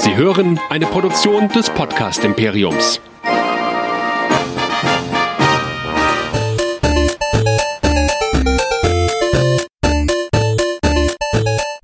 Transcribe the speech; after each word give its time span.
Sie 0.00 0.16
hören 0.16 0.58
eine 0.70 0.86
Produktion 0.86 1.48
des 1.50 1.68
Podcast 1.68 2.24
Imperiums. 2.24 3.02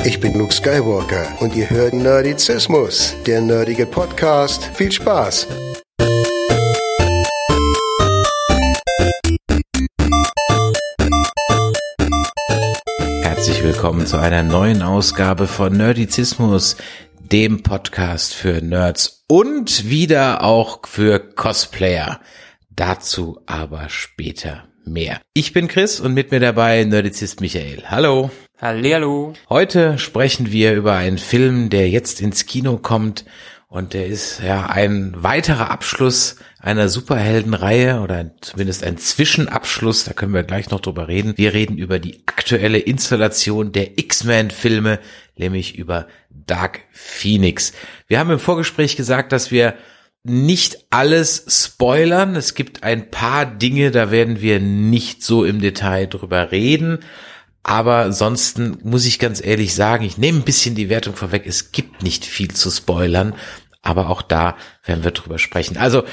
Ich 0.02 0.18
bin 0.18 0.38
Luke 0.38 0.54
Skywalker 0.54 1.26
und 1.40 1.54
ihr 1.54 1.68
hört 1.68 1.92
Nerdizismus, 1.92 3.14
der 3.26 3.42
nerdige 3.42 3.84
Podcast. 3.84 4.64
Viel 4.72 4.90
Spaß! 4.90 5.46
Herzlich 13.22 13.62
willkommen 13.62 14.06
zu 14.06 14.16
einer 14.16 14.42
neuen 14.42 14.82
Ausgabe 14.82 15.46
von 15.46 15.76
Nerdizismus, 15.76 16.76
dem 17.32 17.64
Podcast 17.64 18.34
für 18.34 18.62
Nerds 18.62 19.24
und 19.26 19.90
wieder 19.90 20.44
auch 20.44 20.86
für 20.86 21.18
Cosplayer. 21.18 22.20
Dazu 22.70 23.40
aber 23.46 23.88
später 23.88 24.68
mehr. 24.84 25.20
Ich 25.32 25.52
bin 25.52 25.66
Chris 25.66 25.98
und 25.98 26.14
mit 26.14 26.30
mir 26.30 26.38
dabei 26.38 26.84
Nerdizist 26.84 27.40
Michael. 27.40 27.82
Hallo. 27.88 28.30
Hallihallo. 28.60 29.32
Heute 29.48 29.98
sprechen 29.98 30.52
wir 30.52 30.74
über 30.74 30.94
einen 30.94 31.18
Film, 31.18 31.68
der 31.68 31.90
jetzt 31.90 32.20
ins 32.20 32.46
Kino 32.46 32.76
kommt 32.76 33.24
und 33.68 33.94
der 33.94 34.06
ist 34.06 34.40
ja 34.40 34.66
ein 34.66 35.12
weiterer 35.16 35.70
Abschluss 35.70 36.36
einer 36.60 36.88
Superheldenreihe 36.88 38.00
oder 38.00 38.30
zumindest 38.40 38.84
ein 38.84 38.98
Zwischenabschluss, 38.98 40.04
da 40.04 40.12
können 40.12 40.34
wir 40.34 40.44
gleich 40.44 40.70
noch 40.70 40.80
drüber 40.80 41.08
reden. 41.08 41.34
Wir 41.36 41.52
reden 41.52 41.76
über 41.76 41.98
die 41.98 42.22
aktuelle 42.26 42.78
Installation 42.78 43.72
der 43.72 43.98
X-Men-Filme, 43.98 45.00
nämlich 45.38 45.76
über 45.76 46.06
Dark 46.30 46.80
Phoenix. 46.92 47.72
Wir 48.06 48.18
haben 48.18 48.30
im 48.30 48.38
Vorgespräch 48.38 48.96
gesagt, 48.96 49.32
dass 49.32 49.50
wir 49.50 49.74
nicht 50.24 50.86
alles 50.90 51.44
spoilern. 51.48 52.34
Es 52.34 52.54
gibt 52.54 52.82
ein 52.82 53.10
paar 53.10 53.46
Dinge, 53.46 53.90
da 53.90 54.10
werden 54.10 54.40
wir 54.40 54.58
nicht 54.58 55.22
so 55.22 55.44
im 55.44 55.60
Detail 55.60 56.06
drüber 56.06 56.50
reden. 56.50 56.98
Aber 57.62 57.98
ansonsten 57.98 58.78
muss 58.82 59.06
ich 59.06 59.18
ganz 59.18 59.44
ehrlich 59.44 59.74
sagen, 59.74 60.04
ich 60.04 60.18
nehme 60.18 60.38
ein 60.38 60.44
bisschen 60.44 60.74
die 60.74 60.88
Wertung 60.88 61.16
vorweg. 61.16 61.46
Es 61.46 61.72
gibt 61.72 62.02
nicht 62.02 62.24
viel 62.24 62.52
zu 62.52 62.70
spoilern, 62.70 63.34
aber 63.82 64.08
auch 64.08 64.22
da 64.22 64.56
werden 64.84 65.04
wir 65.04 65.10
drüber 65.10 65.38
sprechen. 65.38 65.76
Also 65.76 66.04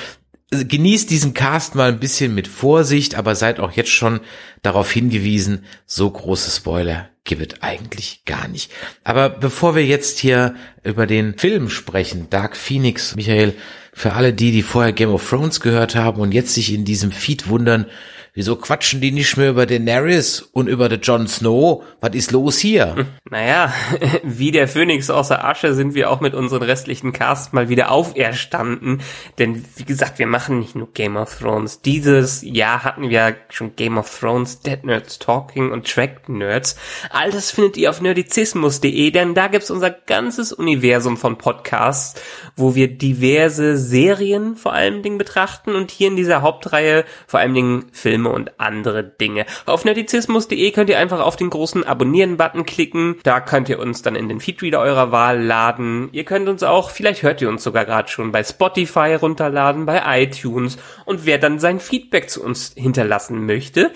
genießt 0.67 1.09
diesen 1.09 1.33
Cast 1.33 1.75
mal 1.75 1.89
ein 1.89 1.99
bisschen 1.99 2.35
mit 2.35 2.47
Vorsicht, 2.47 3.15
aber 3.15 3.35
seid 3.35 3.59
auch 3.59 3.71
jetzt 3.71 3.91
schon 3.91 4.19
darauf 4.61 4.91
hingewiesen, 4.91 5.65
so 5.85 6.09
große 6.09 6.51
Spoiler 6.51 7.09
gibt 7.23 7.53
es 7.53 7.61
eigentlich 7.61 8.25
gar 8.25 8.47
nicht. 8.47 8.71
Aber 9.03 9.29
bevor 9.29 9.75
wir 9.75 9.85
jetzt 9.85 10.19
hier 10.19 10.55
über 10.83 11.07
den 11.07 11.37
Film 11.37 11.69
sprechen, 11.69 12.29
Dark 12.29 12.57
Phoenix, 12.57 13.15
Michael, 13.15 13.55
für 13.93 14.13
alle 14.13 14.33
die, 14.33 14.51
die 14.51 14.63
vorher 14.63 14.93
Game 14.93 15.13
of 15.13 15.27
Thrones 15.27 15.59
gehört 15.59 15.95
haben 15.95 16.19
und 16.21 16.33
jetzt 16.33 16.53
sich 16.53 16.73
in 16.73 16.85
diesem 16.85 17.11
Feed 17.11 17.47
wundern, 17.47 17.85
Wieso 18.35 18.55
quatschen 18.55 18.99
die 18.99 19.11
nicht 19.11 19.37
mehr 19.37 19.51
über 19.51 19.67
Daenerys 19.67 20.41
und 20.41 20.67
über 20.67 20.89
den 20.89 21.01
Jon 21.01 21.27
Snow? 21.27 21.83
Was 22.01 22.15
ist 22.15 22.31
los 22.31 22.57
hier? 22.57 23.05
Naja, 23.29 23.71
wie 24.23 24.49
der 24.49 24.67
Phönix 24.67 25.11
aus 25.11 25.27
der 25.27 25.45
Asche 25.45 25.75
sind 25.75 25.93
wir 25.93 26.09
auch 26.09 26.19
mit 26.19 26.33
unseren 26.33 26.63
restlichen 26.63 27.13
Cast 27.13 27.53
mal 27.53 27.69
wieder 27.69 27.91
auferstanden. 27.91 29.01
Denn 29.37 29.63
wie 29.75 29.83
gesagt, 29.83 30.17
wir 30.17 30.25
machen 30.25 30.57
nicht 30.57 30.75
nur 30.75 30.91
Game 30.93 31.15
of 31.15 31.37
Thrones. 31.37 31.81
Dieses 31.81 32.41
Jahr 32.41 32.83
hatten 32.83 33.11
wir 33.11 33.35
schon 33.49 33.75
Game 33.75 33.99
of 33.99 34.19
Thrones, 34.19 34.61
Dead 34.61 34.83
Nerds 34.83 35.19
Talking 35.19 35.71
und 35.71 35.87
Track 35.87 36.27
Nerds. 36.27 36.75
All 37.11 37.29
das 37.29 37.51
findet 37.51 37.77
ihr 37.77 37.91
auf 37.91 38.01
nerdizismus.de, 38.01 39.11
denn 39.11 39.35
da 39.35 39.47
gibt's 39.47 39.69
unser 39.69 39.91
ganzes 39.91 40.51
Universum 40.51 41.17
von 41.17 41.37
Podcasts, 41.37 42.19
wo 42.55 42.73
wir 42.73 42.87
diverse 42.87 43.77
Serien 43.83 44.55
vor 44.55 44.73
allen 44.73 45.03
Dingen 45.03 45.17
betrachten 45.17 45.75
und 45.75 45.91
hier 45.91 46.07
in 46.07 46.15
dieser 46.15 46.41
Hauptreihe 46.41 47.05
vor 47.27 47.39
allen 47.39 47.53
Dingen 47.53 47.85
Filme 47.91 48.29
und 48.29 48.59
andere 48.59 49.03
Dinge. 49.03 49.45
Auf 49.65 49.85
nerdizismus.de 49.85 50.71
könnt 50.71 50.89
ihr 50.89 50.97
einfach 50.97 51.19
auf 51.19 51.35
den 51.35 51.49
großen 51.49 51.83
Abonnieren-Button 51.83 52.65
klicken. 52.65 53.17
Da 53.23 53.39
könnt 53.39 53.69
ihr 53.69 53.79
uns 53.79 54.01
dann 54.01 54.15
in 54.15 54.29
den 54.29 54.39
Feedreader 54.39 54.79
eurer 54.79 55.11
Wahl 55.11 55.41
laden. 55.41 56.09
Ihr 56.11 56.23
könnt 56.23 56.49
uns 56.49 56.63
auch, 56.63 56.89
vielleicht 56.89 57.23
hört 57.23 57.41
ihr 57.41 57.49
uns 57.49 57.63
sogar 57.63 57.85
gerade 57.85 58.09
schon, 58.09 58.31
bei 58.31 58.43
Spotify 58.43 59.15
runterladen, 59.15 59.85
bei 59.85 60.23
iTunes. 60.23 60.77
Und 61.05 61.25
wer 61.25 61.37
dann 61.37 61.59
sein 61.59 61.79
Feedback 61.79 62.29
zu 62.29 62.43
uns 62.43 62.73
hinterlassen 62.75 63.45
möchte, 63.45 63.91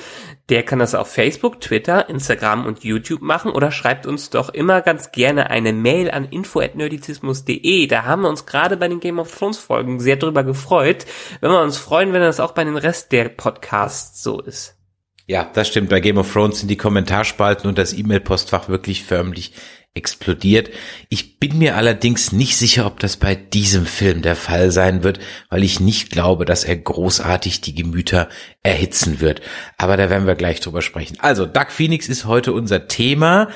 der 0.49 0.63
kann 0.63 0.79
das 0.79 0.95
auf 0.95 1.11
Facebook, 1.11 1.59
Twitter, 1.59 2.09
Instagram 2.09 2.65
und 2.65 2.83
YouTube 2.83 3.21
machen 3.21 3.51
oder 3.51 3.69
schreibt 3.69 4.05
uns 4.05 4.29
doch 4.29 4.49
immer 4.49 4.81
ganz 4.81 5.11
gerne 5.11 5.49
eine 5.49 5.73
Mail 5.73 6.09
an 6.09 6.25
info@nerdizismus.de. 6.25 7.87
Da 7.87 8.05
haben 8.05 8.21
wir 8.21 8.29
uns 8.29 8.45
gerade 8.45 8.77
bei 8.77 8.87
den 8.87 9.01
Game 9.01 9.19
of 9.19 9.35
Thrones 9.37 9.57
Folgen 9.57 9.76
sehr 9.99 10.17
drüber 10.17 10.43
gefreut. 10.43 11.05
Wenn 11.41 11.51
wir 11.51 11.61
uns 11.61 11.77
freuen, 11.77 12.13
wenn 12.13 12.21
das 12.21 12.39
auch 12.39 12.51
bei 12.51 12.63
den 12.63 12.77
Rest 12.77 13.11
der 13.11 13.29
Podcasts 13.29 14.23
so 14.23 14.41
ist. 14.41 14.75
Ja, 15.25 15.49
das 15.53 15.67
stimmt. 15.67 15.89
Bei 15.89 15.99
Game 15.99 16.17
of 16.17 16.31
Thrones 16.31 16.59
sind 16.59 16.69
die 16.69 16.77
Kommentarspalten 16.77 17.67
und 17.67 17.77
das 17.77 17.93
E-Mail-Postfach 17.93 18.69
wirklich 18.69 19.03
förmlich 19.03 19.51
explodiert. 19.97 20.69
Ich 21.09 21.39
bin 21.39 21.57
mir 21.57 21.75
allerdings 21.75 22.31
nicht 22.31 22.55
sicher, 22.55 22.85
ob 22.85 22.99
das 22.99 23.17
bei 23.17 23.35
diesem 23.35 23.85
Film 23.85 24.21
der 24.21 24.35
Fall 24.35 24.71
sein 24.71 25.03
wird, 25.03 25.19
weil 25.49 25.63
ich 25.63 25.79
nicht 25.79 26.11
glaube, 26.11 26.45
dass 26.45 26.63
er 26.63 26.77
großartig 26.77 27.61
die 27.61 27.75
Gemüter 27.75 28.29
erhitzen 28.63 29.19
wird. 29.19 29.41
Aber 29.77 29.97
da 29.97 30.09
werden 30.09 30.27
wir 30.27 30.35
gleich 30.35 30.61
drüber 30.61 30.81
sprechen. 30.81 31.17
Also, 31.19 31.45
Dark 31.45 31.71
Phoenix 31.71 32.07
ist 32.07 32.25
heute 32.25 32.53
unser 32.53 32.87
Thema. 32.87 33.49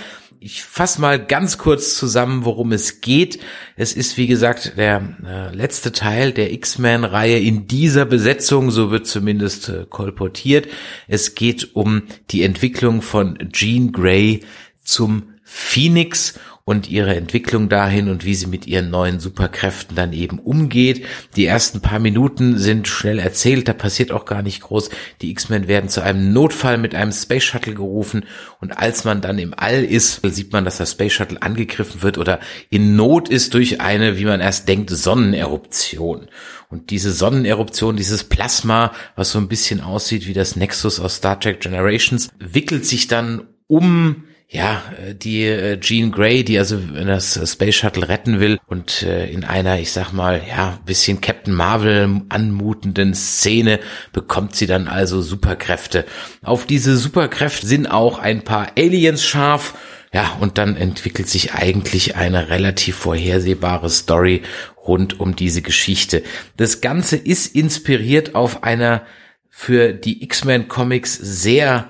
Ich 0.44 0.64
fasse 0.64 1.00
mal 1.00 1.24
ganz 1.24 1.60
kurz 1.60 1.96
zusammen, 1.96 2.46
worum 2.46 2.72
es 2.72 3.00
geht. 3.00 3.38
Es 3.76 3.94
ist, 3.94 4.18
wie 4.18 4.26
gesagt, 4.26 4.76
der 4.76 5.16
äh, 5.24 5.56
letzte 5.56 5.92
Teil 5.92 6.32
der 6.32 6.52
X-Men-Reihe 6.52 7.38
in 7.38 7.68
dieser 7.68 8.06
Besetzung, 8.06 8.72
so 8.72 8.90
wird 8.90 9.06
zumindest 9.06 9.70
äh, 9.70 9.86
kolportiert. 9.88 10.68
Es 11.08 11.36
geht 11.36 11.76
um 11.76 12.08
die 12.32 12.42
Entwicklung 12.42 13.04
von 13.04 13.38
Jean 13.54 13.92
Grey 13.92 14.40
zum 14.84 15.36
Phoenix 15.44 16.40
und 16.64 16.90
ihre 16.90 17.16
Entwicklung 17.16 17.70
dahin 17.70 18.10
und 18.10 18.26
wie 18.26 18.36
sie 18.36 18.48
mit 18.48 18.68
ihren 18.68 18.90
neuen 18.90 19.20
Superkräften 19.20 19.96
dann 19.96 20.14
eben 20.14 20.40
umgeht. 20.40 21.06
Die 21.36 21.46
ersten 21.46 21.82
paar 21.82 22.00
Minuten 22.00 22.58
sind 22.58 22.88
schnell 22.88 23.20
erzählt, 23.20 23.68
da 23.68 23.74
passiert 23.74 24.12
auch 24.12 24.26
gar 24.26 24.42
nicht 24.42 24.62
groß. 24.62 24.90
Die 25.22 25.32
X-Men 25.32 25.68
werden 25.68 25.90
zu 25.90 26.02
einem 26.02 26.34
Notfall 26.34 26.78
mit 26.78 26.96
einem 26.96 27.12
Space 27.12 27.44
Shuttle 27.44 27.74
gerufen 27.74 28.26
und 28.60 28.78
als 28.78 29.04
man 29.04 29.22
dann 29.22 29.40
im 29.40 29.54
All 29.56 29.84
ist, 29.84 30.22
sieht 30.24 30.52
man, 30.52 30.66
dass 30.66 30.78
das 30.78 30.92
Space 30.92 31.14
Shuttle 31.14 31.42
angegriffen 31.42 32.04
wird 32.04 32.18
oder 32.18 32.40
in 32.70 32.96
Not 32.96 33.30
ist 33.30 33.54
durch 33.54 33.82
eine, 33.82 34.18
wie 34.18 34.26
man 34.26 34.40
erst 34.40 34.68
denkt, 34.68 34.90
Sonneneruption. 34.90 36.28
Und 36.70 36.90
diese 36.90 37.12
Sonneneruption, 37.12 37.98
dieses 37.98 38.24
Plasma, 38.24 38.94
was 39.16 39.32
so 39.32 39.40
ein 39.40 39.50
bisschen 39.50 39.82
aussieht 39.82 40.26
wie 40.28 40.34
das 40.34 40.56
Nexus 40.56 41.00
aus 41.00 41.16
Star 41.16 41.40
Trek 41.40 41.60
Generations, 41.60 42.30
wickelt 42.40 42.86
sich 42.86 43.08
dann 43.08 43.48
um 43.68 44.24
ja, 44.54 44.84
äh, 45.02 45.16
die 45.16 45.46
äh, 45.46 45.80
Jean 45.80 46.12
Grey, 46.12 46.44
die 46.44 46.60
also 46.60 46.78
das 46.78 47.40
Space 47.50 47.76
Shuttle 47.76 48.10
retten 48.10 48.42
will 48.42 48.60
und 48.68 49.02
äh, 49.04 49.30
in 49.30 49.46
einer, 49.46 49.80
ich 49.80 49.94
sag 49.94 50.12
mal, 50.12 50.42
ja, 50.48 50.78
bisschen 50.86 51.22
Captain 51.22 51.54
Marvel 51.54 52.22
anmutenden 52.28 53.14
Szene 53.14 53.80
bekommt 54.12 54.58
sie 54.58 54.68
dann 54.68 54.90
also 54.90 55.22
Superkräfte. 55.22 56.06
Auf 56.44 56.66
diese 56.66 56.98
Superkräfte 56.98 57.66
sind 57.66 57.88
auch 57.88 58.20
ein 58.20 58.44
paar 58.44 58.74
Aliens 58.78 59.24
scharf. 59.24 59.74
Ja, 60.14 60.36
und 60.42 60.58
dann 60.58 60.76
entwickelt 60.76 61.30
sich 61.30 61.54
eigentlich 61.54 62.18
eine 62.18 62.50
relativ 62.50 62.98
vorhersehbare 62.98 63.90
Story 63.90 64.42
rund 64.86 65.22
um 65.22 65.38
diese 65.38 65.62
Geschichte. 65.62 66.24
Das 66.58 66.82
Ganze 66.82 67.16
ist 67.16 67.56
inspiriert 67.56 68.36
auf 68.36 68.64
einer 68.64 69.04
für 69.50 69.94
die 69.94 70.22
X-Men 70.22 70.68
Comics 70.68 71.14
sehr 71.14 71.88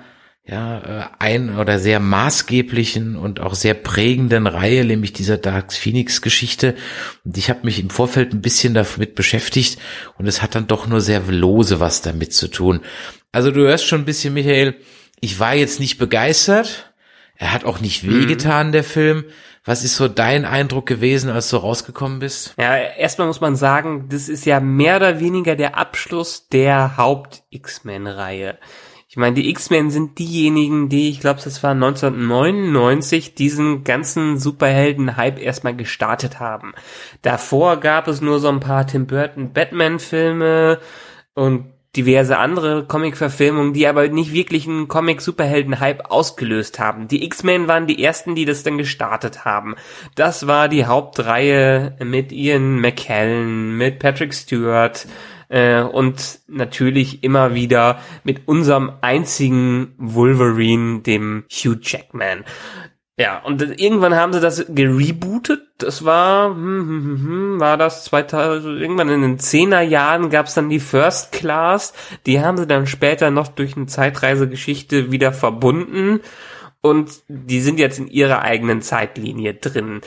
ja, 0.51 0.79
äh, 0.79 1.07
ein 1.17 1.57
oder 1.57 1.79
sehr 1.79 2.01
maßgeblichen 2.01 3.16
und 3.16 3.39
auch 3.39 3.56
sehr 3.56 3.73
prägenden 3.73 4.47
Reihe, 4.47 4.84
nämlich 4.84 5.13
dieser 5.13 5.38
Dark 5.38 5.72
Phoenix 5.72 6.22
Geschichte. 6.22 6.75
Und 7.23 7.38
ich 7.38 7.50
habe 7.50 7.62
mich 7.63 7.79
im 7.79 7.89
Vorfeld 7.89 8.33
ein 8.33 8.42
bisschen 8.42 8.74
damit 8.74 9.15
beschäftigt 9.15 9.80
und 10.18 10.27
es 10.27 10.42
hat 10.42 10.53
dann 10.53 10.68
doch 10.68 10.88
nur 10.88 11.00
sehr 11.00 11.21
lose 11.21 11.80
was 11.80 12.01
damit 12.01 12.33
zu 12.33 12.50
tun. 12.50 12.81
Also 13.31 13.51
du 13.51 13.62
hörst 13.62 13.86
schon 13.86 14.01
ein 14.01 14.06
bisschen, 14.06 14.33
Michael, 14.33 14.75
ich 15.21 15.39
war 15.39 15.56
jetzt 15.56 15.80
nicht 15.80 15.98
begeistert. 15.98 16.92
Er 17.38 17.54
hat 17.54 17.63
auch 17.63 17.80
nicht 17.80 18.06
wehgetan, 18.06 18.68
mhm. 18.68 18.71
der 18.74 18.83
Film. 18.83 19.24
Was 19.63 19.86
ist 19.86 19.95
so 19.95 20.09
dein 20.09 20.44
Eindruck 20.44 20.86
gewesen, 20.86 21.30
als 21.30 21.50
du 21.50 21.57
rausgekommen 21.57 22.19
bist? 22.19 22.56
Ja, 22.57 22.75
erstmal 22.75 23.27
muss 23.27 23.42
man 23.42 23.56
sagen, 23.56 24.09
das 24.09 24.27
ist 24.27 24.45
ja 24.45 24.59
mehr 24.59 24.97
oder 24.97 25.19
weniger 25.21 25.56
der 25.56 25.77
Abschluss 25.77 26.50
der 26.50 26.97
Haupt-X-Men-Reihe. 26.97 28.57
Ich 29.12 29.18
meine, 29.18 29.36
die 29.36 29.50
X-Men 29.50 29.92
sind 29.92 30.19
diejenigen, 30.19 30.88
die, 30.88 31.10
ich 31.10 31.19
glaube, 31.19 31.42
das 31.44 31.62
war 31.63 31.72
1999, 31.72 33.36
diesen 33.36 33.84
ganzen 33.84 34.38
Superhelden-Hype 34.38 35.38
erstmal 35.38 35.75
gestartet 35.75 36.40
haben. 36.40 36.72
Davor 37.22 37.81
gab 37.81 38.08
es 38.08 38.22
nur 38.22 38.40
so 38.40 38.48
ein 38.48 38.62
paar 38.62 38.88
Tim 38.88 39.08
Burton 39.08 39.52
Batman-Filme 39.52 40.80
und 41.34 41.66
diverse 41.98 42.38
andere 42.38 42.86
Comic-Verfilmungen, 42.86 43.74
die 43.74 43.86
aber 43.86 44.08
nicht 44.08 44.31
wirklich 44.31 44.66
einen 44.66 44.88
Comic-Superhelden-Hype 44.88 46.10
ausgelöst 46.10 46.80
haben. 46.80 47.10
Die 47.10 47.25
X-Men 47.25 47.68
waren 47.68 47.88
die 47.88 48.02
ersten, 48.02 48.34
die 48.34 48.46
das 48.46 48.64
dann 48.64 48.78
gestartet 48.78 49.44
haben. 49.44 49.75
Das 50.16 50.48
war 50.48 50.69
die 50.69 50.86
Hauptreihe 50.86 51.98
mit 52.02 52.31
Ian 52.31 52.80
McKellen, 52.80 53.75
mit 53.75 54.00
Patrick 54.00 54.34
Stewart, 54.34 55.06
äh, 55.51 55.81
und 55.81 56.39
natürlich 56.48 57.24
immer 57.24 57.53
wieder 57.53 58.00
mit 58.24 58.48
unserem 58.48 58.94
einzigen 59.01 59.94
Wolverine, 59.98 61.01
dem 61.01 61.44
Hugh 61.51 61.77
Jackman. 61.81 62.45
Ja, 63.18 63.39
und 63.44 63.62
irgendwann 63.62 64.15
haben 64.15 64.31
sie 64.31 64.39
das 64.39 64.65
gerebootet. 64.69 65.62
Das 65.77 66.06
war, 66.06 66.50
hm, 66.50 66.56
hm, 66.56 66.88
hm, 66.88 67.27
hm 67.27 67.59
war 67.59 67.77
das 67.77 68.06
2000, 68.06 68.81
irgendwann 68.81 69.09
in 69.09 69.21
den 69.21 69.38
10er 69.38 69.81
Jahren 69.81 70.30
gab 70.30 70.48
es 70.48 70.53
dann 70.53 70.69
die 70.69 70.80
First 70.80 71.33
Class. 71.33 71.94
Die 72.25 72.39
haben 72.39 72.57
sie 72.57 72.65
dann 72.65 72.88
später 72.88 73.30
noch 73.30 73.50
durch 73.50 73.75
eine 73.75 73.88
Zeitreisegeschichte 73.88 75.12
wieder 75.12 75.33
verbunden. 75.33 76.21
Und 76.81 77.12
die 77.27 77.59
sind 77.59 77.77
jetzt 77.77 78.00
in 78.00 78.07
ihrer 78.07 78.42
eigenen 78.42 78.81
Zeitlinie 78.81 79.54
drin. 79.54 80.01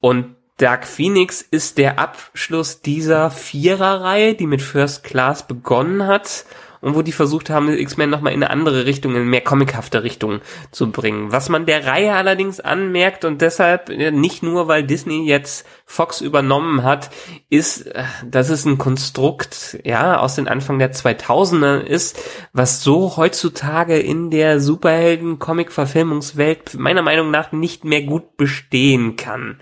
Und 0.00 0.34
Dark 0.58 0.88
Phoenix 0.88 1.40
ist 1.40 1.78
der 1.78 2.00
Abschluss 2.00 2.82
dieser 2.82 3.30
Viererreihe, 3.30 4.34
die 4.34 4.48
mit 4.48 4.60
First 4.60 5.04
Class 5.04 5.46
begonnen 5.46 6.06
hat 6.06 6.44
und 6.80 6.94
wo 6.94 7.02
die 7.02 7.12
versucht 7.12 7.50
haben, 7.50 7.68
X-Men 7.68 8.10
nochmal 8.10 8.32
in 8.32 8.42
eine 8.42 8.50
andere 8.50 8.86
Richtung, 8.86 9.12
in 9.12 9.18
eine 9.18 9.26
mehr 9.26 9.40
comichafte 9.40 10.02
Richtung 10.02 10.40
zu 10.70 10.90
bringen. 10.90 11.32
Was 11.32 11.48
man 11.48 11.66
der 11.66 11.86
Reihe 11.86 12.14
allerdings 12.14 12.60
anmerkt 12.60 13.24
und 13.24 13.40
deshalb 13.40 13.88
nicht 13.88 14.42
nur, 14.42 14.68
weil 14.68 14.84
Disney 14.84 15.26
jetzt 15.26 15.66
Fox 15.84 16.20
übernommen 16.20 16.82
hat, 16.82 17.10
ist, 17.48 17.86
äh, 17.86 18.04
dass 18.26 18.50
es 18.50 18.64
ein 18.64 18.78
Konstrukt, 18.78 19.78
ja, 19.84 20.18
aus 20.18 20.34
den 20.34 20.48
Anfang 20.48 20.78
der 20.78 20.92
2000er 20.92 21.80
ist, 21.80 22.20
was 22.52 22.82
so 22.82 23.16
heutzutage 23.16 23.98
in 23.98 24.30
der 24.30 24.60
Superhelden-Comic-Verfilmungswelt 24.60 26.74
meiner 26.74 27.02
Meinung 27.02 27.30
nach 27.30 27.52
nicht 27.52 27.84
mehr 27.84 28.02
gut 28.02 28.36
bestehen 28.36 29.16
kann. 29.16 29.58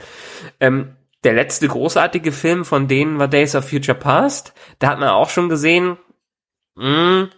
Ähm, 0.60 0.96
der 1.24 1.32
letzte 1.32 1.66
großartige 1.66 2.30
Film 2.30 2.64
von 2.64 2.86
denen 2.86 3.18
war 3.18 3.26
Days 3.26 3.56
of 3.56 3.68
Future 3.68 3.98
Past. 3.98 4.52
Da 4.78 4.90
hat 4.90 5.00
man 5.00 5.08
auch 5.08 5.28
schon 5.28 5.48
gesehen, 5.48 5.96
mh, 6.76 7.28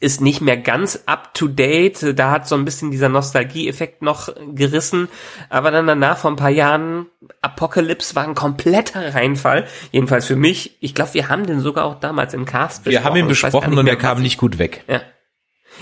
ist 0.00 0.20
nicht 0.20 0.40
mehr 0.40 0.56
ganz 0.56 1.04
up 1.06 1.34
to 1.34 1.48
date. 1.48 2.18
Da 2.18 2.30
hat 2.30 2.48
so 2.48 2.56
ein 2.56 2.64
bisschen 2.64 2.90
dieser 2.90 3.08
Nostalgie-Effekt 3.08 4.02
noch 4.02 4.28
gerissen. 4.54 5.08
Aber 5.48 5.70
dann 5.70 5.86
danach 5.86 6.18
vor 6.18 6.30
ein 6.30 6.36
paar 6.36 6.50
Jahren 6.50 7.06
Apocalypse 7.40 8.14
war 8.16 8.24
ein 8.24 8.34
kompletter 8.34 9.14
Reinfall. 9.14 9.66
Jedenfalls 9.92 10.26
für 10.26 10.36
mich. 10.36 10.76
Ich 10.80 10.94
glaube, 10.94 11.14
wir 11.14 11.28
haben 11.28 11.46
den 11.46 11.60
sogar 11.60 11.84
auch 11.84 12.00
damals 12.00 12.34
im 12.34 12.46
Cast 12.46 12.84
besprochen. 12.84 13.02
Wir 13.02 13.04
haben 13.04 13.16
ihn 13.16 13.28
besprochen 13.28 13.78
und 13.78 13.86
er 13.86 13.96
kam 13.96 14.22
nicht 14.22 14.38
gut 14.38 14.58
weg. 14.58 14.84
Ja. 14.88 15.02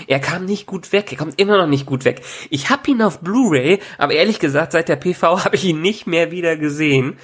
Er 0.07 0.19
kam 0.19 0.45
nicht 0.45 0.67
gut 0.67 0.91
weg. 0.93 1.11
Er 1.11 1.17
kommt 1.17 1.39
immer 1.39 1.57
noch 1.57 1.67
nicht 1.67 1.85
gut 1.85 2.05
weg. 2.05 2.21
Ich 2.49 2.69
hab 2.69 2.87
ihn 2.87 3.01
auf 3.01 3.21
Blu-ray, 3.21 3.79
aber 3.97 4.13
ehrlich 4.13 4.39
gesagt, 4.39 4.71
seit 4.71 4.89
der 4.89 4.95
PV 4.95 5.21
habe 5.45 5.55
ich 5.55 5.65
ihn 5.65 5.81
nicht 5.81 6.07
mehr 6.07 6.31
wieder 6.31 6.57
gesehen. 6.57 7.17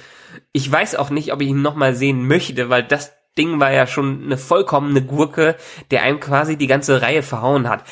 Ich 0.52 0.70
weiß 0.70 0.96
auch 0.96 1.10
nicht, 1.10 1.32
ob 1.32 1.40
ich 1.42 1.48
ihn 1.48 1.62
nochmal 1.62 1.94
sehen 1.94 2.26
möchte, 2.26 2.68
weil 2.68 2.82
das 2.82 3.12
Ding 3.38 3.60
war 3.60 3.72
ja 3.72 3.86
schon 3.86 4.24
eine 4.24 4.36
vollkommene 4.36 5.02
Gurke, 5.02 5.56
der 5.90 6.02
einem 6.02 6.20
quasi 6.20 6.56
die 6.56 6.66
ganze 6.66 7.00
Reihe 7.00 7.22
verhauen 7.22 7.68
hat. 7.68 7.84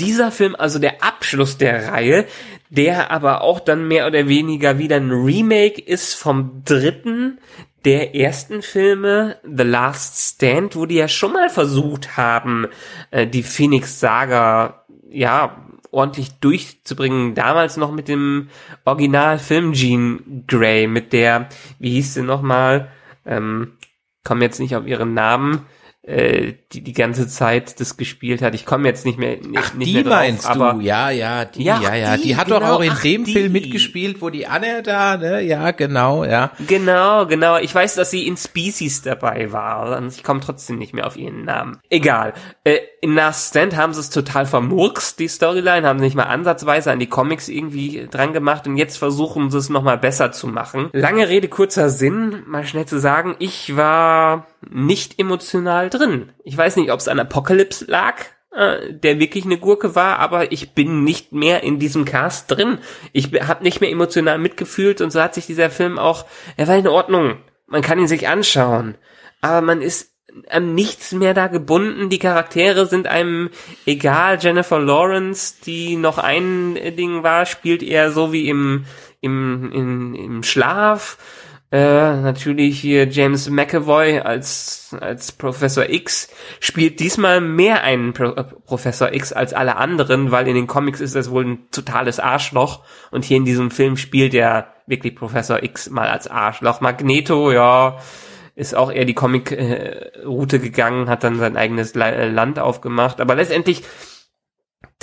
Dieser 0.00 0.30
Film, 0.30 0.56
also 0.56 0.78
der 0.78 1.02
Abschluss 1.02 1.58
der 1.58 1.92
Reihe, 1.92 2.26
der 2.70 3.10
aber 3.10 3.42
auch 3.42 3.60
dann 3.60 3.88
mehr 3.88 4.06
oder 4.06 4.28
weniger 4.28 4.78
wieder 4.78 4.96
ein 4.96 5.10
Remake 5.10 5.80
ist 5.80 6.14
vom 6.14 6.62
dritten 6.64 7.38
der 7.84 8.14
ersten 8.14 8.62
Filme, 8.62 9.36
The 9.42 9.64
Last 9.64 10.36
Stand, 10.36 10.76
wo 10.76 10.86
die 10.86 10.94
ja 10.94 11.08
schon 11.08 11.32
mal 11.32 11.50
versucht 11.50 12.16
haben, 12.16 12.68
äh, 13.10 13.26
die 13.26 13.42
Phoenix 13.42 13.98
Saga, 13.98 14.84
ja, 15.10 15.56
ordentlich 15.90 16.32
durchzubringen. 16.40 17.34
Damals 17.34 17.76
noch 17.76 17.92
mit 17.92 18.08
dem 18.08 18.48
Originalfilm 18.84 19.72
Jean 19.74 20.44
Grey, 20.46 20.86
mit 20.86 21.12
der, 21.12 21.48
wie 21.78 21.90
hieß 21.90 22.14
sie 22.14 22.22
nochmal, 22.22 22.88
ähm, 23.26 23.72
komme 24.24 24.44
jetzt 24.44 24.60
nicht 24.60 24.76
auf 24.76 24.86
ihren 24.86 25.14
Namen, 25.14 25.66
äh, 26.04 26.54
die 26.72 26.82
die 26.82 26.92
ganze 26.94 27.28
Zeit 27.28 27.78
das 27.78 27.96
gespielt 27.96 28.42
hat. 28.42 28.54
Ich 28.54 28.66
komme 28.66 28.88
jetzt 28.88 29.06
nicht 29.06 29.18
mehr 29.18 29.36
nicht, 29.36 29.50
Ach, 29.56 29.74
nicht 29.74 29.88
die 29.88 29.94
mehr 29.94 30.02
drauf, 30.02 30.12
meinst 30.14 30.46
aber 30.46 30.74
du? 30.74 30.80
Ja, 30.80 31.10
ja, 31.10 31.44
die, 31.44 31.62
ja, 31.62 31.80
ja, 31.80 31.94
ja. 31.94 32.16
Die, 32.16 32.22
die 32.24 32.36
hat 32.36 32.46
genau, 32.46 32.58
doch 32.58 32.68
auch 32.70 32.80
in 32.80 32.90
ach, 32.90 33.02
dem 33.02 33.24
die. 33.24 33.32
Film 33.32 33.52
mitgespielt, 33.52 34.20
wo 34.20 34.28
die 34.28 34.46
Anne 34.48 34.82
da, 34.82 35.16
ne? 35.16 35.42
Ja, 35.42 35.70
genau, 35.70 36.24
ja. 36.24 36.50
Genau, 36.66 37.26
genau. 37.26 37.56
Ich 37.58 37.72
weiß, 37.72 37.94
dass 37.94 38.10
sie 38.10 38.26
in 38.26 38.36
Species 38.36 39.02
dabei 39.02 39.52
war. 39.52 40.02
Ich 40.08 40.24
komme 40.24 40.40
trotzdem 40.40 40.78
nicht 40.78 40.92
mehr 40.92 41.06
auf 41.06 41.16
ihren 41.16 41.44
Namen. 41.44 41.78
Egal. 41.88 42.34
Äh, 42.64 42.78
in 43.00 43.14
Last 43.14 43.50
Stand 43.50 43.76
haben 43.76 43.94
sie 43.94 44.00
es 44.00 44.10
total 44.10 44.46
vermurkst, 44.46 45.18
die 45.20 45.28
Storyline, 45.28 45.86
haben 45.86 46.00
sie 46.00 46.06
nicht 46.06 46.16
mal 46.16 46.24
ansatzweise 46.24 46.90
an 46.90 46.98
die 46.98 47.08
Comics 47.08 47.48
irgendwie 47.48 48.08
dran 48.10 48.32
gemacht 48.32 48.66
und 48.66 48.76
jetzt 48.76 48.96
versuchen 48.96 49.50
sie 49.50 49.58
es 49.58 49.68
nochmal 49.68 49.98
besser 49.98 50.32
zu 50.32 50.48
machen. 50.48 50.90
Lange 50.92 51.28
Rede, 51.28 51.48
kurzer 51.48 51.90
Sinn, 51.90 52.42
mal 52.46 52.64
schnell 52.64 52.86
zu 52.86 52.98
sagen, 52.98 53.36
ich 53.38 53.76
war 53.76 54.46
nicht 54.70 55.18
emotional 55.18 55.90
drin. 55.90 56.32
Ich 56.44 56.56
weiß 56.56 56.76
nicht, 56.76 56.90
ob 56.90 57.00
es 57.00 57.08
an 57.08 57.18
Apocalypse 57.18 57.84
lag, 57.86 58.16
äh, 58.54 58.92
der 58.92 59.18
wirklich 59.18 59.44
eine 59.44 59.58
Gurke 59.58 59.94
war, 59.94 60.18
aber 60.18 60.52
ich 60.52 60.72
bin 60.72 61.04
nicht 61.04 61.32
mehr 61.32 61.62
in 61.62 61.78
diesem 61.78 62.04
Cast 62.04 62.50
drin. 62.50 62.78
Ich 63.12 63.32
habe 63.32 63.62
nicht 63.62 63.80
mehr 63.80 63.90
emotional 63.90 64.38
mitgefühlt 64.38 65.00
und 65.00 65.10
so 65.10 65.22
hat 65.22 65.34
sich 65.34 65.46
dieser 65.46 65.70
Film 65.70 65.98
auch, 65.98 66.26
er 66.56 66.68
war 66.68 66.76
in 66.76 66.88
Ordnung. 66.88 67.38
Man 67.66 67.82
kann 67.82 67.98
ihn 67.98 68.08
sich 68.08 68.28
anschauen, 68.28 68.96
aber 69.40 69.62
man 69.62 69.80
ist 69.80 70.12
an 70.48 70.74
nichts 70.74 71.12
mehr 71.12 71.34
da 71.34 71.46
gebunden. 71.46 72.08
Die 72.08 72.18
Charaktere 72.18 72.86
sind 72.86 73.06
einem 73.06 73.50
egal. 73.86 74.38
Jennifer 74.40 74.78
Lawrence, 74.78 75.56
die 75.64 75.96
noch 75.96 76.18
ein 76.18 76.74
Ding 76.74 77.22
war, 77.22 77.46
spielt 77.46 77.82
eher 77.82 78.12
so 78.12 78.32
wie 78.32 78.48
im, 78.48 78.84
im, 79.20 79.70
im, 79.72 80.14
im 80.14 80.42
Schlaf. 80.42 81.18
Äh, 81.72 82.20
natürlich 82.20 82.78
hier 82.78 83.08
James 83.08 83.48
McAvoy 83.48 84.18
als, 84.18 84.94
als 85.00 85.32
Professor 85.32 85.88
X 85.88 86.28
spielt 86.60 87.00
diesmal 87.00 87.40
mehr 87.40 87.82
einen 87.82 88.12
Pro 88.12 88.26
äh, 88.32 88.44
Professor 88.44 89.10
X 89.14 89.32
als 89.32 89.54
alle 89.54 89.76
anderen, 89.76 90.30
weil 90.30 90.46
in 90.48 90.54
den 90.54 90.66
Comics 90.66 91.00
ist 91.00 91.14
das 91.14 91.30
wohl 91.30 91.46
ein 91.46 91.70
totales 91.70 92.20
Arschloch 92.20 92.84
und 93.10 93.24
hier 93.24 93.38
in 93.38 93.46
diesem 93.46 93.70
Film 93.70 93.96
spielt 93.96 94.34
er 94.34 94.66
wirklich 94.86 95.16
Professor 95.16 95.62
X 95.62 95.88
mal 95.88 96.08
als 96.08 96.28
Arschloch. 96.28 96.82
Magneto, 96.82 97.50
ja, 97.50 97.96
ist 98.54 98.74
auch 98.74 98.92
eher 98.92 99.06
die 99.06 99.14
Comic-Route 99.14 100.58
gegangen, 100.58 101.08
hat 101.08 101.24
dann 101.24 101.38
sein 101.38 101.56
eigenes 101.56 101.96
äh, 101.96 102.28
Land 102.28 102.58
aufgemacht. 102.58 103.18
Aber 103.18 103.34
letztendlich, 103.34 103.82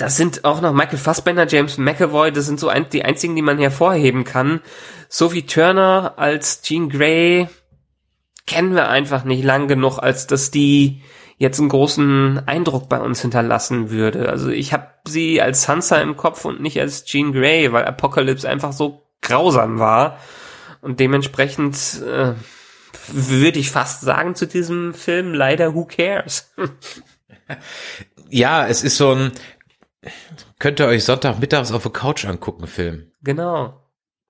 das 0.00 0.16
sind 0.16 0.44
auch 0.44 0.62
noch 0.62 0.72
Michael 0.72 0.98
Fassbender, 0.98 1.46
James 1.46 1.76
McAvoy, 1.76 2.32
das 2.32 2.46
sind 2.46 2.58
so 2.58 2.68
ein, 2.68 2.88
die 2.88 3.04
einzigen, 3.04 3.36
die 3.36 3.42
man 3.42 3.58
hervorheben 3.58 4.24
kann. 4.24 4.60
Sophie 5.10 5.44
Turner 5.44 6.14
als 6.16 6.62
Jean 6.62 6.88
Grey 6.88 7.48
kennen 8.46 8.74
wir 8.74 8.88
einfach 8.88 9.24
nicht 9.24 9.44
lang 9.44 9.68
genug, 9.68 9.98
als 9.98 10.26
dass 10.26 10.50
die 10.50 11.02
jetzt 11.36 11.60
einen 11.60 11.68
großen 11.68 12.42
Eindruck 12.46 12.88
bei 12.88 12.98
uns 12.98 13.20
hinterlassen 13.20 13.90
würde. 13.90 14.30
Also 14.30 14.48
ich 14.48 14.72
habe 14.72 14.88
sie 15.06 15.42
als 15.42 15.64
Sansa 15.64 16.00
im 16.00 16.16
Kopf 16.16 16.46
und 16.46 16.62
nicht 16.62 16.80
als 16.80 17.04
Jean 17.04 17.32
Grey, 17.32 17.70
weil 17.72 17.84
Apocalypse 17.84 18.48
einfach 18.48 18.72
so 18.72 19.06
grausam 19.20 19.78
war. 19.78 20.18
Und 20.80 20.98
dementsprechend 20.98 21.76
äh, 22.02 22.32
würde 23.08 23.58
ich 23.58 23.70
fast 23.70 24.00
sagen 24.00 24.34
zu 24.34 24.46
diesem 24.46 24.94
Film, 24.94 25.34
leider 25.34 25.74
who 25.74 25.84
cares? 25.84 26.52
ja, 28.30 28.66
es 28.66 28.82
ist 28.82 28.96
so 28.96 29.12
ein, 29.12 29.32
könnt 30.58 30.80
ihr 30.80 30.86
euch 30.86 31.04
Sonntagmittags 31.04 31.72
auf 31.72 31.82
der 31.82 31.92
Couch 31.92 32.24
angucken, 32.24 32.66
Film. 32.66 33.12
Genau. 33.22 33.80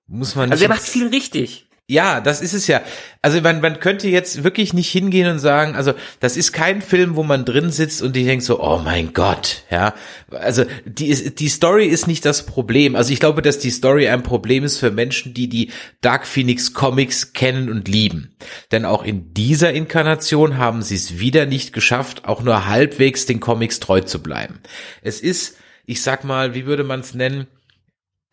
Muss 0.07 0.35
man 0.35 0.49
nicht. 0.49 0.53
Also 0.53 0.65
er 0.65 0.69
macht 0.69 0.81
viel 0.81 1.07
richtig. 1.07 1.69
Ja, 1.91 2.21
das 2.21 2.39
ist 2.39 2.53
es 2.53 2.67
ja. 2.67 2.81
Also 3.21 3.41
man, 3.41 3.59
man 3.59 3.81
könnte 3.81 4.07
jetzt 4.07 4.45
wirklich 4.45 4.73
nicht 4.73 4.89
hingehen 4.89 5.29
und 5.29 5.39
sagen, 5.39 5.75
also 5.75 5.93
das 6.21 6.37
ist 6.37 6.53
kein 6.53 6.81
Film, 6.81 7.17
wo 7.17 7.23
man 7.23 7.43
drin 7.43 7.69
sitzt 7.69 8.01
und 8.01 8.15
die 8.15 8.23
denkt 8.23 8.45
so, 8.45 8.63
oh 8.63 8.77
mein 8.77 9.11
Gott, 9.11 9.63
ja. 9.69 9.93
Also 10.29 10.63
die, 10.85 11.09
ist, 11.09 11.41
die 11.41 11.49
Story 11.49 11.87
ist 11.87 12.07
nicht 12.07 12.23
das 12.23 12.45
Problem. 12.45 12.95
Also 12.95 13.11
ich 13.11 13.19
glaube, 13.19 13.41
dass 13.41 13.59
die 13.59 13.71
Story 13.71 14.07
ein 14.07 14.23
Problem 14.23 14.63
ist 14.63 14.77
für 14.77 14.89
Menschen, 14.89 15.33
die 15.33 15.49
die 15.49 15.71
Dark 15.99 16.25
Phoenix 16.25 16.73
Comics 16.73 17.33
kennen 17.33 17.69
und 17.69 17.89
lieben. 17.89 18.37
Denn 18.71 18.85
auch 18.85 19.03
in 19.03 19.33
dieser 19.33 19.73
Inkarnation 19.73 20.57
haben 20.57 20.83
sie 20.83 20.95
es 20.95 21.19
wieder 21.19 21.45
nicht 21.45 21.73
geschafft, 21.73 22.23
auch 22.23 22.41
nur 22.41 22.67
halbwegs 22.67 23.25
den 23.25 23.41
Comics 23.41 23.81
treu 23.81 23.99
zu 23.99 24.23
bleiben. 24.23 24.61
Es 25.01 25.19
ist, 25.19 25.57
ich 25.91 26.01
sag 26.01 26.23
mal, 26.23 26.55
wie 26.55 26.65
würde 26.65 26.83
man 26.83 27.01
es 27.01 27.13
nennen? 27.13 27.47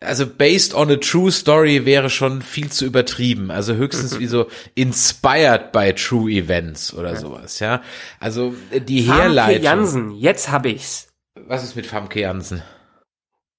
also 0.01 0.25
based 0.25 0.73
on 0.73 0.89
a 0.89 0.95
true 0.95 1.29
story 1.29 1.85
wäre 1.85 2.09
schon 2.09 2.41
viel 2.41 2.71
zu 2.71 2.85
übertrieben. 2.85 3.51
Also 3.51 3.73
höchstens 3.73 4.17
wie 4.17 4.27
so 4.27 4.47
inspired 4.75 5.73
by 5.73 5.93
true 5.93 6.31
events 6.31 6.93
oder 6.93 7.11
ja. 7.11 7.15
sowas, 7.17 7.59
ja. 7.59 7.81
Also 8.19 8.55
äh, 8.71 8.79
die 8.79 9.03
Famke 9.03 9.21
Herleitung. 9.23 9.63
Jansen, 9.63 10.11
jetzt 10.11 10.51
hab 10.51 10.65
ich's. 10.65 11.09
Was 11.35 11.65
ist 11.65 11.75
mit 11.75 11.85
Famke 11.85 12.21
Jansen? 12.21 12.63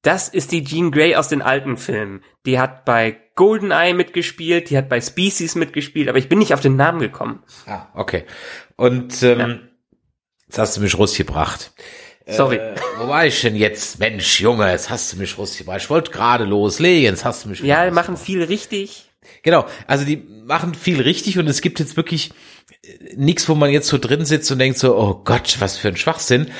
Das 0.01 0.29
ist 0.29 0.51
die 0.53 0.65
Jean 0.65 0.91
Grey 0.91 1.15
aus 1.15 1.29
den 1.29 1.43
alten 1.43 1.77
Filmen. 1.77 2.23
Die 2.47 2.59
hat 2.59 2.87
bei 2.87 3.21
Goldeneye 3.35 3.93
mitgespielt, 3.93 4.71
die 4.71 4.79
hat 4.79 4.89
bei 4.89 5.03
Species 5.03 5.57
mitgespielt, 5.57 6.09
aber 6.09 6.17
ich 6.17 6.31
bin 6.31 6.39
nicht 6.39 6.55
auf 6.55 6.61
den 6.61 6.77
Namen 6.77 7.01
gekommen. 7.01 7.43
Ah, 7.67 7.89
okay. 7.93 8.25
Und 8.77 9.23
ähm, 9.23 9.39
ja 9.39 9.59
Jetzt 10.51 10.59
hast 10.59 10.77
du 10.77 10.81
mich 10.81 10.99
rausgebracht. 10.99 11.71
Sorry. 12.31 12.57
Äh, 12.57 12.75
wo 12.99 13.09
war 13.09 13.27
ich 13.27 13.41
denn 13.41 13.57
jetzt? 13.57 13.99
Mensch, 13.99 14.41
Junge, 14.41 14.71
jetzt 14.71 14.91
hast 14.91 15.13
du 15.13 15.17
mich 15.17 15.39
rausgebracht. 15.39 15.81
Ich 15.81 15.91
wollte 15.91 16.11
gerade 16.11 16.45
loslegen, 16.45 17.05
jetzt 17.05 17.25
hast 17.25 17.45
du 17.45 17.49
mich 17.49 17.61
Ja, 17.61 17.85
wir 17.85 17.93
machen 17.93 18.17
viel 18.17 18.43
richtig. 18.43 19.11
Genau, 19.43 19.67
also 19.87 20.05
die 20.05 20.17
machen 20.17 20.75
viel 20.75 21.01
richtig 21.01 21.39
und 21.39 21.47
es 21.47 21.61
gibt 21.61 21.79
jetzt 21.79 21.97
wirklich 21.97 22.31
äh, 22.83 23.15
nichts, 23.17 23.49
wo 23.49 23.55
man 23.55 23.71
jetzt 23.71 23.89
so 23.89 23.99
drin 23.99 24.25
sitzt 24.25 24.51
und 24.51 24.59
denkt 24.59 24.79
so, 24.79 24.97
oh 24.97 25.23
Gott, 25.25 25.57
was 25.61 25.77
für 25.77 25.89
ein 25.89 25.97
Schwachsinn. 25.97 26.51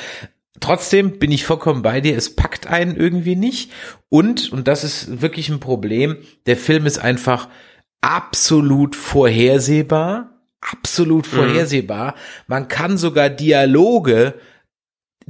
Trotzdem 0.59 1.17
bin 1.17 1.31
ich 1.31 1.45
vollkommen 1.45 1.81
bei 1.81 2.01
dir, 2.01 2.15
es 2.15 2.35
packt 2.35 2.67
einen 2.67 2.95
irgendwie 2.95 3.35
nicht. 3.35 3.71
Und, 4.09 4.51
und 4.51 4.67
das 4.67 4.83
ist 4.83 5.21
wirklich 5.21 5.49
ein 5.49 5.59
Problem, 5.59 6.17
der 6.45 6.57
Film 6.57 6.85
ist 6.85 6.99
einfach 6.99 7.49
absolut 8.01 8.95
vorhersehbar, 8.95 10.41
absolut 10.59 11.25
vorhersehbar. 11.25 12.15
Man 12.47 12.67
kann 12.67 12.97
sogar 12.97 13.29
Dialoge, 13.29 14.35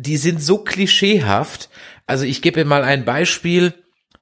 die 0.02 0.18
sind 0.18 0.42
so 0.42 0.60
klischeehaft. 0.60 1.70
Also 2.08 2.26
ich 2.26 2.42
gebe 2.42 2.66
mal 2.66 2.84
ein 2.84 3.06
Beispiel. 3.06 3.74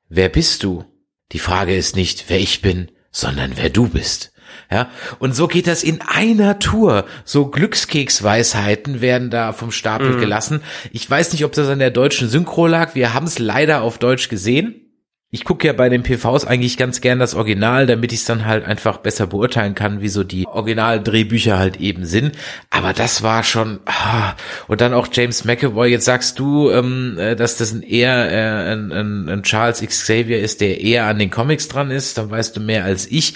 Wer 0.09 0.29
bist 0.29 0.63
du? 0.63 0.85
Die 1.31 1.39
Frage 1.39 1.75
ist 1.75 1.95
nicht, 1.95 2.25
wer 2.27 2.39
ich 2.39 2.61
bin, 2.61 2.91
sondern 3.11 3.53
wer 3.55 3.69
du 3.69 3.87
bist. 3.87 4.33
Ja, 4.71 4.89
und 5.19 5.35
so 5.35 5.47
geht 5.47 5.67
das 5.67 5.83
in 5.83 6.01
einer 6.01 6.59
Tour. 6.59 7.05
So 7.23 7.47
Glückskeksweisheiten 7.47 9.01
werden 9.01 9.29
da 9.29 9.53
vom 9.53 9.71
Stapel 9.71 10.17
gelassen. 10.17 10.61
Ich 10.91 11.09
weiß 11.09 11.33
nicht, 11.33 11.45
ob 11.45 11.51
das 11.53 11.69
an 11.69 11.79
der 11.79 11.91
deutschen 11.91 12.29
Synchro 12.29 12.67
lag. 12.67 12.95
Wir 12.95 13.13
haben 13.13 13.27
es 13.27 13.39
leider 13.39 13.81
auf 13.81 13.99
Deutsch 13.99 14.29
gesehen. 14.29 14.88
Ich 15.31 15.45
gucke 15.45 15.67
ja 15.67 15.73
bei 15.73 15.89
den 15.89 16.01
PVs 16.01 16.45
eigentlich 16.45 16.75
ganz 16.75 17.01
gern 17.01 17.19
das 17.19 17.35
Original, 17.35 17.85
damit 17.85 18.11
ich 18.11 18.21
es 18.21 18.25
dann 18.25 18.45
halt 18.45 18.65
einfach 18.65 18.97
besser 18.97 19.27
beurteilen 19.27 19.75
kann, 19.75 20.01
wie 20.01 20.09
so 20.09 20.23
die 20.23 20.47
Originaldrehbücher 20.47 21.59
halt 21.59 21.79
eben 21.79 22.05
sind. 22.05 22.35
Aber 22.71 22.93
das 22.93 23.21
war 23.21 23.43
schon 23.43 23.79
ah. 23.85 24.33
und 24.67 24.81
dann 24.81 24.91
auch 24.91 25.07
James 25.11 25.45
McAvoy. 25.45 25.87
Jetzt 25.87 26.05
sagst 26.05 26.39
du, 26.39 26.71
ähm, 26.71 27.19
äh, 27.19 27.35
dass 27.35 27.57
das 27.57 27.73
ein 27.73 27.83
eher 27.83 28.31
äh, 28.31 28.71
ein, 28.71 28.91
ein, 28.91 29.29
ein 29.29 29.43
Charles 29.43 29.81
Xavier 29.81 30.39
ist, 30.39 30.61
der 30.61 30.81
eher 30.81 31.05
an 31.05 31.19
den 31.19 31.29
Comics 31.29 31.67
dran 31.67 31.91
ist. 31.91 32.17
Dann 32.17 32.31
weißt 32.31 32.57
du 32.57 32.59
mehr 32.59 32.83
als 32.83 33.05
ich. 33.05 33.35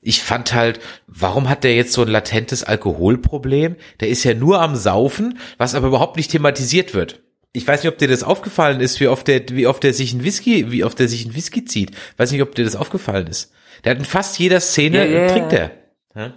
Ich 0.00 0.22
fand 0.22 0.54
halt, 0.54 0.80
warum 1.06 1.50
hat 1.50 1.62
der 1.62 1.74
jetzt 1.74 1.92
so 1.92 2.00
ein 2.00 2.08
latentes 2.08 2.64
Alkoholproblem? 2.64 3.76
Der 4.00 4.08
ist 4.08 4.24
ja 4.24 4.32
nur 4.32 4.62
am 4.62 4.76
Saufen, 4.76 5.38
was 5.58 5.74
aber 5.74 5.88
überhaupt 5.88 6.16
nicht 6.16 6.30
thematisiert 6.30 6.94
wird 6.94 7.20
ich 7.56 7.66
weiß 7.66 7.82
nicht, 7.82 7.92
ob 7.92 7.98
dir 7.98 8.08
das 8.08 8.24
aufgefallen 8.24 8.80
ist, 8.80 8.98
wie 8.98 9.06
oft 9.06 9.28
der, 9.28 9.48
wie 9.50 9.68
oft 9.68 9.82
der 9.84 9.94
sich 9.94 10.12
ein 10.12 10.24
Whisky, 10.24 10.72
wie 10.72 10.82
oft 10.82 10.98
der 10.98 11.08
sich 11.08 11.24
ein 11.24 11.36
Whisky 11.36 11.64
zieht. 11.64 11.92
Weiß 12.16 12.32
nicht, 12.32 12.42
ob 12.42 12.52
dir 12.56 12.64
das 12.64 12.74
aufgefallen 12.74 13.28
ist. 13.28 13.52
Der 13.84 13.92
hat 13.92 13.98
in 13.98 14.04
fast 14.04 14.38
jeder 14.40 14.58
Szene 14.58 15.08
Ja, 15.08 15.20
ja, 15.20 15.28
trinkt 15.28 15.52
er. 15.52 15.70
Ja? 16.16 16.34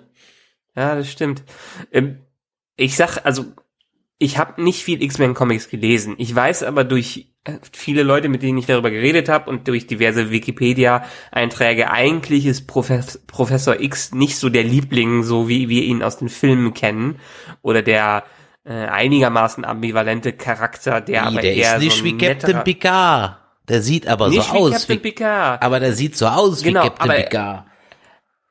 Ja, 0.76 0.96
das 0.96 1.12
stimmt. 1.12 1.42
Ähm, 1.92 2.20
ich 2.76 2.96
sag, 2.96 3.26
also, 3.26 3.46
ich 4.20 4.38
habe 4.38 4.62
nicht 4.62 4.84
viel 4.84 5.02
X-Men 5.02 5.34
Comics 5.34 5.70
gelesen. 5.70 6.14
Ich 6.20 6.34
weiß 6.34 6.62
aber 6.62 6.84
durch 6.84 7.34
äh, 7.46 7.54
viele 7.72 8.04
Leute, 8.04 8.30
mit 8.30 8.44
denen 8.44 8.60
ich 8.60 8.68
darüber 8.68 8.92
geredet 8.92 9.28
habe 9.28 9.50
und 9.50 9.68
durch 9.68 9.88
diverse 9.88 10.30
Wikipedia-Einträge, 10.30 11.90
eigentlich 11.90 12.46
ist 12.46 12.68
Profes 12.68 13.24
Professor 13.26 13.80
X 13.80 14.14
nicht 14.14 14.38
so 14.38 14.50
der 14.50 14.64
Liebling, 14.64 15.24
so 15.24 15.50
wie 15.50 15.68
wir 15.68 15.82
ihn 15.82 16.04
aus 16.04 16.20
den 16.20 16.30
Filmen 16.30 16.76
kennen. 16.76 17.20
Oder 17.64 17.82
der 17.82 18.24
äh, 18.68 18.74
einigermaßen 18.88 19.64
ambivalente 19.64 20.34
Charakter, 20.34 21.00
der 21.02 21.24
aber 21.24 21.42
der 21.42 21.56
eher 21.56 21.76
ist 21.78 21.84
nicht 21.84 21.98
so 22.00 22.04
wie 22.04 22.18
Captain 22.18 22.64
Picard. 22.64 23.38
Der 23.70 23.82
sieht 23.82 24.08
aber 24.08 24.30
Nicht 24.30 24.44
so 24.44 24.54
wie 24.54 24.58
aus 24.58 24.72
Captain 24.72 24.96
wie, 24.96 25.00
Picard. 25.00 25.62
aber 25.64 25.80
der 25.80 25.94
sieht 25.94 26.18
so 26.18 26.28
aus 26.28 26.64
Genau, 26.64 26.84
wie 26.84 26.88
Captain 26.90 27.10
Picard. 27.10 27.66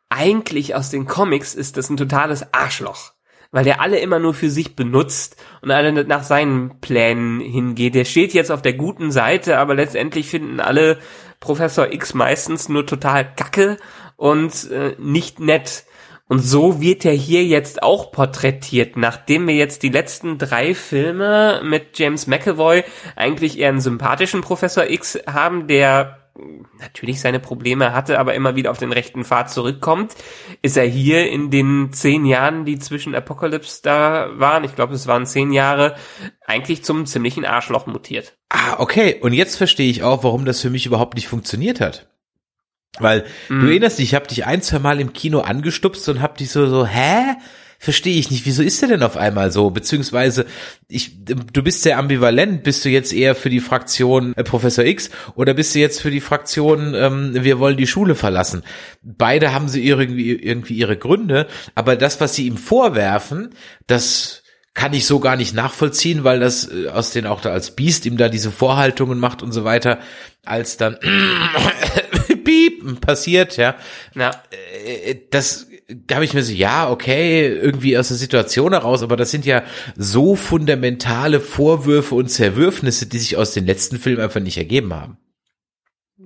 eigentlich 0.08 0.74
aus 0.74 0.90
den 0.90 1.06
Comics 1.06 1.54
ist 1.54 1.76
das 1.76 1.90
ein 1.90 1.96
totales 1.96 2.52
Arschloch. 2.52 3.12
Weil 3.52 3.64
der 3.64 3.80
alle 3.80 3.98
immer 4.00 4.18
nur 4.18 4.34
für 4.34 4.50
sich 4.50 4.74
benutzt 4.74 5.36
und 5.62 5.70
alle 5.70 6.04
nach 6.04 6.24
seinen 6.24 6.80
Plänen 6.80 7.40
hingeht. 7.40 7.94
Der 7.94 8.04
steht 8.04 8.34
jetzt 8.34 8.50
auf 8.50 8.60
der 8.60 8.72
guten 8.74 9.10
Seite, 9.12 9.58
aber 9.58 9.74
letztendlich 9.74 10.28
finden 10.28 10.60
alle 10.60 10.98
Professor 11.40 11.92
X 11.92 12.12
meistens 12.12 12.68
nur 12.68 12.84
total 12.86 13.34
kacke 13.34 13.76
und 14.16 14.70
äh, 14.70 14.96
nicht 14.98 15.40
nett. 15.40 15.84
Und 16.28 16.40
so 16.40 16.80
wird 16.80 17.04
er 17.04 17.12
hier 17.12 17.44
jetzt 17.44 17.82
auch 17.82 18.10
porträtiert, 18.10 18.96
nachdem 18.96 19.46
wir 19.46 19.54
jetzt 19.54 19.84
die 19.84 19.90
letzten 19.90 20.38
drei 20.38 20.74
Filme 20.74 21.60
mit 21.64 21.98
James 21.98 22.26
McAvoy 22.26 22.82
eigentlich 23.14 23.58
eher 23.58 23.68
einen 23.68 23.80
sympathischen 23.80 24.40
Professor 24.40 24.90
X 24.90 25.18
haben, 25.26 25.68
der 25.68 26.18
natürlich 26.78 27.20
seine 27.20 27.40
Probleme 27.40 27.94
hatte, 27.94 28.18
aber 28.18 28.34
immer 28.34 28.56
wieder 28.56 28.70
auf 28.70 28.78
den 28.78 28.92
rechten 28.92 29.24
Pfad 29.24 29.50
zurückkommt, 29.50 30.14
ist 30.62 30.76
er 30.76 30.84
hier 30.84 31.30
in 31.30 31.50
den 31.50 31.92
zehn 31.92 32.26
Jahren, 32.26 32.64
die 32.64 32.78
zwischen 32.78 33.14
Apocalypse 33.14 33.80
da 33.82 34.30
waren, 34.34 34.64
ich 34.64 34.74
glaube, 34.74 34.94
es 34.94 35.06
waren 35.06 35.26
zehn 35.26 35.52
Jahre, 35.52 35.96
eigentlich 36.44 36.84
zum 36.84 37.06
ziemlichen 37.06 37.44
Arschloch 37.44 37.86
mutiert. 37.86 38.36
Ah, 38.48 38.76
okay. 38.78 39.18
Und 39.20 39.32
jetzt 39.32 39.56
verstehe 39.56 39.90
ich 39.90 40.02
auch, 40.02 40.24
warum 40.24 40.44
das 40.44 40.60
für 40.60 40.70
mich 40.70 40.86
überhaupt 40.86 41.14
nicht 41.14 41.28
funktioniert 41.28 41.80
hat. 41.80 42.08
Weil 42.98 43.24
Mhm. 43.48 43.60
du 43.62 43.66
erinnerst 43.68 43.98
dich, 43.98 44.06
ich 44.10 44.14
habe 44.14 44.26
dich 44.26 44.46
ein, 44.46 44.62
zwei 44.62 44.78
Mal 44.78 45.00
im 45.00 45.12
Kino 45.12 45.40
angestupst 45.40 46.08
und 46.08 46.20
hab 46.22 46.36
dich 46.38 46.50
so, 46.50 46.66
so, 46.68 46.86
hä? 46.86 47.36
Verstehe 47.78 48.18
ich 48.18 48.30
nicht. 48.30 48.46
Wieso 48.46 48.62
ist 48.62 48.80
der 48.80 48.88
denn 48.88 49.02
auf 49.02 49.18
einmal 49.18 49.52
so? 49.52 49.68
Beziehungsweise, 49.68 50.46
ich, 50.88 51.22
du 51.24 51.62
bist 51.62 51.82
sehr 51.82 51.98
ambivalent. 51.98 52.62
Bist 52.62 52.82
du 52.86 52.88
jetzt 52.88 53.12
eher 53.12 53.34
für 53.34 53.50
die 53.50 53.60
Fraktion 53.60 54.32
äh, 54.34 54.44
Professor 54.44 54.82
X 54.82 55.10
oder 55.34 55.52
bist 55.52 55.74
du 55.74 55.80
jetzt 55.80 56.00
für 56.00 56.10
die 56.10 56.22
Fraktion, 56.22 56.94
ähm, 56.94 57.32
wir 57.44 57.58
wollen 57.58 57.76
die 57.76 57.86
Schule 57.86 58.14
verlassen? 58.14 58.62
Beide 59.02 59.52
haben 59.52 59.68
sie 59.68 59.86
irgendwie, 59.86 60.32
irgendwie 60.32 60.72
ihre 60.74 60.96
Gründe, 60.96 61.48
aber 61.74 61.96
das, 61.96 62.18
was 62.18 62.34
sie 62.34 62.46
ihm 62.46 62.56
vorwerfen, 62.56 63.50
das 63.86 64.42
kann 64.72 64.94
ich 64.94 65.04
so 65.06 65.20
gar 65.20 65.36
nicht 65.36 65.54
nachvollziehen, 65.54 66.24
weil 66.24 66.40
das 66.40 66.70
äh, 66.72 66.88
aus 66.88 67.10
den 67.10 67.26
auch 67.26 67.42
da 67.42 67.50
als 67.50 67.76
Biest 67.76 68.06
ihm 68.06 68.16
da 68.16 68.30
diese 68.30 68.50
Vorhaltungen 68.50 69.18
macht 69.18 69.42
und 69.42 69.52
so 69.52 69.64
weiter, 69.64 69.98
als 70.46 70.78
dann 70.78 70.96
Piep 72.46 73.00
passiert, 73.00 73.56
ja. 73.58 73.76
Ja, 74.14 74.30
Äh, 74.86 75.16
Das 75.30 75.66
habe 76.10 76.24
ich 76.24 76.32
mir 76.34 76.42
so, 76.42 76.52
ja, 76.52 76.90
okay, 76.90 77.46
irgendwie 77.48 77.96
aus 77.98 78.08
der 78.08 78.16
Situation 78.16 78.72
heraus, 78.72 79.02
aber 79.02 79.16
das 79.16 79.30
sind 79.30 79.44
ja 79.44 79.62
so 79.96 80.34
fundamentale 80.34 81.40
Vorwürfe 81.40 82.14
und 82.14 82.28
Zerwürfnisse, 82.28 83.06
die 83.06 83.18
sich 83.18 83.36
aus 83.36 83.52
den 83.52 83.66
letzten 83.66 83.98
Filmen 83.98 84.20
einfach 84.22 84.40
nicht 84.40 84.56
ergeben 84.56 84.94
haben. 84.94 85.18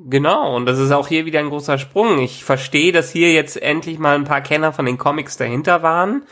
Genau, 0.08 0.56
und 0.56 0.64
das 0.64 0.78
ist 0.78 0.92
auch 0.92 1.08
hier 1.08 1.26
wieder 1.26 1.40
ein 1.40 1.50
großer 1.50 1.76
Sprung. 1.76 2.20
Ich 2.20 2.42
verstehe, 2.42 2.90
dass 2.90 3.10
hier 3.10 3.32
jetzt 3.32 3.60
endlich 3.60 3.98
mal 3.98 4.14
ein 4.14 4.24
paar 4.24 4.40
Kenner 4.40 4.72
von 4.72 4.86
den 4.86 4.96
Comics 4.96 5.36
dahinter 5.36 5.82
waren 5.82 6.22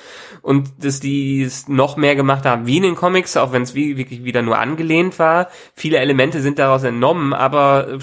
und 0.41 0.83
dass 0.83 1.01
die 1.01 1.43
es 1.43 1.69
noch 1.69 1.99
mehr 1.99 2.17
gemacht 2.17 2.47
haben 2.47 2.67
wie 2.67 2.79
in 2.79 2.85
den 2.85 2.95
Comics, 2.95 3.37
auch 3.37 3.53
wenn 3.53 3.63
es 3.63 3.75
wie, 3.75 3.99
wirklich 3.99 4.25
wieder 4.25 4.41
nur 4.41 4.59
angelehnt 4.59 5.19
war. 5.19 5.49
Viele 5.75 5.99
Elemente 5.99 6.41
sind 6.41 6.59
daraus 6.59 6.83
entnommen, 6.83 7.35
aber 7.35 7.99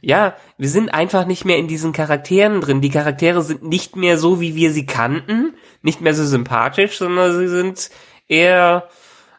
ja, 0.00 0.34
wir 0.58 0.68
sind 0.68 0.92
einfach 0.92 1.24
nicht 1.24 1.44
mehr 1.44 1.58
in 1.58 1.68
diesen 1.68 1.92
Charakteren 1.92 2.60
drin. 2.60 2.80
Die 2.80 2.90
Charaktere 2.90 3.42
sind 3.42 3.62
nicht 3.62 3.94
mehr 3.94 4.18
so, 4.18 4.40
wie 4.40 4.56
wir 4.56 4.72
sie 4.72 4.86
kannten, 4.86 5.54
nicht 5.82 6.00
mehr 6.00 6.14
so 6.14 6.24
sympathisch, 6.24 6.98
sondern 6.98 7.32
sie 7.32 7.48
sind 7.48 7.90
eher 8.26 8.88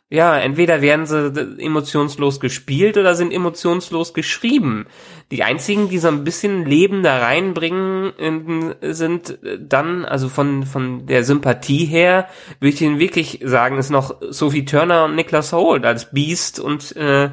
ja, 0.10 0.38
entweder 0.40 0.82
werden 0.82 1.06
sie 1.06 1.32
d- 1.34 1.62
emotionslos 1.64 2.40
gespielt 2.40 2.98
oder 2.98 3.14
sind 3.16 3.34
emotionslos 3.34 4.14
geschrieben. 4.14 4.86
Die 5.32 5.44
einzigen, 5.44 5.90
die 5.90 5.98
so 5.98 6.08
ein 6.08 6.24
bisschen 6.24 6.66
Leben 6.66 7.04
da 7.04 7.18
reinbringen, 7.20 8.14
in- 8.18 8.76
sind 8.82 9.44
äh, 9.44 9.60
dann, 9.62 10.06
also 10.06 10.30
von, 10.30 10.64
von 10.64 11.06
der 11.08 11.24
Sympathie 11.26 11.86
her, 11.86 12.28
würde 12.62 12.74
ich 12.74 12.82
Ihnen 12.82 13.00
wirklich 13.00 13.42
sagen, 13.44 13.78
ist 13.78 13.90
noch 13.90 14.16
Sophie 14.30 14.64
Turner 14.64 15.04
und 15.06 15.16
Niklas 15.16 15.52
Holt 15.52 15.86
als 15.86 16.12
Beast 16.14 16.60
und 16.62 16.96
äh, 16.96 17.32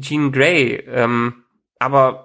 Jean 0.00 0.30
Grey. 0.30 0.84
Ähm, 0.88 1.42
aber 1.80 2.23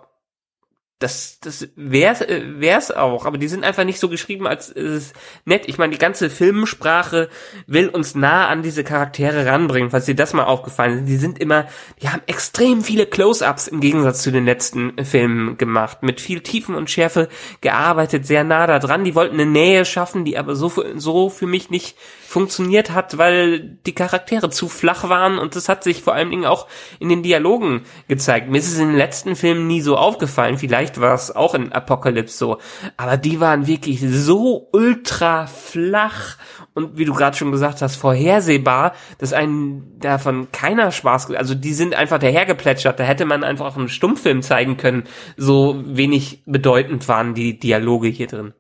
das, 1.00 1.40
das 1.40 1.70
wär's, 1.78 2.20
äh, 2.22 2.42
wär's 2.58 2.92
auch, 2.92 3.26
aber 3.26 3.38
die 3.38 3.48
sind 3.48 3.64
einfach 3.64 3.86
nicht 3.86 4.00
so 4.02 4.10
geschrieben 4.10 4.46
als 4.46 4.70
äh, 4.70 4.82
es 4.82 5.06
ist 5.06 5.16
nett. 5.46 5.64
Ich 5.68 5.78
meine, 5.78 5.94
die 5.94 5.98
ganze 5.98 6.30
Filmsprache 6.30 7.30
will 7.68 7.88
uns 7.88 8.16
nah 8.16 8.48
an 8.50 8.64
diese 8.64 8.84
Charaktere 8.84 9.46
ranbringen, 9.46 9.92
falls 9.92 10.06
dir 10.06 10.16
das 10.16 10.34
mal 10.34 10.44
aufgefallen 10.44 11.00
ist. 11.00 11.08
Die 11.08 11.16
sind 11.16 11.40
immer, 11.40 11.68
die 12.02 12.10
haben 12.10 12.22
extrem 12.28 12.84
viele 12.84 13.06
Close-ups 13.06 13.68
im 13.70 13.80
Gegensatz 13.80 14.22
zu 14.24 14.32
den 14.32 14.44
letzten 14.44 15.06
Filmen 15.06 15.58
gemacht, 15.58 16.04
mit 16.04 16.20
viel 16.20 16.42
Tiefen 16.42 16.76
und 16.76 16.90
Schärfe 16.90 17.30
gearbeitet, 17.62 18.28
sehr 18.28 18.44
nah 18.44 18.68
da 18.68 18.80
dran. 18.80 19.06
Die 19.06 19.16
wollten 19.16 19.36
eine 19.40 19.50
Nähe 19.50 19.86
schaffen, 19.86 20.26
die 20.26 20.38
aber 20.38 20.56
so, 20.56 20.68
für- 20.68 21.00
so 21.00 21.30
für 21.30 21.48
mich 21.48 21.70
nicht 21.70 21.96
funktioniert 22.28 22.92
hat, 22.92 23.18
weil 23.18 23.62
die 23.86 23.96
Charaktere 23.96 24.50
zu 24.52 24.70
flach 24.70 25.10
waren 25.10 25.40
und 25.40 25.56
das 25.56 25.68
hat 25.68 25.84
sich 25.84 26.04
vor 26.04 26.14
allen 26.14 26.30
Dingen 26.30 26.46
auch 26.46 26.68
in 27.00 27.10
den 27.10 27.24
Dialogen 27.24 27.82
gezeigt. 28.08 28.50
Mir 28.50 28.60
ist 28.60 28.68
es 28.72 28.78
in 28.78 28.90
den 28.90 28.98
letzten 28.98 29.36
Filmen 29.36 29.66
nie 29.66 29.82
so 29.82 29.98
aufgefallen, 29.98 30.60
vielleicht 30.60 30.89
war 30.98 31.14
es 31.14 31.36
auch 31.36 31.54
in 31.54 31.72
Apocalypse 31.72 32.38
so, 32.38 32.58
aber 32.98 33.18
die 33.18 33.40
waren 33.40 33.68
wirklich 33.68 34.00
so 34.02 34.70
ultra 34.72 35.46
flach 35.48 36.38
und 36.74 36.98
wie 36.98 37.06
du 37.06 37.14
gerade 37.14 37.38
schon 37.38 37.52
gesagt 37.52 37.82
hast, 37.82 37.96
vorhersehbar, 37.96 38.94
dass 39.18 39.34
einen 39.34 40.00
davon 40.00 40.52
keiner 40.52 40.92
Spaß, 40.92 41.32
also 41.32 41.56
die 41.56 41.74
sind 41.74 41.96
einfach 41.96 42.20
dahergeplätschert, 42.20 43.00
da 43.00 43.04
hätte 43.04 43.26
man 43.26 43.44
einfach 43.44 43.66
auch 43.66 43.78
einen 43.78 43.90
Stummfilm 43.90 44.42
zeigen 44.42 44.78
können, 44.78 45.04
so 45.38 45.82
wenig 45.86 46.44
bedeutend 46.46 47.08
waren 47.08 47.34
die 47.34 47.60
Dialoge 47.60 48.08
hier 48.08 48.28
drin. 48.28 48.54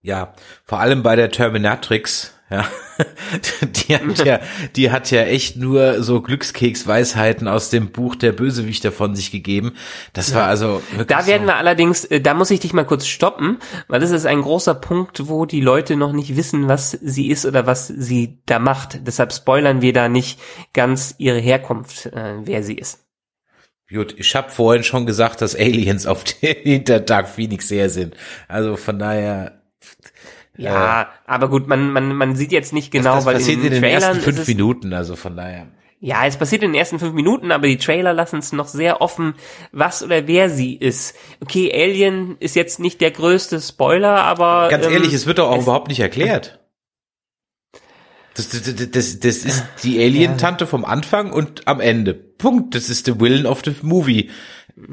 Ja, 0.00 0.34
vor 0.64 0.80
allem 0.80 1.04
bei 1.04 1.14
der 1.14 1.30
Terminatrix, 1.30 2.36
Ja. 2.52 2.68
Die 3.62 3.94
hat 3.94 4.24
ja, 4.24 4.40
die 4.76 4.90
hat 4.90 5.10
ja 5.10 5.22
echt 5.22 5.56
nur 5.56 6.02
so 6.02 6.20
Glückskeksweisheiten 6.20 7.48
aus 7.48 7.70
dem 7.70 7.90
Buch 7.90 8.14
der 8.14 8.32
Bösewichter 8.32 8.92
von 8.92 9.16
sich 9.16 9.32
gegeben. 9.32 9.72
Das 10.12 10.34
war 10.34 10.46
also 10.46 10.82
wirklich. 10.90 11.06
Da 11.06 11.26
werden 11.26 11.42
so. 11.42 11.48
wir 11.48 11.56
allerdings, 11.56 12.04
äh, 12.04 12.20
da 12.20 12.34
muss 12.34 12.50
ich 12.50 12.60
dich 12.60 12.74
mal 12.74 12.84
kurz 12.84 13.06
stoppen, 13.06 13.58
weil 13.88 14.00
das 14.00 14.10
ist 14.10 14.26
ein 14.26 14.42
großer 14.42 14.74
Punkt, 14.74 15.28
wo 15.28 15.46
die 15.46 15.62
Leute 15.62 15.96
noch 15.96 16.12
nicht 16.12 16.36
wissen, 16.36 16.68
was 16.68 16.90
sie 16.90 17.30
ist 17.30 17.46
oder 17.46 17.66
was 17.66 17.88
sie 17.88 18.42
da 18.44 18.58
macht. 18.58 19.06
Deshalb 19.06 19.32
spoilern 19.32 19.80
wir 19.80 19.94
da 19.94 20.08
nicht 20.08 20.38
ganz 20.74 21.14
ihre 21.16 21.38
Herkunft, 21.38 22.06
äh, 22.06 22.34
wer 22.44 22.62
sie 22.62 22.74
ist. 22.74 23.00
Gut, 23.90 24.14
ich 24.18 24.36
habe 24.36 24.50
vorhin 24.50 24.84
schon 24.84 25.06
gesagt, 25.06 25.40
dass 25.40 25.56
Aliens 25.56 26.06
auf 26.06 26.24
der 26.42 26.54
hinter 26.54 27.00
Dark 27.00 27.28
Phoenix 27.28 27.70
her 27.70 27.88
sind. 27.88 28.14
Also 28.46 28.76
von 28.76 28.98
daher 28.98 29.62
ja, 30.62 31.02
äh, 31.02 31.06
aber 31.26 31.48
gut, 31.48 31.66
man, 31.66 31.92
man, 31.92 32.14
man 32.14 32.36
sieht 32.36 32.52
jetzt 32.52 32.72
nicht 32.72 32.90
genau, 32.90 33.16
das, 33.16 33.16
das 33.16 33.26
weil 33.26 33.34
passiert 33.34 33.58
in 33.58 33.64
den, 33.64 33.72
in 33.74 33.82
den 33.82 33.90
ersten 33.90 34.20
fünf 34.20 34.46
Minuten, 34.46 34.92
also 34.92 35.16
von 35.16 35.36
daher. 35.36 35.66
Ja, 36.04 36.26
es 36.26 36.36
passiert 36.36 36.64
in 36.64 36.72
den 36.72 36.78
ersten 36.78 36.98
fünf 36.98 37.14
Minuten, 37.14 37.52
aber 37.52 37.68
die 37.68 37.76
Trailer 37.76 38.12
lassen 38.12 38.40
es 38.40 38.50
noch 38.50 38.66
sehr 38.66 39.00
offen, 39.00 39.34
was 39.70 40.02
oder 40.02 40.26
wer 40.26 40.50
sie 40.50 40.74
ist. 40.74 41.14
Okay, 41.40 41.70
Alien 41.72 42.36
ist 42.40 42.56
jetzt 42.56 42.80
nicht 42.80 43.00
der 43.00 43.12
größte 43.12 43.60
Spoiler, 43.60 44.20
aber. 44.20 44.66
Ganz 44.68 44.84
ähm, 44.84 44.94
ehrlich, 44.94 45.12
es 45.12 45.26
wird 45.26 45.38
doch 45.38 45.48
auch 45.48 45.62
überhaupt 45.62 45.86
nicht 45.86 46.00
erklärt. 46.00 46.58
Das, 48.34 48.48
das, 48.48 48.62
das, 48.64 49.20
das 49.20 49.36
ist 49.36 49.64
die 49.84 50.02
Alien-Tante 50.02 50.66
vom 50.66 50.84
Anfang 50.84 51.32
und 51.32 51.68
am 51.68 51.80
Ende. 51.80 52.31
Punkt. 52.42 52.74
Das 52.74 52.90
ist 52.90 53.06
the 53.06 53.18
villain 53.18 53.46
of 53.46 53.62
the 53.64 53.74
movie. 53.82 54.28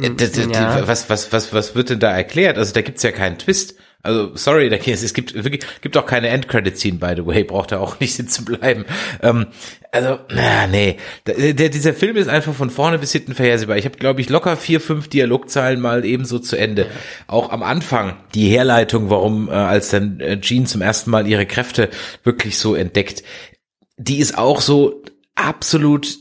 Äh, 0.02 0.12
das, 0.12 0.38
ja. 0.38 0.88
Was, 0.88 1.10
was, 1.10 1.34
was, 1.34 1.52
was 1.54 1.76
wird 1.76 1.90
denn 1.90 2.00
da 2.00 2.16
erklärt? 2.16 2.58
Also 2.58 2.74
da 2.74 2.82
gibt's 2.82 3.04
ja 3.04 3.12
keinen 3.12 3.38
Twist. 3.38 3.76
Also, 4.02 4.34
sorry, 4.36 4.70
der 4.70 4.88
es 4.88 5.14
gibt 5.14 5.34
wirklich, 5.34 5.62
gibt 5.82 5.98
auch 5.98 6.06
keine 6.06 6.30
Endcredit-Scene, 6.30 7.00
by 7.00 7.16
the 7.18 7.26
way, 7.26 7.44
braucht 7.44 7.74
er 7.74 7.82
auch 7.82 8.00
nicht 8.00 8.14
sitzen 8.16 8.46
bleiben. 8.46 8.86
Ähm, 9.22 9.48
also, 9.92 10.20
na, 10.30 10.68
nee. 10.68 10.96
Der, 11.28 11.54
der, 11.54 11.68
dieser 11.68 11.94
Film 11.94 12.16
ist 12.16 12.30
einfach 12.30 12.54
von 12.54 12.70
vorne 12.70 12.98
bis 12.98 13.12
hinten 13.12 13.34
vorhersehbar. 13.34 13.76
Ich 13.76 13.84
habe, 13.84 13.98
glaube 13.98 14.22
ich, 14.22 14.30
locker 14.30 14.56
vier, 14.56 14.80
fünf 14.80 15.10
Dialogzeilen 15.10 15.82
mal 15.82 16.06
ebenso 16.06 16.40
zu 16.40 16.56
Ende. 16.56 16.88
Auch 17.28 17.52
am 17.52 17.62
Anfang 17.62 18.16
die 18.36 18.48
Herleitung, 18.48 19.10
warum, 19.10 19.50
äh, 19.50 19.52
als 19.52 19.90
dann 19.90 20.22
äh, 20.22 20.40
Jean 20.40 20.66
zum 20.66 20.82
ersten 20.82 21.12
Mal 21.12 21.28
ihre 21.28 21.46
Kräfte 21.46 21.90
wirklich 22.24 22.58
so 22.58 22.76
entdeckt, 22.76 23.24
die 23.98 24.20
ist 24.20 24.38
auch 24.38 24.62
so 24.62 25.04
absolut 25.36 26.20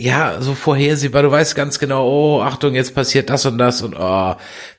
ja, 0.00 0.40
so 0.40 0.54
vorhersehbar. 0.54 1.22
Du 1.22 1.30
weißt 1.30 1.54
ganz 1.54 1.78
genau, 1.78 2.08
oh, 2.08 2.40
Achtung, 2.40 2.74
jetzt 2.74 2.94
passiert 2.94 3.28
das 3.28 3.44
und 3.44 3.58
das 3.58 3.82
und 3.82 3.94
oh, 3.98 4.34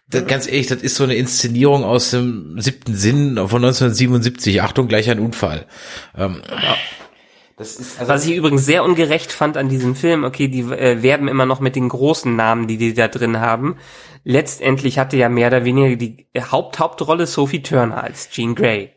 das, 0.07 0.25
ganz 0.25 0.47
ehrlich, 0.47 0.67
das 0.67 0.81
ist 0.81 0.95
so 0.95 1.03
eine 1.03 1.15
Inszenierung 1.15 1.83
aus 1.83 2.11
dem 2.11 2.59
siebten 2.59 2.95
Sinn 2.95 3.35
von 3.35 3.63
1977. 3.63 4.61
Achtung, 4.61 4.87
gleich 4.87 5.09
ein 5.09 5.19
Unfall. 5.19 5.67
Ähm, 6.17 6.41
ja. 6.49 6.75
Das 7.55 7.75
ist, 7.75 7.99
also 7.99 8.11
Was 8.11 8.25
ich 8.25 8.35
übrigens 8.35 8.65
sehr 8.65 8.83
ungerecht 8.83 9.31
fand 9.31 9.55
an 9.55 9.69
diesem 9.69 9.95
Film, 9.95 10.23
okay, 10.23 10.47
die 10.47 10.61
äh, 10.61 11.03
werben 11.03 11.27
immer 11.27 11.45
noch 11.45 11.59
mit 11.59 11.75
den 11.75 11.89
großen 11.89 12.35
Namen, 12.35 12.65
die 12.65 12.77
die 12.77 12.95
da 12.95 13.07
drin 13.07 13.39
haben. 13.39 13.77
Letztendlich 14.23 14.97
hatte 14.97 15.17
ja 15.17 15.29
mehr 15.29 15.47
oder 15.47 15.63
weniger 15.63 15.95
die 15.95 16.27
Haupthauptrolle 16.35 17.27
Sophie 17.27 17.61
Turner 17.61 18.03
als 18.03 18.31
Jean 18.31 18.55
Grey. 18.55 18.89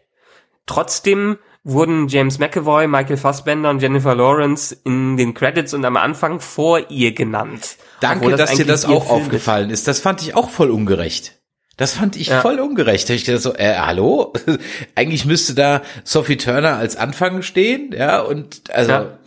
Trotzdem 0.65 1.37
wurden 1.65 2.09
James 2.09 2.39
McAvoy, 2.39 2.87
Michael 2.87 3.17
Fassbender 3.17 3.71
und 3.71 3.81
Jennifer 3.81 4.15
Lawrence 4.15 4.77
in 4.85 5.17
den 5.17 5.35
Credits 5.35 5.73
und 5.75 5.85
am 5.85 5.97
Anfang 5.97 6.39
vor 6.41 6.91
ihr 6.91 7.13
genannt. 7.13 7.77
Danke, 8.01 8.31
das 8.31 8.51
dass 8.51 8.57
dir 8.59 8.67
das 8.67 8.85
auch 8.85 9.09
aufgefallen 9.11 9.71
ist. 9.71 9.81
ist. 9.81 9.89
Das 9.89 10.01
fand 10.01 10.23
ich 10.23 10.37
auch 10.37 10.51
voll 10.51 10.71
ungerecht. 10.71 11.41
Das 11.77 11.95
fand 11.95 12.15
ich 12.15 12.29
ja. 12.29 12.41
voll 12.41 12.61
ungerecht. 12.61 13.11
Ich 13.11 13.25
gedacht 13.25 13.43
so, 13.43 13.55
äh, 13.55 13.75
hallo? 13.75 14.33
Eigentlich 14.95 15.25
müsste 15.25 15.55
da 15.55 15.83
Sophie 16.05 16.37
Turner 16.37 16.77
als 16.77 16.97
Anfang 16.97 17.43
stehen, 17.43 17.93
ja, 17.93 18.21
und 18.21 18.71
also 18.71 18.93
ja. 18.93 19.19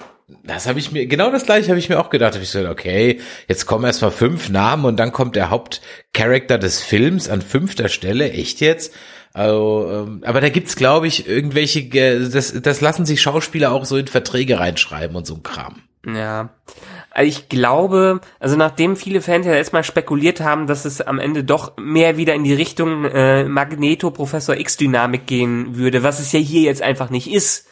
Das 0.44 0.68
habe 0.68 0.80
ich 0.80 0.92
mir 0.92 1.08
genau 1.08 1.32
das 1.32 1.46
gleiche 1.46 1.70
habe 1.70 1.80
ich 1.80 1.90
mir 1.90 2.00
auch 2.00 2.10
gedacht. 2.10 2.36
Hab 2.36 2.42
ich 2.42 2.50
so, 2.50 2.68
okay, 2.68 3.20
jetzt 3.48 3.66
kommen 3.66 3.86
erstmal 3.86 4.12
fünf 4.12 4.50
Namen 4.50 4.86
und 4.86 4.98
dann 4.98 5.12
kommt 5.12 5.36
der 5.36 5.50
Hauptcharakter 5.50 6.58
des 6.58 6.82
Films 6.82 7.30
an 7.30 7.42
fünfter 7.42 7.88
Stelle, 7.88 8.32
echt 8.32 8.60
jetzt? 8.60 8.94
Also, 9.34 9.90
ähm, 9.92 10.24
aber 10.26 10.42
da 10.42 10.50
gibt's, 10.50 10.76
glaube 10.76 11.08
ich, 11.08 11.28
irgendwelche, 11.28 11.88
das, 12.30 12.60
das 12.62 12.82
lassen 12.82 13.06
sich 13.06 13.22
Schauspieler 13.22 13.72
auch 13.72 13.86
so 13.86 13.96
in 13.96 14.08
Verträge 14.08 14.60
reinschreiben 14.60 15.16
und 15.16 15.28
so 15.28 15.36
ein 15.36 15.44
Kram. 15.44 15.84
Ja. 16.06 16.50
Ich 17.20 17.50
glaube, 17.50 18.22
also 18.40 18.58
nachdem 18.58 18.96
viele 18.96 19.22
Fans 19.22 19.46
ja 19.46 19.54
erstmal 19.54 19.84
spekuliert 19.84 20.40
haben, 20.40 20.68
dass 20.68 20.86
es 20.86 21.02
am 21.02 21.20
Ende 21.20 21.44
doch 21.44 21.78
mehr 21.78 22.18
wieder 22.18 22.36
in 22.36 22.44
die 22.44 22.54
Richtung 22.54 23.06
äh, 23.06 23.46
Magneto 23.46 24.12
Professor 24.12 24.56
X-Dynamik 24.56 25.26
gehen 25.26 25.78
würde, 25.78 26.04
was 26.04 26.20
es 26.20 26.32
ja 26.32 26.40
hier 26.40 26.62
jetzt 26.62 26.82
einfach 26.84 27.10
nicht 27.10 27.32
ist, 27.32 27.68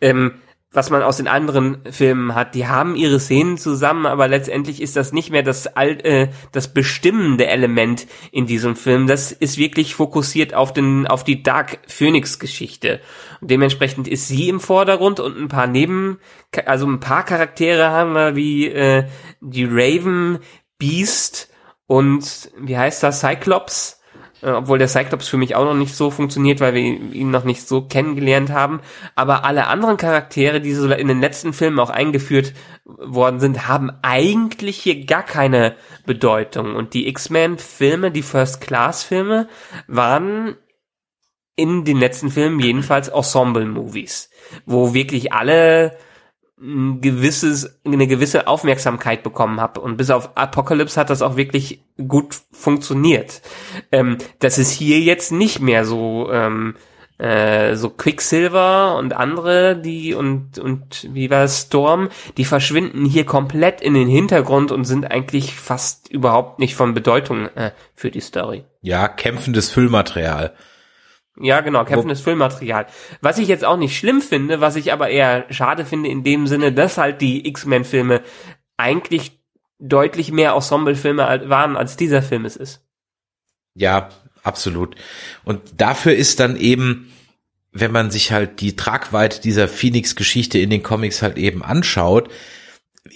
ähm, 0.00 0.34
was 0.74 0.90
man 0.90 1.02
aus 1.02 1.16
den 1.16 1.28
anderen 1.28 1.78
Filmen 1.90 2.34
hat. 2.34 2.54
Die 2.54 2.66
haben 2.66 2.96
ihre 2.96 3.20
Szenen 3.20 3.56
zusammen, 3.56 4.06
aber 4.06 4.28
letztendlich 4.28 4.82
ist 4.82 4.96
das 4.96 5.12
nicht 5.12 5.30
mehr 5.30 5.42
das 5.42 5.66
alt, 5.66 6.04
äh, 6.04 6.28
das 6.52 6.74
bestimmende 6.74 7.46
Element 7.46 8.06
in 8.32 8.46
diesem 8.46 8.76
Film. 8.76 9.06
Das 9.06 9.32
ist 9.32 9.56
wirklich 9.56 9.94
fokussiert 9.94 10.52
auf 10.54 10.72
den 10.72 11.06
auf 11.06 11.24
die 11.24 11.42
Dark 11.42 11.78
Phoenix 11.86 12.38
Geschichte. 12.38 13.00
Dementsprechend 13.40 14.08
ist 14.08 14.28
sie 14.28 14.48
im 14.48 14.60
Vordergrund 14.60 15.20
und 15.20 15.38
ein 15.38 15.48
paar 15.48 15.66
Neben, 15.66 16.18
also 16.66 16.86
ein 16.86 17.00
paar 17.00 17.24
Charaktere 17.24 17.90
haben 17.90 18.12
wir 18.12 18.36
wie 18.36 18.66
äh, 18.66 19.04
die 19.40 19.64
Raven, 19.64 20.40
Beast 20.78 21.48
und 21.86 22.50
wie 22.58 22.76
heißt 22.76 23.02
das 23.02 23.20
Cyclops 23.20 24.00
äh, 24.44 24.50
obwohl 24.50 24.78
der 24.78 24.88
Cyclops 24.88 25.28
für 25.28 25.38
mich 25.38 25.56
auch 25.56 25.64
noch 25.64 25.74
nicht 25.74 25.94
so 25.94 26.10
funktioniert, 26.10 26.60
weil 26.60 26.74
wir 26.74 26.82
ihn 26.82 27.30
noch 27.30 27.44
nicht 27.44 27.66
so 27.66 27.82
kennengelernt 27.82 28.50
haben. 28.50 28.80
Aber 29.14 29.44
alle 29.44 29.66
anderen 29.66 29.96
Charaktere, 29.96 30.60
die 30.60 30.74
so 30.74 30.90
in 30.90 31.08
den 31.08 31.20
letzten 31.20 31.52
Filmen 31.52 31.80
auch 31.80 31.90
eingeführt 31.90 32.52
worden 32.84 33.40
sind, 33.40 33.66
haben 33.66 33.90
eigentlich 34.02 34.78
hier 34.78 35.06
gar 35.06 35.22
keine 35.22 35.76
Bedeutung. 36.04 36.76
Und 36.76 36.94
die 36.94 37.08
X-Men-Filme, 37.08 38.10
die 38.10 38.22
First-Class-Filme, 38.22 39.48
waren 39.86 40.56
in 41.56 41.84
den 41.84 41.98
letzten 41.98 42.30
Filmen 42.30 42.60
jedenfalls 42.60 43.08
Ensemble-Movies, 43.08 44.30
wo 44.66 44.92
wirklich 44.92 45.32
alle 45.32 45.96
ein 46.60 47.00
gewisses, 47.00 47.80
eine 47.84 48.06
gewisse 48.06 48.46
Aufmerksamkeit 48.46 49.22
bekommen 49.22 49.60
habe. 49.60 49.80
Und 49.80 49.96
bis 49.96 50.10
auf 50.10 50.36
Apocalypse 50.36 50.98
hat 51.00 51.10
das 51.10 51.22
auch 51.22 51.36
wirklich 51.36 51.84
gut 52.08 52.36
funktioniert. 52.52 53.42
Ähm, 53.90 54.18
das 54.38 54.58
ist 54.58 54.70
hier 54.70 55.00
jetzt 55.00 55.32
nicht 55.32 55.60
mehr 55.60 55.84
so, 55.84 56.30
ähm, 56.32 56.76
äh, 57.18 57.74
so 57.76 57.90
Quicksilver 57.90 58.96
und 58.96 59.12
andere, 59.12 59.76
die 59.76 60.14
und, 60.14 60.58
und 60.58 61.08
wie 61.12 61.30
war 61.30 61.44
es, 61.44 61.62
Storm, 61.62 62.08
die 62.36 62.44
verschwinden 62.44 63.04
hier 63.04 63.24
komplett 63.24 63.80
in 63.80 63.94
den 63.94 64.08
Hintergrund 64.08 64.72
und 64.72 64.84
sind 64.84 65.10
eigentlich 65.10 65.54
fast 65.54 66.08
überhaupt 66.08 66.60
nicht 66.60 66.76
von 66.76 66.94
Bedeutung 66.94 67.48
äh, 67.56 67.72
für 67.94 68.10
die 68.10 68.20
Story. 68.20 68.64
Ja, 68.80 69.08
kämpfendes 69.08 69.70
Füllmaterial. 69.70 70.54
Ja, 71.40 71.60
genau, 71.62 71.84
kämpfendes 71.84 72.20
Füllmaterial. 72.20 72.86
Was 73.20 73.38
ich 73.38 73.48
jetzt 73.48 73.64
auch 73.64 73.76
nicht 73.76 73.98
schlimm 73.98 74.20
finde, 74.20 74.60
was 74.60 74.76
ich 74.76 74.92
aber 74.92 75.08
eher 75.08 75.46
schade 75.50 75.84
finde 75.84 76.08
in 76.08 76.22
dem 76.22 76.46
Sinne, 76.46 76.72
dass 76.72 76.96
halt 76.96 77.20
die 77.20 77.48
X-Men-Filme 77.48 78.22
eigentlich 78.76 79.40
deutlich 79.80 80.30
mehr 80.30 80.52
Ensemble-Filme 80.52 81.48
waren, 81.48 81.76
als 81.76 81.96
dieser 81.96 82.22
Film 82.22 82.44
es 82.44 82.56
ist. 82.56 82.82
Ja, 83.74 84.10
absolut. 84.44 84.94
Und 85.44 85.60
dafür 85.80 86.14
ist 86.14 86.38
dann 86.38 86.56
eben, 86.56 87.12
wenn 87.72 87.90
man 87.90 88.12
sich 88.12 88.30
halt 88.30 88.60
die 88.60 88.76
Tragweite 88.76 89.40
dieser 89.40 89.66
Phoenix-Geschichte 89.66 90.58
in 90.58 90.70
den 90.70 90.84
Comics 90.84 91.22
halt 91.22 91.36
eben 91.36 91.64
anschaut, 91.64 92.30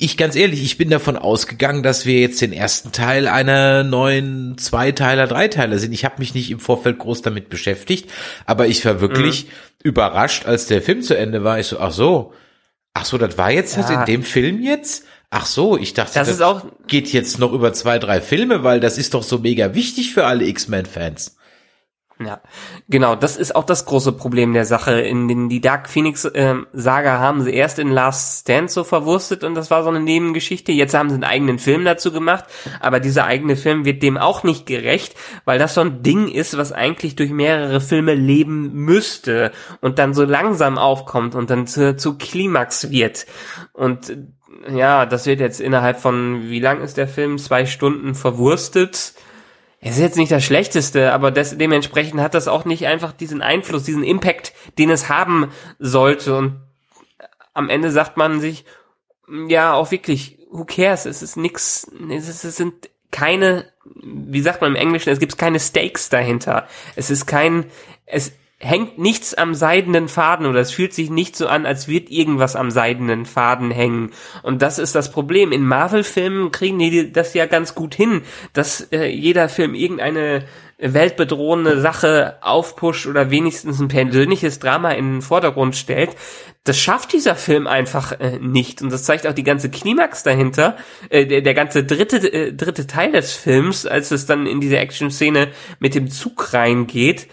ich 0.00 0.16
ganz 0.16 0.36
ehrlich, 0.36 0.62
ich 0.62 0.78
bin 0.78 0.90
davon 0.90 1.16
ausgegangen, 1.16 1.82
dass 1.82 2.06
wir 2.06 2.20
jetzt 2.20 2.40
den 2.40 2.52
ersten 2.52 2.92
Teil 2.92 3.26
einer 3.26 3.82
neuen 3.82 4.56
Zweiteiler, 4.56 5.26
Dreiteiler 5.26 5.78
sind. 5.78 5.92
Ich 5.92 6.04
habe 6.04 6.16
mich 6.18 6.34
nicht 6.34 6.50
im 6.50 6.60
Vorfeld 6.60 6.98
groß 6.98 7.22
damit 7.22 7.48
beschäftigt, 7.48 8.10
aber 8.46 8.68
ich 8.68 8.84
war 8.84 9.00
wirklich 9.00 9.46
mhm. 9.46 9.50
überrascht, 9.82 10.46
als 10.46 10.66
der 10.66 10.82
Film 10.82 11.02
zu 11.02 11.16
Ende 11.16 11.42
war. 11.42 11.58
Ich 11.58 11.66
so, 11.66 11.80
ach 11.80 11.90
so, 11.90 12.32
ach 12.94 13.04
so, 13.04 13.18
das 13.18 13.36
war 13.38 13.50
jetzt 13.50 13.76
ja. 13.76 13.82
das 13.82 13.90
in 13.90 14.04
dem 14.04 14.22
Film 14.22 14.62
jetzt? 14.62 15.04
Ach 15.30 15.46
so, 15.46 15.76
ich 15.76 15.94
dachte, 15.94 16.14
das, 16.14 16.38
das 16.38 16.62
geht 16.86 17.12
jetzt 17.12 17.38
noch 17.40 17.52
über 17.52 17.72
zwei, 17.72 17.98
drei 17.98 18.20
Filme, 18.20 18.62
weil 18.62 18.78
das 18.78 18.98
ist 18.98 19.14
doch 19.14 19.24
so 19.24 19.38
mega 19.38 19.74
wichtig 19.74 20.14
für 20.14 20.26
alle 20.26 20.46
X-Men-Fans. 20.46 21.37
Ja, 22.20 22.40
genau, 22.88 23.14
das 23.14 23.36
ist 23.36 23.54
auch 23.54 23.62
das 23.62 23.84
große 23.84 24.10
Problem 24.10 24.52
der 24.52 24.64
Sache. 24.64 25.00
In 25.00 25.28
den 25.28 25.48
die 25.48 25.60
Dark 25.60 25.88
Phoenix 25.88 26.24
äh, 26.24 26.56
Saga 26.72 27.20
haben 27.20 27.42
sie 27.42 27.52
erst 27.52 27.78
in 27.78 27.90
Last 27.90 28.40
Stand 28.40 28.72
so 28.72 28.82
verwurstet 28.82 29.44
und 29.44 29.54
das 29.54 29.70
war 29.70 29.84
so 29.84 29.88
eine 29.88 30.00
Nebengeschichte. 30.00 30.72
Jetzt 30.72 30.94
haben 30.94 31.10
sie 31.10 31.14
einen 31.14 31.22
eigenen 31.22 31.60
Film 31.60 31.84
dazu 31.84 32.10
gemacht, 32.10 32.44
aber 32.80 32.98
dieser 32.98 33.24
eigene 33.24 33.54
Film 33.54 33.84
wird 33.84 34.02
dem 34.02 34.16
auch 34.16 34.42
nicht 34.42 34.66
gerecht, 34.66 35.14
weil 35.44 35.60
das 35.60 35.74
so 35.74 35.80
ein 35.80 36.02
Ding 36.02 36.26
ist, 36.26 36.58
was 36.58 36.72
eigentlich 36.72 37.14
durch 37.14 37.30
mehrere 37.30 37.80
Filme 37.80 38.14
leben 38.14 38.72
müsste 38.72 39.52
und 39.80 40.00
dann 40.00 40.12
so 40.12 40.24
langsam 40.24 40.76
aufkommt 40.76 41.36
und 41.36 41.50
dann 41.50 41.68
zu, 41.68 41.96
zu 41.96 42.18
Klimax 42.18 42.90
wird. 42.90 43.26
Und 43.72 44.16
ja, 44.74 45.06
das 45.06 45.26
wird 45.26 45.38
jetzt 45.38 45.60
innerhalb 45.60 46.00
von, 46.00 46.50
wie 46.50 46.58
lang 46.58 46.80
ist 46.80 46.96
der 46.96 47.06
Film? 47.06 47.38
Zwei 47.38 47.64
Stunden 47.64 48.16
verwurstet 48.16 49.14
es 49.80 49.92
ist 49.92 50.00
jetzt 50.00 50.16
nicht 50.16 50.32
das 50.32 50.44
Schlechteste, 50.44 51.12
aber 51.12 51.30
des, 51.30 51.56
dementsprechend 51.56 52.20
hat 52.20 52.34
das 52.34 52.48
auch 52.48 52.64
nicht 52.64 52.86
einfach 52.86 53.12
diesen 53.12 53.42
Einfluss, 53.42 53.84
diesen 53.84 54.02
Impact, 54.02 54.52
den 54.76 54.90
es 54.90 55.08
haben 55.08 55.52
sollte. 55.78 56.36
Und 56.36 56.60
am 57.54 57.70
Ende 57.70 57.90
sagt 57.90 58.16
man 58.16 58.40
sich, 58.40 58.64
ja, 59.48 59.74
auch 59.74 59.90
wirklich, 59.90 60.38
who 60.50 60.64
cares? 60.64 61.06
Es 61.06 61.22
ist 61.22 61.36
nix, 61.36 61.90
es, 62.10 62.28
ist, 62.28 62.44
es 62.44 62.56
sind 62.56 62.90
keine, 63.10 63.70
wie 63.84 64.40
sagt 64.40 64.62
man 64.62 64.72
im 64.72 64.80
Englischen, 64.80 65.10
es 65.10 65.20
gibt 65.20 65.38
keine 65.38 65.60
Stakes 65.60 66.08
dahinter. 66.08 66.66
Es 66.96 67.10
ist 67.10 67.26
kein, 67.26 67.66
es 68.04 68.32
hängt 68.60 68.98
nichts 68.98 69.34
am 69.34 69.54
seidenen 69.54 70.08
Faden 70.08 70.44
oder 70.46 70.58
es 70.58 70.72
fühlt 70.72 70.92
sich 70.92 71.10
nicht 71.10 71.36
so 71.36 71.46
an, 71.46 71.64
als 71.64 71.86
wird 71.86 72.10
irgendwas 72.10 72.56
am 72.56 72.72
seidenen 72.72 73.24
Faden 73.24 73.70
hängen. 73.70 74.10
Und 74.42 74.62
das 74.62 74.80
ist 74.80 74.96
das 74.96 75.12
Problem. 75.12 75.52
In 75.52 75.64
Marvel-Filmen 75.64 76.50
kriegen 76.50 76.78
die 76.78 77.12
das 77.12 77.34
ja 77.34 77.46
ganz 77.46 77.76
gut 77.76 77.94
hin, 77.94 78.22
dass 78.54 78.80
äh, 78.92 79.06
jeder 79.06 79.48
Film 79.48 79.74
irgendeine 79.74 80.44
weltbedrohende 80.78 81.80
Sache 81.80 82.36
aufpusht 82.40 83.06
oder 83.06 83.30
wenigstens 83.30 83.80
ein 83.80 83.88
persönliches 83.88 84.58
Drama 84.58 84.90
in 84.92 85.14
den 85.14 85.22
Vordergrund 85.22 85.76
stellt. 85.76 86.10
Das 86.64 86.78
schafft 86.78 87.12
dieser 87.12 87.36
Film 87.36 87.68
einfach 87.68 88.12
äh, 88.18 88.38
nicht. 88.40 88.82
Und 88.82 88.92
das 88.92 89.04
zeigt 89.04 89.26
auch 89.26 89.32
die 89.32 89.44
ganze 89.44 89.70
Klimax 89.70 90.24
dahinter, 90.24 90.76
äh, 91.10 91.26
der, 91.26 91.42
der 91.42 91.54
ganze 91.54 91.84
dritte, 91.84 92.16
äh, 92.32 92.52
dritte 92.52 92.88
Teil 92.88 93.12
des 93.12 93.32
Films, 93.32 93.86
als 93.86 94.10
es 94.10 94.26
dann 94.26 94.46
in 94.46 94.60
diese 94.60 94.78
Action-Szene 94.78 95.48
mit 95.78 95.94
dem 95.94 96.10
Zug 96.10 96.52
reingeht, 96.52 97.28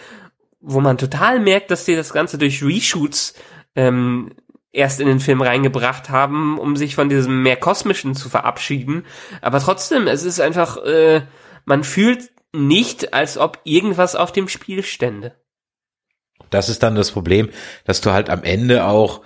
wo 0.67 0.82
man 0.82 0.97
total 0.97 1.39
merkt, 1.39 1.69
dass 1.69 1.86
die 1.86 1.95
das 1.95 2.12
Ganze 2.12 2.38
durch 2.39 2.63
Reshoots 2.63 3.36
ähm, 3.75 4.32
erst 4.71 4.99
in 4.99 5.08
den 5.08 5.19
Film 5.19 5.41
reingebracht 5.41 6.10
haben, 6.10 6.58
um 6.58 6.75
sich 6.75 6.95
von 6.95 7.08
diesem 7.08 7.43
mehr 7.43 7.56
kosmischen 7.56 8.15
zu 8.15 8.30
verabschieden. 8.30 9.06
Aber 9.41 9.60
trotzdem, 9.60 10.08
es 10.08 10.23
ist 10.23 10.41
einfach, 10.41 10.78
äh, 10.78 11.21
man 11.65 11.84
fühlt 11.84 12.32
nicht, 12.51 13.13
als 13.13 13.38
ob 13.38 13.60
irgendwas 13.63 14.15
auf 14.15 14.32
dem 14.32 14.47
Spiel 14.47 14.82
stände. 14.82 15.36
Das 16.49 16.67
ist 16.67 16.82
dann 16.82 16.95
das 16.95 17.12
Problem, 17.12 17.49
dass 17.86 18.01
du 18.01 18.12
halt 18.12 18.30
am 18.30 18.43
Ende 18.43 18.86
auch, 18.86 19.21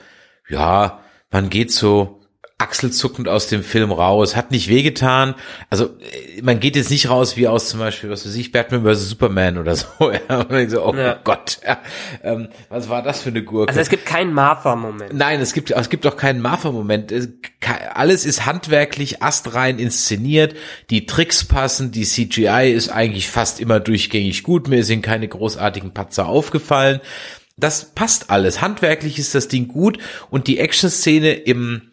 ja, 0.50 1.04
man 1.32 1.50
geht 1.50 1.72
so 1.72 2.19
achselzuckend 2.60 3.30
aus 3.30 3.48
dem 3.48 3.64
Film 3.64 3.92
raus, 3.92 4.36
hat 4.36 4.52
nicht 4.52 4.68
wehgetan. 4.68 5.34
Also 5.70 5.86
äh, 5.86 6.42
man 6.42 6.60
geht 6.60 6.76
jetzt 6.76 6.92
nicht 6.92 7.10
raus 7.10 7.38
wie 7.38 7.48
aus 7.48 7.70
zum 7.70 7.80
Beispiel, 7.80 8.10
was 8.10 8.26
weiß 8.26 8.36
ich, 8.36 8.52
Batman 8.52 8.84
vs. 8.84 9.10
Superman 9.10 9.58
oder 9.58 9.76
so. 9.76 9.88
Ja, 10.30 10.42
und 10.42 10.54
ich 10.54 10.70
so 10.70 10.86
oh 10.86 10.94
ja. 10.94 11.18
Gott, 11.24 11.60
ja. 11.66 11.78
ähm, 12.24 12.50
was 12.68 12.90
war 12.90 13.02
das 13.02 13.22
für 13.22 13.30
eine 13.30 13.44
Gurke? 13.44 13.70
Also 13.70 13.80
es 13.80 13.90
gibt 13.90 14.06
keinen 14.06 14.34
Martha-Moment. 14.34 15.14
Nein, 15.14 15.40
es 15.40 15.54
gibt, 15.54 15.72
es 15.72 15.90
gibt 15.90 16.06
auch 16.06 16.18
keinen 16.18 16.42
Martha-Moment. 16.42 17.14
Alles 17.94 18.26
ist 18.26 18.46
handwerklich 18.46 19.24
astrein 19.24 19.80
inszeniert, 19.80 20.56
die 20.90 21.06
Tricks 21.06 21.46
passen, 21.46 21.92
die 21.92 22.04
CGI 22.04 22.74
ist 22.74 22.90
eigentlich 22.90 23.30
fast 23.30 23.60
immer 23.62 23.80
durchgängig 23.80 24.44
gut, 24.44 24.68
mir 24.68 24.84
sind 24.84 25.02
keine 25.02 25.28
großartigen 25.28 25.94
Patzer 25.94 26.28
aufgefallen. 26.28 27.00
Das 27.56 27.94
passt 27.94 28.30
alles. 28.30 28.62
Handwerklich 28.62 29.20
ist 29.20 29.36
das 29.36 29.48
Ding 29.48 29.68
gut 29.68 30.00
und 30.30 30.48
die 30.48 30.60
Action-Szene 30.60 31.32
im 31.32 31.89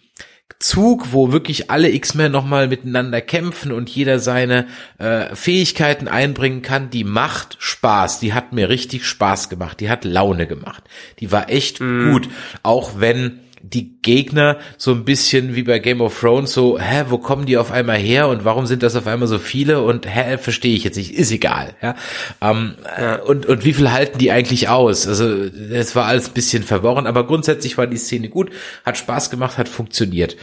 Zug, 0.59 1.13
wo 1.13 1.33
wirklich 1.33 1.71
alle 1.71 1.91
X-Men 1.91 2.33
nochmal 2.33 2.69
miteinander 2.69 3.21
kämpfen 3.21 3.73
und 3.73 3.91
jeder 3.91 4.19
seine 4.19 4.67
äh, 4.99 5.35
Fähigkeiten 5.35 6.09
einbringen 6.09 6.63
kann, 6.63 6.89
die 6.89 7.05
macht 7.05 7.57
Spaß. 7.59 8.21
Die 8.21 8.33
hat 8.33 8.53
mir 8.53 8.69
richtig 8.69 9.07
Spaß 9.07 9.49
gemacht. 9.51 9.81
Die 9.81 9.91
hat 9.91 10.05
Laune 10.05 10.47
gemacht. 10.47 10.85
Die 11.21 11.31
war 11.31 11.51
echt 11.51 11.81
mm. 11.81 12.11
gut. 12.11 12.29
Auch 12.63 12.93
wenn 12.99 13.41
die 13.63 14.01
Gegner 14.03 14.59
so 14.77 14.93
ein 14.93 15.05
bisschen 15.05 15.55
wie 15.55 15.63
bei 15.63 15.79
Game 15.79 16.01
of 16.01 16.19
Thrones 16.19 16.53
so, 16.53 16.79
hä, 16.79 17.05
wo 17.09 17.19
kommen 17.19 17.47
die 17.47 17.57
auf 17.57 17.73
einmal 17.73 17.99
her 17.99 18.29
und 18.29 18.45
warum 18.45 18.67
sind 18.67 18.83
das 18.83 18.97
auf 18.97 19.07
einmal 19.07 19.29
so 19.29 19.39
viele 19.39 19.83
und 19.83 20.07
hä, 20.07 20.39
verstehe 20.39 20.75
ich 20.75 20.85
jetzt 20.85 20.97
nicht, 20.97 21.13
ist 21.13 21.31
egal, 21.31 21.75
ja. 21.83 21.95
Ähm, 22.41 22.75
ja. 22.99 23.17
Und, 23.17 23.47
und 23.47 23.65
wie 23.65 23.73
viel 23.73 23.91
halten 23.93 24.19
die 24.19 24.31
eigentlich 24.31 24.69
aus? 24.69 25.07
Also, 25.07 25.49
das 25.49 25.97
war 25.97 26.07
alles 26.07 26.29
ein 26.29 26.35
bisschen 26.35 26.63
verworren, 26.63 27.07
aber 27.07 27.27
grundsätzlich 27.27 27.77
war 27.79 27.87
die 27.87 27.97
Szene 27.97 28.29
gut, 28.29 28.51
hat 28.85 28.97
Spaß 28.97 29.31
gemacht, 29.31 29.59
hat 29.59 29.69
funktioniert. 29.69 30.37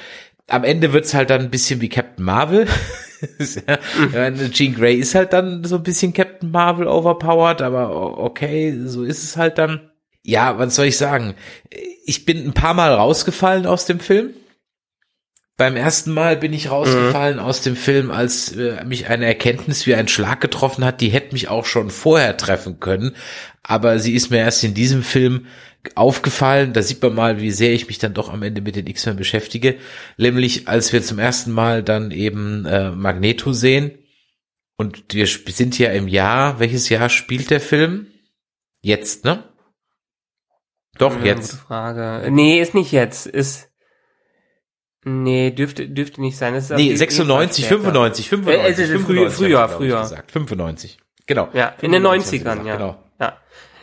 Am 0.47 0.63
Ende 0.63 0.91
wird's 0.91 1.13
halt 1.13 1.29
dann 1.29 1.41
ein 1.41 1.51
bisschen 1.51 1.81
wie 1.81 1.89
Captain 1.89 2.25
Marvel. 2.25 2.67
ja, 4.13 4.31
Jean 4.49 4.75
Grey 4.75 4.95
ist 4.95 5.15
halt 5.15 5.31
dann 5.31 5.63
so 5.63 5.77
ein 5.77 5.83
bisschen 5.83 6.13
Captain 6.13 6.51
Marvel 6.51 6.87
overpowered, 6.87 7.61
aber 7.61 8.19
okay, 8.19 8.77
so 8.85 9.03
ist 9.03 9.23
es 9.23 9.37
halt 9.37 9.57
dann 9.57 9.89
ja, 10.23 10.57
was 10.57 10.75
soll 10.75 10.85
ich 10.85 10.97
sagen? 10.97 11.35
Ich 12.05 12.25
bin 12.25 12.45
ein 12.45 12.53
paar 12.53 12.73
Mal 12.73 12.93
rausgefallen 12.93 13.65
aus 13.65 13.85
dem 13.85 13.99
Film. 13.99 14.33
Beim 15.55 15.75
ersten 15.75 16.11
Mal 16.11 16.37
bin 16.37 16.51
ich 16.51 16.71
rausgefallen 16.71 17.37
mhm. 17.37 17.43
aus 17.43 17.61
dem 17.61 17.75
Film, 17.75 18.09
als 18.09 18.55
äh, 18.55 18.83
mich 18.85 19.07
eine 19.07 19.27
Erkenntnis 19.27 19.85
wie 19.85 19.93
ein 19.93 20.07
Schlag 20.07 20.41
getroffen 20.41 20.83
hat, 20.83 20.99
die 20.99 21.09
hätte 21.09 21.33
mich 21.33 21.47
auch 21.47 21.65
schon 21.65 21.91
vorher 21.91 22.37
treffen 22.37 22.79
können. 22.79 23.15
Aber 23.61 23.99
sie 23.99 24.13
ist 24.13 24.31
mir 24.31 24.39
erst 24.39 24.63
in 24.63 24.73
diesem 24.73 25.03
Film 25.03 25.45
aufgefallen. 25.93 26.73
Da 26.73 26.81
sieht 26.81 27.03
man 27.03 27.13
mal, 27.13 27.39
wie 27.39 27.51
sehr 27.51 27.73
ich 27.73 27.87
mich 27.87 27.99
dann 27.99 28.15
doch 28.15 28.33
am 28.33 28.41
Ende 28.41 28.61
mit 28.61 28.75
den 28.75 28.87
X-Men 28.87 29.15
beschäftige. 29.15 29.77
Nämlich, 30.17 30.67
als 30.67 30.91
wir 30.91 31.03
zum 31.03 31.19
ersten 31.19 31.51
Mal 31.51 31.83
dann 31.83 32.09
eben 32.09 32.65
äh, 32.65 32.89
Magneto 32.89 33.53
sehen. 33.53 33.91
Und 34.75 35.13
wir 35.13 35.27
sind 35.27 35.77
ja 35.77 35.91
im 35.91 36.07
Jahr, 36.07 36.59
welches 36.59 36.89
Jahr 36.89 37.09
spielt 37.09 37.51
der 37.51 37.61
Film? 37.61 38.07
Jetzt, 38.81 39.23
ne? 39.23 39.43
Doch, 40.97 41.17
ja, 41.19 41.25
jetzt. 41.25 41.53
Frage. 41.53 42.31
Nee, 42.31 42.61
ist 42.61 42.73
nicht 42.73 42.91
jetzt. 42.91 43.25
Ist. 43.25 43.69
Nee, 45.05 45.51
dürfte, 45.51 45.89
dürfte 45.89 46.21
nicht 46.21 46.37
sein. 46.37 46.53
Das 46.53 46.69
ist 46.69 46.77
nee, 46.77 46.95
96, 46.95 47.67
95, 47.67 48.29
95. 48.29 48.63
Äh, 48.63 48.71
es 48.71 48.79
ist 48.79 48.91
95, 48.91 49.37
früher, 49.37 49.69
früher. 49.69 50.01
Gesagt. 50.01 50.31
95. 50.31 50.97
Genau. 51.25 51.49
Ja, 51.53 51.73
95 51.77 51.81
in 51.81 51.91
den 51.91 52.05
90ern, 52.05 52.65
ja. 52.65 52.77
Genau. 52.77 53.03
Ja. 53.19 53.37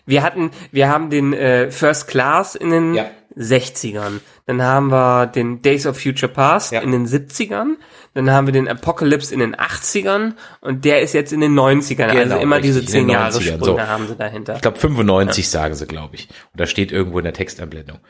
Wir 0.06 0.22
hatten, 0.22 0.50
wir 0.72 0.88
haben 0.88 1.10
den 1.10 1.32
äh, 1.32 1.70
First 1.70 2.08
Class 2.08 2.54
in 2.54 2.70
den 2.70 2.94
ja. 2.94 3.10
60ern. 3.36 4.20
Dann 4.46 4.62
haben 4.62 4.90
wir 4.90 5.26
den 5.26 5.62
Days 5.62 5.86
of 5.86 6.00
Future 6.00 6.32
Past 6.32 6.72
ja. 6.72 6.80
in 6.80 6.92
den 6.92 7.06
70ern. 7.06 7.76
Dann 8.14 8.30
haben 8.30 8.46
wir 8.46 8.52
den 8.52 8.68
Apocalypse 8.68 9.32
in 9.32 9.40
den 9.40 9.54
80ern 9.54 10.34
und 10.60 10.84
der 10.84 11.00
ist 11.00 11.12
jetzt 11.12 11.32
in 11.32 11.40
den 11.40 11.54
90ern. 11.54 12.04
Also 12.04 12.18
genau, 12.18 12.34
also 12.34 12.36
immer 12.38 12.56
richtig, 12.56 12.72
diese 12.72 12.86
10 12.86 13.08
Jahre 13.08 13.40
Sprünge 13.40 13.64
so. 13.64 13.80
haben 13.80 14.08
sie 14.08 14.16
dahinter. 14.16 14.56
Ich 14.56 14.62
glaube 14.62 14.78
95 14.78 15.44
ja. 15.44 15.50
sagen 15.50 15.74
sie, 15.74 15.86
glaube 15.86 16.16
ich. 16.16 16.28
Und 16.52 16.60
da 16.60 16.66
steht 16.66 16.90
irgendwo 16.90 17.18
in 17.18 17.24
der 17.24 17.34
Textanblendung. 17.34 18.00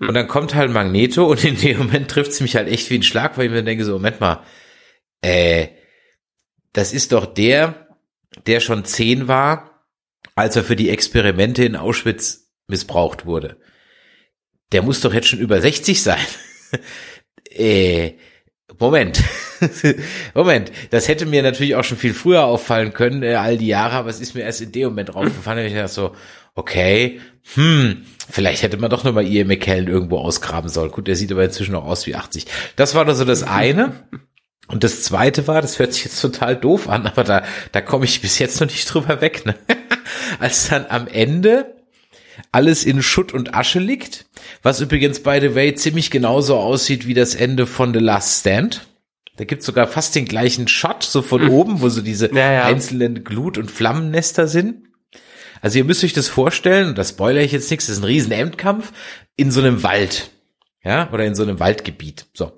Und 0.00 0.14
dann 0.14 0.28
kommt 0.28 0.54
halt 0.54 0.70
Magneto 0.70 1.26
und 1.26 1.42
in 1.44 1.56
dem 1.56 1.78
Moment 1.78 2.08
trifft 2.08 2.30
es 2.30 2.40
mich 2.40 2.54
halt 2.54 2.68
echt 2.68 2.88
wie 2.90 2.98
ein 2.98 3.02
Schlag, 3.02 3.36
weil 3.36 3.46
ich 3.46 3.50
mir 3.50 3.64
denke 3.64 3.84
so, 3.84 3.94
Moment 3.94 4.20
mal, 4.20 4.44
äh, 5.22 5.68
das 6.72 6.92
ist 6.92 7.10
doch 7.10 7.26
der, 7.26 7.88
der 8.46 8.60
schon 8.60 8.84
10 8.84 9.26
war, 9.26 9.84
als 10.36 10.54
er 10.54 10.62
für 10.62 10.76
die 10.76 10.90
Experimente 10.90 11.64
in 11.64 11.74
Auschwitz 11.74 12.52
missbraucht 12.68 13.26
wurde. 13.26 13.56
Der 14.72 14.82
muss 14.82 15.00
doch 15.00 15.14
jetzt 15.14 15.28
schon 15.28 15.38
über 15.38 15.60
60 15.60 16.02
sein. 16.02 16.26
äh, 17.50 18.12
Moment. 18.78 19.22
Moment. 20.34 20.70
Das 20.90 21.08
hätte 21.08 21.26
mir 21.26 21.42
natürlich 21.42 21.74
auch 21.74 21.84
schon 21.84 21.96
viel 21.96 22.14
früher 22.14 22.44
auffallen 22.44 22.92
können, 22.92 23.22
äh, 23.22 23.34
all 23.34 23.56
die 23.56 23.66
Jahre, 23.66 23.94
aber 23.94 24.10
es 24.10 24.20
ist 24.20 24.34
mir 24.34 24.42
erst 24.42 24.60
in 24.60 24.72
dem 24.72 24.88
Moment 24.88 25.14
draufgefallen, 25.14 25.66
ich 25.66 25.74
dachte 25.74 25.88
so, 25.88 26.14
okay, 26.54 27.20
hm, 27.54 28.04
vielleicht 28.28 28.62
hätte 28.62 28.76
man 28.76 28.90
doch 28.90 29.04
nochmal 29.04 29.26
Ian 29.26 29.48
McKellen 29.48 29.88
irgendwo 29.88 30.18
ausgraben 30.18 30.68
sollen. 30.68 30.90
Gut, 30.90 31.06
der 31.06 31.16
sieht 31.16 31.32
aber 31.32 31.44
inzwischen 31.44 31.74
auch 31.74 31.84
aus 31.84 32.06
wie 32.06 32.14
80. 32.14 32.46
Das 32.76 32.94
war 32.94 33.04
doch 33.04 33.14
so 33.14 33.24
das 33.24 33.42
eine. 33.42 33.92
Und 34.66 34.84
das 34.84 35.02
zweite 35.02 35.46
war, 35.46 35.62
das 35.62 35.78
hört 35.78 35.94
sich 35.94 36.04
jetzt 36.04 36.20
total 36.20 36.54
doof 36.54 36.90
an, 36.90 37.06
aber 37.06 37.24
da, 37.24 37.42
da 37.72 37.80
komme 37.80 38.04
ich 38.04 38.20
bis 38.20 38.38
jetzt 38.38 38.60
noch 38.60 38.68
nicht 38.68 38.92
drüber 38.92 39.22
weg, 39.22 39.46
ne? 39.46 39.54
Als 40.40 40.68
dann 40.68 40.84
am 40.88 41.08
Ende 41.08 41.77
alles 42.52 42.84
in 42.84 43.02
Schutt 43.02 43.32
und 43.32 43.54
Asche 43.54 43.78
liegt, 43.78 44.26
was 44.62 44.80
übrigens 44.80 45.20
by 45.20 45.38
the 45.40 45.54
way 45.54 45.74
ziemlich 45.74 46.10
genauso 46.10 46.56
aussieht 46.56 47.06
wie 47.06 47.14
das 47.14 47.34
Ende 47.34 47.66
von 47.66 47.92
The 47.92 48.00
Last 48.00 48.40
Stand. 48.40 48.86
Da 49.36 49.44
gibt's 49.44 49.66
sogar 49.66 49.86
fast 49.86 50.16
den 50.16 50.24
gleichen 50.24 50.66
Shot, 50.66 51.04
so 51.04 51.22
von 51.22 51.44
mhm. 51.44 51.50
oben, 51.50 51.80
wo 51.80 51.88
so 51.88 52.00
diese 52.00 52.34
ja, 52.34 52.52
ja. 52.52 52.64
einzelnen 52.64 53.22
Glut- 53.22 53.58
und 53.58 53.70
Flammennester 53.70 54.48
sind. 54.48 54.88
Also 55.60 55.78
ihr 55.78 55.84
müsst 55.84 56.04
euch 56.04 56.12
das 56.12 56.28
vorstellen, 56.28 56.94
das 56.94 57.10
spoilere 57.10 57.44
ich 57.44 57.52
jetzt 57.52 57.70
nichts, 57.70 57.86
das 57.86 57.96
ist 57.96 58.02
ein 58.02 58.06
riesen 58.06 58.32
Endkampf 58.32 58.92
in 59.36 59.50
so 59.50 59.60
einem 59.60 59.82
Wald. 59.82 60.30
Ja, 60.84 61.10
oder 61.12 61.24
in 61.24 61.34
so 61.34 61.42
einem 61.42 61.60
Waldgebiet. 61.60 62.26
So. 62.34 62.52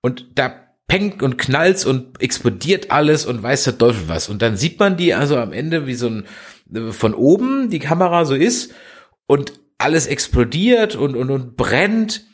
Und 0.00 0.26
da 0.34 0.66
pengt 0.88 1.22
und 1.22 1.36
knallt 1.36 1.84
und 1.84 2.20
explodiert 2.22 2.90
alles 2.90 3.26
und 3.26 3.42
weiß 3.42 3.64
der 3.64 3.78
Teufel 3.78 4.08
was. 4.08 4.28
Und 4.28 4.42
dann 4.42 4.56
sieht 4.56 4.78
man 4.78 4.96
die 4.96 5.14
also 5.14 5.36
am 5.36 5.52
Ende, 5.52 5.86
wie 5.86 5.94
so 5.94 6.08
ein, 6.08 6.24
von 6.92 7.14
oben 7.14 7.70
die 7.70 7.80
Kamera 7.80 8.24
so 8.24 8.34
ist 8.34 8.72
und 9.26 9.52
alles 9.78 10.06
explodiert 10.06 10.96
und, 10.96 11.16
und, 11.16 11.30
und 11.30 11.56
brennt. 11.56 12.24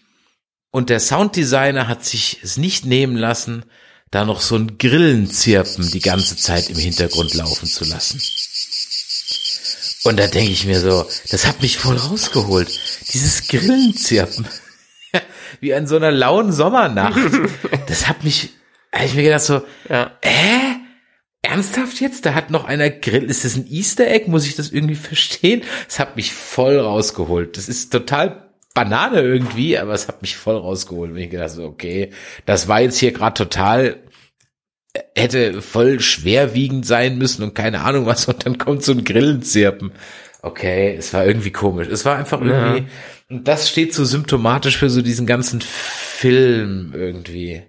Und 0.70 0.90
der 0.90 1.00
Sounddesigner 1.00 1.88
hat 1.88 2.04
sich 2.04 2.38
es 2.42 2.56
nicht 2.56 2.86
nehmen 2.86 3.16
lassen, 3.16 3.64
da 4.10 4.24
noch 4.24 4.40
so 4.40 4.56
ein 4.56 4.78
Grillenzirpen 4.78 5.90
die 5.90 6.00
ganze 6.00 6.36
Zeit 6.36 6.70
im 6.70 6.76
Hintergrund 6.76 7.34
laufen 7.34 7.66
zu 7.66 7.84
lassen. 7.84 8.20
Und 10.04 10.18
da 10.18 10.26
denke 10.26 10.50
ich 10.50 10.66
mir 10.66 10.80
so, 10.80 11.06
das 11.30 11.46
hat 11.46 11.62
mich 11.62 11.78
voll 11.78 11.96
rausgeholt. 11.96 12.68
Dieses 13.12 13.46
Grillenzirpen. 13.48 14.46
Wie 15.60 15.74
an 15.74 15.86
so 15.86 15.96
einer 15.96 16.10
lauen 16.10 16.52
Sommernacht. 16.52 17.20
Das 17.86 18.08
hat 18.08 18.24
mich, 18.24 18.50
hab 18.92 19.04
ich 19.04 19.14
mir 19.14 19.22
gedacht 19.22 19.42
so, 19.42 19.62
ja. 19.88 20.10
äh, 20.22 20.81
ernsthaft 21.52 22.00
jetzt? 22.00 22.26
Da 22.26 22.34
hat 22.34 22.50
noch 22.50 22.64
einer 22.64 22.90
Grill. 22.90 23.24
Ist 23.24 23.44
das 23.44 23.56
ein 23.56 23.66
Easter 23.70 24.06
Egg? 24.08 24.30
Muss 24.30 24.46
ich 24.46 24.56
das 24.56 24.70
irgendwie 24.70 24.94
verstehen? 24.94 25.62
Das 25.86 25.98
hat 25.98 26.16
mich 26.16 26.32
voll 26.32 26.78
rausgeholt. 26.78 27.56
Das 27.56 27.68
ist 27.68 27.92
total 27.92 28.48
Banane 28.74 29.20
irgendwie, 29.20 29.78
aber 29.78 29.92
es 29.92 30.08
hat 30.08 30.22
mich 30.22 30.36
voll 30.36 30.56
rausgeholt. 30.56 31.10
Und 31.10 31.18
ich 31.18 31.30
gedacht 31.30 31.50
so, 31.50 31.64
okay, 31.64 32.10
das 32.46 32.68
war 32.68 32.80
jetzt 32.80 32.98
hier 32.98 33.12
gerade 33.12 33.34
total 33.34 33.98
hätte 35.14 35.62
voll 35.62 36.00
schwerwiegend 36.00 36.86
sein 36.86 37.16
müssen 37.16 37.42
und 37.42 37.54
keine 37.54 37.80
Ahnung 37.80 38.06
was 38.06 38.28
und 38.28 38.44
dann 38.44 38.58
kommt 38.58 38.82
so 38.82 38.92
ein 38.92 39.04
Grillenzirpen. 39.04 39.92
Okay, 40.42 40.94
es 40.98 41.14
war 41.14 41.24
irgendwie 41.24 41.52
komisch. 41.52 41.88
Es 41.88 42.04
war 42.04 42.16
einfach 42.16 42.40
irgendwie, 42.40 42.80
ja. 42.80 42.86
und 43.30 43.48
das 43.48 43.68
steht 43.70 43.94
so 43.94 44.04
symptomatisch 44.04 44.76
für 44.76 44.90
so 44.90 45.00
diesen 45.00 45.26
ganzen 45.26 45.60
Film 45.60 46.92
irgendwie. 46.94 47.62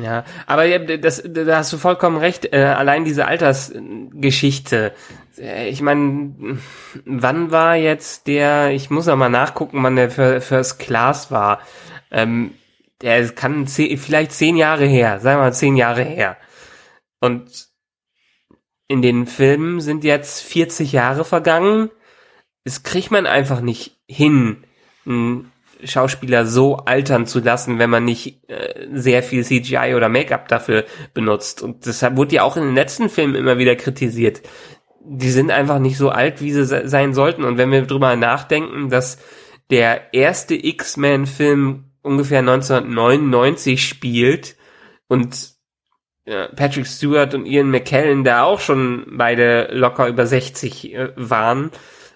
Ja, 0.00 0.24
aber 0.46 0.78
das, 0.78 1.22
da 1.26 1.56
hast 1.56 1.72
du 1.72 1.78
vollkommen 1.78 2.16
recht. 2.16 2.52
Äh, 2.52 2.62
allein 2.62 3.04
diese 3.04 3.26
Altersgeschichte. 3.26 4.92
Äh, 5.36 5.68
ich 5.68 5.82
meine, 5.82 6.58
wann 7.04 7.50
war 7.50 7.76
jetzt 7.76 8.26
der? 8.26 8.70
Ich 8.70 8.90
muss 8.90 9.06
noch 9.06 9.16
mal 9.16 9.28
nachgucken, 9.28 9.82
wann 9.82 9.96
der 9.96 10.10
First 10.10 10.78
Class 10.78 11.30
war. 11.30 11.60
Ähm, 12.10 12.54
der 13.02 13.28
kann 13.30 13.66
zehn, 13.66 13.98
vielleicht 13.98 14.32
zehn 14.32 14.56
Jahre 14.56 14.86
her, 14.86 15.18
sagen 15.20 15.40
wir 15.40 15.44
mal 15.44 15.52
zehn 15.52 15.76
Jahre 15.76 16.04
her. 16.04 16.36
Und 17.20 17.68
in 18.86 19.02
den 19.02 19.26
Filmen 19.26 19.80
sind 19.80 20.04
jetzt 20.04 20.42
40 20.42 20.92
Jahre 20.92 21.24
vergangen. 21.24 21.90
Das 22.64 22.82
kriegt 22.82 23.10
man 23.10 23.26
einfach 23.26 23.60
nicht 23.60 23.96
hin, 24.08 24.64
einen 25.06 25.50
Schauspieler 25.86 26.46
so 26.46 26.76
altern 26.76 27.26
zu 27.26 27.40
lassen, 27.40 27.78
wenn 27.78 27.90
man 27.90 28.04
nicht 28.04 28.48
äh, 28.48 28.88
sehr 28.92 29.22
viel 29.22 29.44
CGI 29.44 29.94
oder 29.94 30.08
Make-up 30.08 30.48
dafür 30.48 30.84
benutzt. 31.12 31.62
Und 31.62 31.86
deshalb 31.86 32.16
wurde 32.16 32.36
ja 32.36 32.42
auch 32.42 32.56
in 32.56 32.64
den 32.64 32.74
letzten 32.74 33.08
Filmen 33.08 33.34
immer 33.34 33.58
wieder 33.58 33.76
kritisiert. 33.76 34.42
Die 35.06 35.30
sind 35.30 35.50
einfach 35.50 35.78
nicht 35.78 35.98
so 35.98 36.10
alt, 36.10 36.40
wie 36.40 36.52
sie 36.52 36.64
sein 36.64 37.14
sollten. 37.14 37.44
Und 37.44 37.58
wenn 37.58 37.70
wir 37.70 37.82
drüber 37.82 38.16
nachdenken, 38.16 38.88
dass 38.88 39.18
der 39.70 40.14
erste 40.14 40.54
X-Men-Film 40.54 41.84
ungefähr 42.02 42.40
1999 42.40 43.86
spielt 43.86 44.56
und 45.08 45.54
ja, 46.26 46.48
Patrick 46.48 46.86
Stewart 46.86 47.34
und 47.34 47.46
Ian 47.46 47.70
McKellen 47.70 48.24
da 48.24 48.44
auch 48.44 48.60
schon 48.60 49.04
beide 49.10 49.68
locker 49.72 50.08
über 50.08 50.26
60 50.26 50.94
äh, 50.94 51.08
waren 51.16 51.70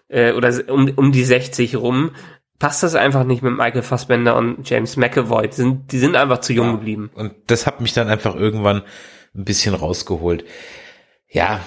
äh, 0.09 0.33
oder 0.33 0.53
um, 0.69 0.91
um 0.97 1.13
die 1.13 1.25
60 1.25 1.77
rum, 1.77 2.13
passt 2.59 2.83
das 2.83 2.95
einfach 2.95 3.25
nicht 3.25 3.43
mit 3.43 3.57
Michael 3.57 3.83
Fassbender 3.83 4.37
und 4.37 4.69
James 4.69 4.97
McAvoy. 4.97 5.49
Die 5.49 5.55
sind, 5.55 5.93
die 5.93 5.99
sind 5.99 6.17
einfach 6.17 6.39
zu 6.39 6.53
jung 6.53 6.67
ja, 6.67 6.73
geblieben. 6.73 7.11
Und 7.15 7.33
das 7.47 7.67
hat 7.67 7.81
mich 7.81 7.93
dann 7.93 8.09
einfach 8.09 8.35
irgendwann 8.35 8.83
ein 9.35 9.45
bisschen 9.45 9.75
rausgeholt. 9.75 10.45
Ja, 11.31 11.61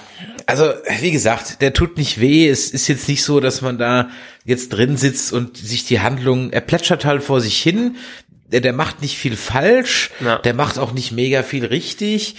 also 0.48 0.74
wie 1.00 1.12
gesagt, 1.12 1.62
der 1.62 1.74
tut 1.74 1.98
nicht 1.98 2.20
weh. 2.20 2.50
Es 2.50 2.72
ist 2.72 2.88
jetzt 2.88 3.08
nicht 3.08 3.24
so, 3.24 3.40
dass 3.40 3.62
man 3.62 3.78
da 3.78 4.10
jetzt 4.44 4.70
drin 4.70 4.98
sitzt 4.98 5.32
und 5.34 5.56
sich 5.56 5.86
die 5.86 6.00
Handlung, 6.00 6.52
er 6.52 6.62
plätschert 6.62 7.06
halt 7.06 7.24
vor 7.24 7.42
sich 7.42 7.62
hin. 7.62 7.96
Der, 8.52 8.60
der 8.60 8.74
macht 8.74 9.02
nicht 9.02 9.18
viel 9.18 9.38
falsch, 9.38 10.10
ja. 10.20 10.40
der 10.40 10.54
macht 10.54 10.78
auch 10.78 10.92
nicht 10.92 11.12
mega 11.12 11.42
viel 11.44 11.64
richtig. 11.66 12.36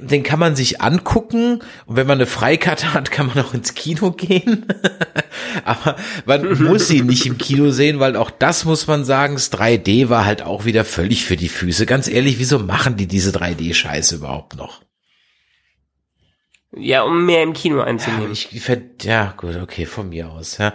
Den 0.00 0.22
kann 0.22 0.38
man 0.38 0.56
sich 0.56 0.80
angucken 0.80 1.60
und 1.86 1.96
wenn 1.96 2.06
man 2.06 2.18
eine 2.18 2.26
Freikarte 2.26 2.92
hat, 2.92 3.10
kann 3.10 3.26
man 3.26 3.44
auch 3.44 3.54
ins 3.54 3.74
Kino 3.74 4.10
gehen. 4.10 4.66
Aber 5.64 5.96
man 6.26 6.62
muss 6.62 6.90
ihn 6.90 7.06
nicht 7.06 7.26
im 7.26 7.38
Kino 7.38 7.70
sehen, 7.70 8.00
weil 8.00 8.16
auch 8.16 8.30
das 8.30 8.64
muss 8.64 8.86
man 8.86 9.04
sagen, 9.04 9.34
das 9.34 9.52
3D 9.52 10.08
war 10.08 10.24
halt 10.24 10.42
auch 10.42 10.64
wieder 10.64 10.84
völlig 10.84 11.24
für 11.24 11.36
die 11.36 11.48
Füße. 11.48 11.86
Ganz 11.86 12.08
ehrlich, 12.08 12.38
wieso 12.38 12.58
machen 12.58 12.96
die 12.96 13.06
diese 13.06 13.30
3D-Scheiße 13.30 14.16
überhaupt 14.16 14.56
noch? 14.56 14.82
Ja, 16.74 17.02
um 17.02 17.26
mehr 17.26 17.42
im 17.42 17.52
Kino 17.52 17.82
einzunehmen. 17.82 18.26
Ja, 18.26 18.32
ich, 18.32 18.68
ja 19.02 19.34
gut, 19.36 19.56
okay, 19.56 19.84
von 19.84 20.08
mir 20.08 20.30
aus. 20.30 20.58
Ja. 20.58 20.74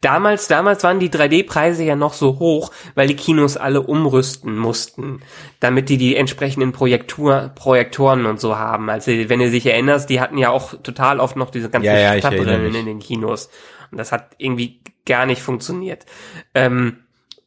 Damals, 0.00 0.46
damals 0.46 0.84
waren 0.84 1.00
die 1.00 1.10
3D-Preise 1.10 1.82
ja 1.82 1.96
noch 1.96 2.12
so 2.12 2.38
hoch, 2.38 2.70
weil 2.94 3.08
die 3.08 3.16
Kinos 3.16 3.56
alle 3.56 3.82
umrüsten 3.82 4.56
mussten, 4.56 5.22
damit 5.58 5.88
die 5.88 5.96
die 5.96 6.14
entsprechenden 6.14 6.70
Projektur, 6.70 7.50
Projektoren 7.56 8.24
und 8.26 8.38
so 8.38 8.56
haben. 8.56 8.90
Also 8.90 9.10
wenn 9.10 9.40
du 9.40 9.50
dich 9.50 9.66
erinnerst, 9.66 10.08
die 10.08 10.20
hatten 10.20 10.38
ja 10.38 10.50
auch 10.50 10.74
total 10.82 11.18
oft 11.18 11.34
noch 11.34 11.50
diese 11.50 11.68
ganzen 11.68 11.86
ja, 11.86 12.14
ja, 12.14 12.18
Stadtbrillen 12.18 12.74
in 12.74 12.86
den 12.86 12.98
Kinos. 13.00 13.50
Und 13.90 13.98
das 13.98 14.12
hat 14.12 14.36
irgendwie 14.38 14.80
gar 15.04 15.26
nicht 15.26 15.42
funktioniert. 15.42 16.06
Ähm, 16.54 16.98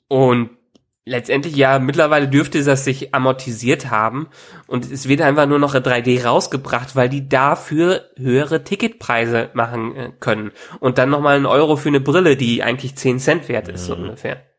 und 0.09 0.49
letztendlich 1.05 1.55
ja, 1.55 1.79
mittlerweile 1.79 2.27
dürfte 2.27 2.63
das 2.63 2.85
sich 2.85 3.13
amortisiert 3.13 3.89
haben 3.89 4.27
und 4.67 4.89
es 4.89 5.07
wird 5.07 5.21
einfach 5.21 5.47
nur 5.47 5.59
noch 5.59 5.73
3D 5.73 6.23
rausgebracht, 6.23 6.95
weil 6.95 7.09
die 7.09 7.27
dafür 7.27 8.09
höhere 8.17 8.63
Ticketpreise 8.63 9.49
machen 9.53 9.95
äh, 9.95 10.11
können. 10.19 10.51
Und 10.79 10.97
dann 10.97 11.09
nochmal 11.09 11.37
ein 11.37 11.45
Euro 11.45 11.75
für 11.75 11.89
eine 11.89 12.01
Brille, 12.01 12.37
die 12.37 12.63
eigentlich 12.63 12.95
10 12.95 13.19
Cent 13.19 13.49
wert 13.49 13.67
ist, 13.67 13.85
so 13.85 13.95
mhm. 13.95 14.03
ungefähr. 14.03 14.50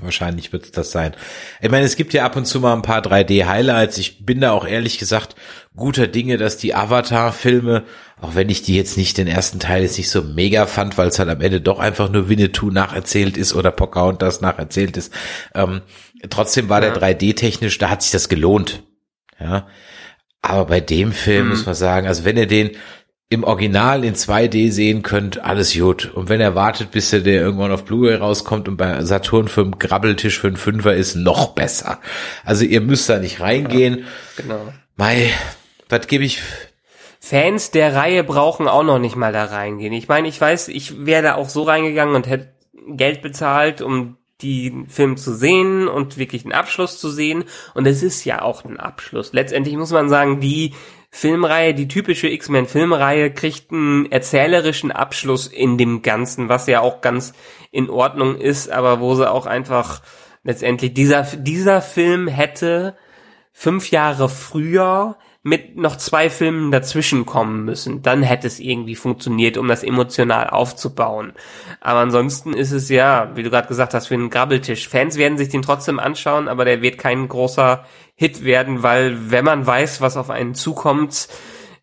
Wahrscheinlich 0.00 0.52
wird 0.52 0.64
es 0.64 0.72
das 0.72 0.90
sein. 0.90 1.14
Ich 1.60 1.70
meine, 1.70 1.86
es 1.86 1.96
gibt 1.96 2.12
ja 2.12 2.24
ab 2.24 2.36
und 2.36 2.44
zu 2.44 2.60
mal 2.60 2.74
ein 2.74 2.82
paar 2.82 3.00
3D-Highlights. 3.00 3.96
Ich 3.98 4.26
bin 4.26 4.40
da 4.40 4.52
auch 4.52 4.66
ehrlich 4.66 4.98
gesagt 4.98 5.36
guter 5.74 6.06
Dinge, 6.06 6.36
dass 6.36 6.58
die 6.58 6.74
Avatar-Filme, 6.74 7.84
auch 8.20 8.34
wenn 8.34 8.50
ich 8.50 8.62
die 8.62 8.76
jetzt 8.76 8.96
nicht 8.96 9.16
den 9.18 9.26
ersten 9.26 9.58
Teil 9.58 9.82
jetzt 9.82 9.96
nicht 9.96 10.10
so 10.10 10.22
mega 10.22 10.66
fand, 10.66 10.98
weil 10.98 11.08
es 11.08 11.18
halt 11.18 11.28
am 11.28 11.40
Ende 11.40 11.60
doch 11.60 11.78
einfach 11.78 12.10
nur 12.10 12.28
Winnetou 12.28 12.70
nacherzählt 12.70 13.36
ist 13.36 13.54
oder 13.54 13.70
Pocahontas 13.70 14.40
nacherzählt 14.40 14.96
ist, 14.96 15.12
ähm, 15.54 15.82
trotzdem 16.28 16.68
war 16.68 16.82
ja. 16.82 16.90
der 16.90 17.02
3D-technisch, 17.02 17.78
da 17.78 17.90
hat 17.90 18.02
sich 18.02 18.12
das 18.12 18.28
gelohnt. 18.28 18.82
Ja. 19.38 19.66
Aber 20.42 20.66
bei 20.66 20.80
dem 20.80 21.12
Film 21.12 21.44
mhm. 21.44 21.50
muss 21.50 21.66
man 21.66 21.74
sagen, 21.74 22.06
also 22.06 22.24
wenn 22.24 22.36
ihr 22.36 22.46
den 22.46 22.70
im 23.28 23.42
Original 23.42 24.04
in 24.04 24.14
2D 24.14 24.70
sehen 24.70 25.02
könnt, 25.02 25.42
alles 25.42 25.74
gut. 25.74 26.12
Und 26.14 26.28
wenn 26.28 26.40
er 26.40 26.54
wartet, 26.54 26.92
bis 26.92 27.12
er 27.12 27.20
der 27.20 27.40
irgendwann 27.40 27.72
auf 27.72 27.84
Blu-ray 27.84 28.16
rauskommt 28.16 28.68
und 28.68 28.76
bei 28.76 29.02
Saturn 29.02 29.48
für 29.48 29.62
einen 29.62 29.78
Grabbeltisch 29.78 30.38
für 30.38 30.46
einen 30.46 30.56
Fünfer 30.56 30.94
ist, 30.94 31.16
noch 31.16 31.54
besser. 31.54 31.98
Also 32.44 32.64
ihr 32.64 32.80
müsst 32.80 33.08
da 33.08 33.18
nicht 33.18 33.40
reingehen. 33.40 33.98
Ja, 33.98 34.04
genau. 34.42 34.72
Mai, 34.94 35.30
was 35.88 36.06
gebe 36.06 36.24
ich? 36.24 36.40
Fans 37.18 37.72
der 37.72 37.96
Reihe 37.96 38.22
brauchen 38.22 38.68
auch 38.68 38.84
noch 38.84 39.00
nicht 39.00 39.16
mal 39.16 39.32
da 39.32 39.46
reingehen. 39.46 39.92
Ich 39.92 40.06
meine, 40.06 40.28
ich 40.28 40.40
weiß, 40.40 40.68
ich 40.68 41.04
wäre 41.04 41.22
da 41.24 41.34
auch 41.34 41.48
so 41.48 41.64
reingegangen 41.64 42.14
und 42.14 42.28
hätte 42.28 42.54
Geld 42.88 43.22
bezahlt, 43.22 43.82
um 43.82 44.18
die 44.42 44.84
Film 44.86 45.16
zu 45.16 45.34
sehen 45.34 45.88
und 45.88 46.18
wirklich 46.18 46.44
einen 46.44 46.52
Abschluss 46.52 47.00
zu 47.00 47.10
sehen. 47.10 47.44
Und 47.74 47.86
es 47.86 48.04
ist 48.04 48.24
ja 48.24 48.42
auch 48.42 48.64
ein 48.64 48.78
Abschluss. 48.78 49.32
Letztendlich 49.32 49.76
muss 49.76 49.90
man 49.90 50.08
sagen, 50.08 50.40
die 50.40 50.74
Filmreihe, 51.10 51.74
die 51.74 51.88
typische 51.88 52.28
X-Men-Filmreihe, 52.28 53.32
kriegt 53.32 53.72
einen 53.72 54.10
erzählerischen 54.10 54.92
Abschluss 54.92 55.46
in 55.46 55.78
dem 55.78 56.02
Ganzen, 56.02 56.48
was 56.48 56.66
ja 56.66 56.80
auch 56.80 57.00
ganz 57.00 57.32
in 57.70 57.90
Ordnung 57.90 58.36
ist, 58.36 58.70
aber 58.70 59.00
wo 59.00 59.14
sie 59.14 59.30
auch 59.30 59.46
einfach 59.46 60.02
letztendlich 60.44 60.94
dieser, 60.94 61.22
dieser 61.22 61.82
Film 61.82 62.28
hätte 62.28 62.96
fünf 63.52 63.90
Jahre 63.90 64.28
früher 64.28 65.16
mit 65.46 65.76
noch 65.76 65.94
zwei 65.96 66.28
Filmen 66.28 66.72
dazwischen 66.72 67.24
kommen 67.24 67.64
müssen. 67.64 68.02
Dann 68.02 68.24
hätte 68.24 68.48
es 68.48 68.58
irgendwie 68.58 68.96
funktioniert, 68.96 69.56
um 69.56 69.68
das 69.68 69.84
emotional 69.84 70.50
aufzubauen. 70.50 71.34
Aber 71.80 72.00
ansonsten 72.00 72.52
ist 72.52 72.72
es 72.72 72.88
ja, 72.88 73.30
wie 73.36 73.44
du 73.44 73.50
gerade 73.50 73.68
gesagt 73.68 73.94
hast, 73.94 74.08
für 74.08 74.14
einen 74.14 74.28
Grabbeltisch. 74.28 74.88
Fans 74.88 75.16
werden 75.16 75.38
sich 75.38 75.48
den 75.48 75.62
trotzdem 75.62 76.00
anschauen, 76.00 76.48
aber 76.48 76.64
der 76.64 76.82
wird 76.82 76.98
kein 76.98 77.28
großer 77.28 77.84
Hit 78.16 78.44
werden, 78.44 78.82
weil 78.82 79.30
wenn 79.30 79.44
man 79.44 79.66
weiß, 79.66 80.00
was 80.00 80.16
auf 80.16 80.30
einen 80.30 80.54
zukommt, 80.54 81.28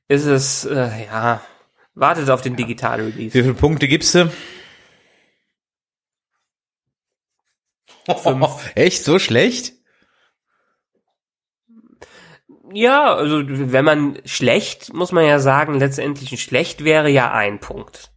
ist 0.08 0.26
es, 0.26 0.66
äh, 0.66 1.06
ja, 1.06 1.42
wartet 1.94 2.30
auf 2.32 2.42
den 2.42 2.56
Digital-Release. 2.56 3.36
Wie 3.36 3.42
viele 3.44 3.54
Punkte 3.54 3.88
gibst 3.88 4.16
du? 4.16 4.32
Echt 8.76 9.04
so 9.04 9.20
schlecht? 9.20 9.74
Ja, 12.74 13.14
also 13.14 13.44
wenn 13.46 13.86
man 13.86 14.18
schlecht, 14.26 14.92
muss 14.94 15.12
man 15.12 15.26
ja 15.26 15.38
sagen, 15.38 15.76
letztendlich 15.76 16.32
ein 16.32 16.40
schlecht 16.40 16.84
wäre 16.84 17.10
ja 17.10 17.32
ein 17.32 17.60
Punkt. 17.60 18.12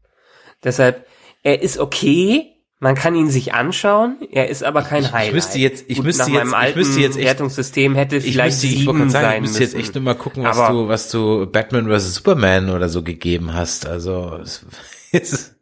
Deshalb, 0.65 1.07
er 1.43 1.61
ist 1.61 1.79
okay, 1.79 2.56
man 2.79 2.95
kann 2.95 3.15
ihn 3.15 3.31
sich 3.31 3.55
anschauen, 3.55 4.17
er 4.31 4.49
ist 4.49 4.63
aber 4.63 4.83
kein 4.83 5.03
ich, 5.03 5.13
Highlight. 5.13 5.29
Ich 5.29 5.35
müsste 5.35 5.59
jetzt, 5.59 5.85
ich 5.89 5.97
Gut, 5.97 6.07
müsste 6.07 6.31
jetzt, 6.31 6.55
ich 6.69 6.77
müsste 6.77 7.01
jetzt 7.01 7.17
echt, 7.17 7.27
Wertungssystem 7.27 7.95
hätte 7.95 8.21
vielleicht 8.21 8.63
ich 8.65 8.85
müsste, 8.87 8.95
ich 9.01 9.11
sagen, 9.11 9.11
sein 9.11 9.35
ich 9.37 9.41
müsste 9.43 9.63
jetzt 9.63 9.75
echt 9.75 9.95
nur 9.95 10.05
mal 10.05 10.15
gucken, 10.15 10.45
was 10.45 10.59
aber, 10.59 10.75
du, 10.75 10.89
was 10.89 11.11
du 11.11 11.47
Batman 11.47 11.89
vs 11.89 12.15
Superman 12.17 12.71
oder 12.71 12.89
so 12.89 13.03
gegeben 13.03 13.55
hast. 13.55 13.87
Also 13.87 14.39
es 14.43 14.67
ist 15.13 15.56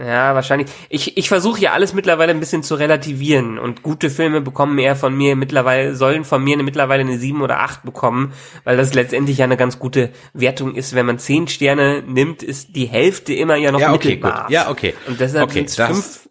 ja, 0.00 0.34
wahrscheinlich. 0.34 0.68
Ich, 0.88 1.16
ich 1.16 1.28
versuche 1.28 1.60
ja 1.60 1.72
alles 1.72 1.94
mittlerweile 1.94 2.32
ein 2.32 2.40
bisschen 2.40 2.62
zu 2.62 2.74
relativieren 2.74 3.58
und 3.58 3.82
gute 3.82 4.10
Filme 4.10 4.40
bekommen 4.40 4.78
eher 4.78 4.96
von 4.96 5.16
mir 5.16 5.36
mittlerweile, 5.36 5.94
sollen 5.94 6.24
von 6.24 6.42
mir 6.42 6.56
mittlerweile 6.62 7.02
eine 7.02 7.18
sieben 7.18 7.42
oder 7.42 7.60
acht 7.60 7.82
bekommen, 7.82 8.32
weil 8.64 8.76
das 8.76 8.94
letztendlich 8.94 9.38
ja 9.38 9.44
eine 9.44 9.56
ganz 9.56 9.78
gute 9.78 10.10
Wertung 10.32 10.74
ist. 10.74 10.94
Wenn 10.94 11.06
man 11.06 11.18
zehn 11.18 11.48
Sterne 11.48 12.02
nimmt, 12.06 12.42
ist 12.42 12.76
die 12.76 12.86
Hälfte 12.86 13.34
immer 13.34 13.56
ja 13.56 13.72
noch 13.72 13.80
ja, 13.80 13.92
okay, 13.92 14.08
mittelbar. 14.08 14.42
Gut. 14.42 14.50
Ja, 14.50 14.70
okay. 14.70 14.94
Und 15.06 15.20
deshalb 15.20 15.44
okay, 15.44 15.66
fünf, 15.66 16.28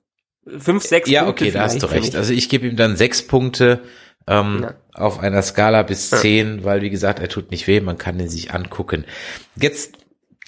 fünf, 0.57 0.83
sechs 0.83 1.09
ja, 1.09 1.23
Punkte. 1.23 1.45
Ja, 1.45 1.49
okay, 1.49 1.57
da 1.57 1.63
hast 1.63 1.81
du 1.81 1.87
recht. 1.87 2.15
Also 2.15 2.33
ich 2.33 2.49
gebe 2.49 2.67
ihm 2.67 2.75
dann 2.75 2.95
sechs 2.95 3.25
Punkte. 3.25 3.81
Ähm, 4.27 4.59
Ja. 4.63 4.73
Auf 4.93 5.19
einer 5.19 5.43
Skala 5.43 5.83
bis 5.83 6.09
10, 6.09 6.63
weil 6.63 6.81
wie 6.81 6.89
gesagt, 6.89 7.19
er 7.19 7.29
tut 7.29 7.51
nicht 7.51 7.67
weh, 7.67 7.79
man 7.81 7.99
kann 7.99 8.19
ihn 8.19 8.29
sich 8.29 8.51
angucken. 8.51 9.05
Jetzt 9.55 9.93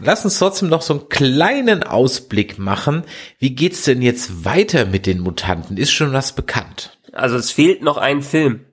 lass 0.01 0.25
uns 0.25 0.39
trotzdem 0.39 0.69
noch 0.69 0.81
so 0.81 0.93
einen 0.93 1.09
kleinen 1.09 1.83
Ausblick 1.83 2.57
machen. 2.57 3.03
Wie 3.37 3.55
geht's 3.55 3.83
denn 3.83 4.01
jetzt 4.01 4.45
weiter 4.45 4.85
mit 4.85 5.05
den 5.05 5.19
Mutanten? 5.19 5.77
Ist 5.77 5.91
schon 5.91 6.13
was 6.13 6.33
bekannt? 6.33 6.97
Also 7.11 7.37
es 7.37 7.51
fehlt 7.51 7.81
noch 7.81 7.97
ein 7.97 8.21
Film. 8.21 8.65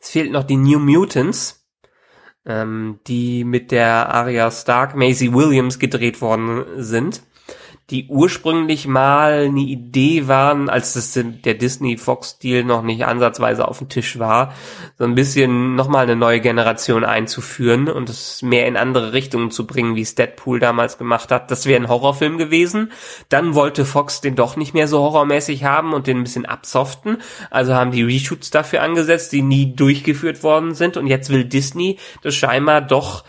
Es 0.00 0.10
fehlt 0.10 0.32
noch 0.32 0.44
die 0.44 0.56
New 0.56 0.78
Mutants, 0.78 1.66
ähm, 2.46 3.00
die 3.06 3.44
mit 3.44 3.70
der 3.70 4.08
Arya 4.14 4.50
Stark, 4.50 4.96
Maisie 4.96 5.32
Williams 5.32 5.78
gedreht 5.78 6.20
worden 6.20 6.64
sind, 6.82 7.22
die 7.90 8.06
ursprünglich 8.08 8.86
mal 8.86 9.46
eine 9.46 9.60
Idee 9.60 10.28
waren, 10.28 10.68
als 10.68 10.92
das 10.92 11.12
der 11.12 11.54
Disney-Fox-Deal 11.54 12.64
noch 12.64 12.82
nicht 12.82 13.04
ansatzweise 13.04 13.66
auf 13.66 13.78
dem 13.78 13.88
Tisch 13.88 14.18
war, 14.18 14.54
so 14.98 15.04
ein 15.04 15.14
bisschen 15.14 15.74
nochmal 15.74 16.04
eine 16.04 16.16
neue 16.16 16.40
Generation 16.40 17.04
einzuführen 17.04 17.88
und 17.88 18.08
es 18.08 18.42
mehr 18.42 18.66
in 18.66 18.76
andere 18.76 19.12
Richtungen 19.12 19.50
zu 19.50 19.66
bringen, 19.66 19.96
wie 19.96 20.02
es 20.02 20.14
Deadpool 20.14 20.60
damals 20.60 20.98
gemacht 20.98 21.32
hat. 21.32 21.50
Das 21.50 21.66
wäre 21.66 21.80
ein 21.80 21.88
Horrorfilm 21.88 22.38
gewesen. 22.38 22.92
Dann 23.28 23.54
wollte 23.54 23.84
Fox 23.84 24.20
den 24.20 24.36
doch 24.36 24.56
nicht 24.56 24.72
mehr 24.72 24.86
so 24.86 25.00
horrormäßig 25.00 25.64
haben 25.64 25.92
und 25.92 26.06
den 26.06 26.18
ein 26.18 26.24
bisschen 26.24 26.46
absoften. 26.46 27.18
Also 27.50 27.74
haben 27.74 27.90
die 27.90 28.02
Reshoots 28.02 28.50
dafür 28.50 28.82
angesetzt, 28.82 29.32
die 29.32 29.42
nie 29.42 29.74
durchgeführt 29.74 30.42
worden 30.42 30.74
sind. 30.74 30.96
Und 30.96 31.06
jetzt 31.06 31.30
will 31.30 31.44
Disney 31.44 31.98
das 32.22 32.34
scheinbar 32.34 32.80
doch 32.80 33.24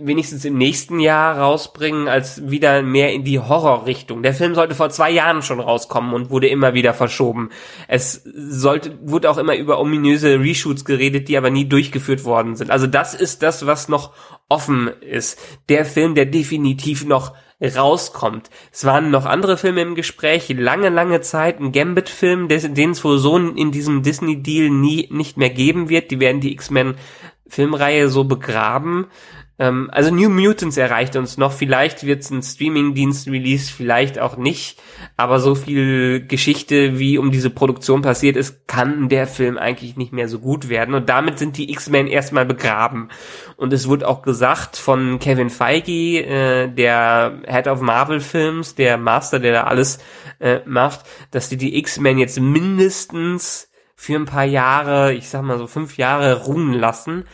wenigstens 0.00 0.44
im 0.44 0.58
nächsten 0.58 1.00
Jahr 1.00 1.38
rausbringen, 1.38 2.08
als 2.08 2.50
wieder 2.50 2.82
mehr 2.82 3.12
in 3.12 3.24
die 3.24 3.38
Horrorrichtung. 3.38 4.22
Der 4.22 4.34
Film 4.34 4.54
sollte 4.54 4.74
vor 4.74 4.90
zwei 4.90 5.10
Jahren 5.10 5.42
schon 5.42 5.60
rauskommen 5.60 6.14
und 6.14 6.30
wurde 6.30 6.48
immer 6.48 6.74
wieder 6.74 6.94
verschoben. 6.94 7.50
Es 7.88 8.22
sollte, 8.24 8.98
wurde 9.02 9.30
auch 9.30 9.38
immer 9.38 9.56
über 9.56 9.80
ominöse 9.80 10.40
Reshoots 10.40 10.84
geredet, 10.84 11.28
die 11.28 11.36
aber 11.36 11.50
nie 11.50 11.68
durchgeführt 11.68 12.24
worden 12.24 12.56
sind. 12.56 12.70
Also 12.70 12.86
das 12.86 13.14
ist 13.14 13.42
das, 13.42 13.66
was 13.66 13.88
noch 13.88 14.12
offen 14.48 14.88
ist. 15.00 15.38
Der 15.68 15.84
Film, 15.84 16.14
der 16.14 16.26
definitiv 16.26 17.04
noch 17.04 17.32
rauskommt. 17.62 18.50
Es 18.70 18.84
waren 18.84 19.10
noch 19.10 19.24
andere 19.24 19.56
Filme 19.56 19.80
im 19.80 19.94
Gespräch, 19.94 20.48
lange, 20.50 20.90
lange 20.90 21.22
Zeit, 21.22 21.58
ein 21.58 21.72
Gambit-Film, 21.72 22.48
den 22.48 22.90
es 22.90 23.04
wohl 23.04 23.18
so 23.18 23.38
in 23.38 23.70
diesem 23.70 24.02
Disney-Deal 24.02 24.68
nie, 24.70 25.08
nicht 25.10 25.36
mehr 25.36 25.50
geben 25.50 25.88
wird. 25.88 26.10
Die 26.10 26.20
werden 26.20 26.40
die 26.40 26.52
X-Men-Filmreihe 26.52 28.08
so 28.10 28.24
begraben. 28.24 29.06
Ähm, 29.58 29.88
also 29.90 30.14
New 30.14 30.28
Mutants 30.28 30.76
erreicht 30.76 31.16
uns 31.16 31.38
noch. 31.38 31.52
Vielleicht 31.52 32.04
wird 32.04 32.22
es 32.22 32.30
ein 32.30 32.42
Streaming-Dienst 32.42 33.28
released, 33.28 33.70
vielleicht 33.70 34.18
auch 34.18 34.36
nicht. 34.36 34.80
Aber 35.16 35.40
so 35.40 35.54
viel 35.54 36.26
Geschichte, 36.26 36.98
wie 36.98 37.18
um 37.18 37.30
diese 37.30 37.50
Produktion 37.50 38.02
passiert 38.02 38.36
ist, 38.36 38.68
kann 38.68 39.08
der 39.08 39.26
Film 39.26 39.56
eigentlich 39.56 39.96
nicht 39.96 40.12
mehr 40.12 40.28
so 40.28 40.38
gut 40.38 40.68
werden. 40.68 40.94
Und 40.94 41.08
damit 41.08 41.38
sind 41.38 41.56
die 41.56 41.70
X-Men 41.70 42.06
erstmal 42.06 42.44
begraben. 42.44 43.08
Und 43.56 43.72
es 43.72 43.88
wurde 43.88 44.06
auch 44.06 44.22
gesagt 44.22 44.76
von 44.76 45.18
Kevin 45.18 45.50
Feige, 45.50 46.22
äh, 46.22 46.68
der 46.68 47.40
Head 47.46 47.68
of 47.68 47.80
Marvel 47.80 48.20
Films, 48.20 48.74
der 48.74 48.98
Master, 48.98 49.38
der 49.38 49.52
da 49.52 49.64
alles 49.64 49.98
äh, 50.38 50.60
macht, 50.66 51.00
dass 51.30 51.48
die 51.48 51.56
die 51.56 51.78
X-Men 51.78 52.18
jetzt 52.18 52.38
mindestens 52.38 53.70
für 53.94 54.16
ein 54.16 54.26
paar 54.26 54.44
Jahre, 54.44 55.14
ich 55.14 55.30
sag 55.30 55.42
mal 55.42 55.56
so 55.56 55.66
fünf 55.66 55.96
Jahre 55.96 56.44
ruhen 56.44 56.74
lassen, 56.74 57.24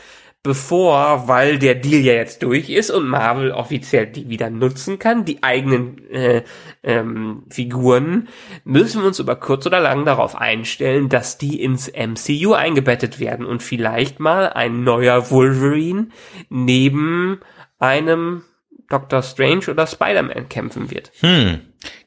bevor, 0.42 1.28
weil 1.28 1.58
der 1.58 1.76
Deal 1.76 2.02
ja 2.02 2.14
jetzt 2.14 2.42
durch 2.42 2.68
ist 2.68 2.90
und 2.90 3.06
Marvel 3.06 3.52
offiziell 3.52 4.08
die 4.08 4.28
wieder 4.28 4.50
nutzen 4.50 4.98
kann, 4.98 5.24
die 5.24 5.42
eigenen 5.42 6.10
äh, 6.10 6.42
ähm, 6.82 7.44
Figuren, 7.48 8.28
müssen 8.64 9.02
wir 9.02 9.06
uns 9.06 9.20
über 9.20 9.36
kurz 9.36 9.66
oder 9.66 9.78
lang 9.78 10.04
darauf 10.04 10.34
einstellen, 10.34 11.08
dass 11.08 11.38
die 11.38 11.62
ins 11.62 11.88
MCU 11.92 12.54
eingebettet 12.54 13.20
werden 13.20 13.46
und 13.46 13.62
vielleicht 13.62 14.18
mal 14.18 14.48
ein 14.48 14.82
neuer 14.82 15.30
Wolverine 15.30 16.08
neben 16.48 17.40
einem 17.78 18.42
Doctor 18.88 19.22
Strange 19.22 19.70
oder 19.70 19.86
Spider-Man 19.86 20.48
kämpfen 20.48 20.90
wird. 20.90 21.12
Hm. 21.20 21.60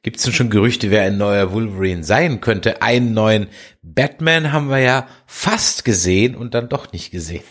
Gibt's 0.04 0.24
denn 0.24 0.34
schon 0.34 0.50
Gerüchte, 0.50 0.92
wer 0.92 1.04
ein 1.04 1.18
neuer 1.18 1.52
Wolverine 1.52 2.04
sein 2.04 2.42
könnte? 2.42 2.82
Einen 2.82 3.14
neuen 3.14 3.48
Batman 3.82 4.52
haben 4.52 4.70
wir 4.70 4.80
ja 4.80 5.08
fast 5.26 5.86
gesehen 5.86 6.36
und 6.36 6.54
dann 6.54 6.70
doch 6.70 6.92
nicht 6.92 7.12
gesehen. 7.12 7.44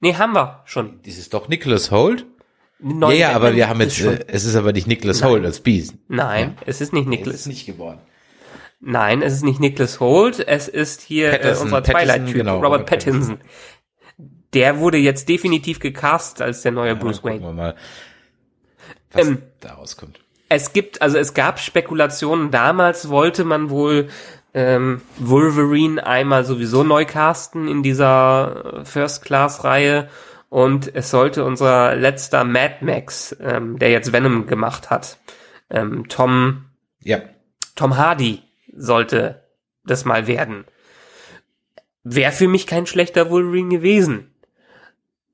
Nee, 0.00 0.14
haben 0.14 0.32
wir 0.34 0.62
schon. 0.64 1.00
Das 1.04 1.18
ist 1.18 1.34
doch 1.34 1.48
Nicholas 1.48 1.90
Holt? 1.90 2.26
Den 2.78 3.00
Ja, 3.00 3.10
ja, 3.10 3.32
aber 3.32 3.54
wir 3.56 3.68
haben 3.68 3.80
jetzt, 3.80 3.98
es 3.98 4.06
äh, 4.06 4.24
es 4.28 4.44
ist 4.44 4.54
aber 4.54 4.72
nicht 4.72 4.86
Nicholas. 4.86 5.22
Holt 5.24 5.44
als 5.44 5.60
Beast. 5.60 5.94
Nein, 6.08 6.56
es 6.66 6.80
ist 6.80 6.92
nicht 6.92 7.04
Ist 7.06 7.10
Nicholas. 7.10 7.46
nicht 7.46 7.66
geworden. 7.66 7.98
Nein, 8.80 9.22
es 9.22 9.32
ist 9.32 9.42
nicht 9.44 9.58
Nicholas 9.58 9.98
Holt, 9.98 10.38
es 10.46 10.68
ist 10.68 11.00
hier 11.02 11.32
äh, 11.32 11.38
Pattinson, 11.38 11.64
unser 11.64 11.80
Pattinson, 11.80 12.00
Twilight-Typ, 12.06 12.34
genau, 12.34 12.54
Robert 12.56 12.70
Robert 12.72 12.86
Pattinson. 12.90 13.38
Der 14.54 14.78
wurde 14.78 14.98
jetzt 14.98 15.28
definitiv 15.28 15.80
gecastet 15.80 16.42
als 16.42 16.62
der 16.62 16.70
neue 16.72 16.94
Bruce 16.94 17.20
Dann 17.20 17.32
gucken 17.40 17.46
Wayne. 17.48 17.56
wir 17.56 17.62
mal, 17.62 17.74
was 19.12 19.26
Ähm, 19.26 19.42
da 19.60 19.74
rauskommt. 19.74 20.20
Es 20.48 20.72
gibt, 20.72 21.02
also 21.02 21.18
es 21.18 21.34
gab 21.34 21.58
Spekulationen, 21.58 22.50
damals 22.52 23.08
wollte 23.10 23.44
man 23.44 23.68
wohl 23.68 24.08
ähm, 24.54 25.02
Wolverine 25.18 26.04
einmal 26.06 26.44
sowieso 26.44 26.82
neu 26.82 27.04
casten 27.04 27.68
in 27.68 27.82
dieser 27.82 28.80
äh, 28.80 28.84
First-Class-Reihe 28.84 30.08
und 30.48 30.94
es 30.94 31.10
sollte 31.10 31.44
unser 31.44 31.94
letzter 31.94 32.44
Mad 32.44 32.76
Max, 32.80 33.36
ähm, 33.40 33.78
der 33.78 33.90
jetzt 33.90 34.12
Venom 34.12 34.46
gemacht 34.46 34.90
hat, 34.90 35.18
ähm, 35.70 36.08
Tom 36.08 36.66
Ja. 37.02 37.20
Tom 37.74 37.96
Hardy 37.96 38.42
sollte 38.74 39.42
das 39.84 40.04
mal 40.04 40.26
werden. 40.26 40.64
Wäre 42.02 42.32
für 42.32 42.48
mich 42.48 42.66
kein 42.66 42.86
schlechter 42.86 43.30
Wolverine 43.30 43.68
gewesen. 43.68 44.32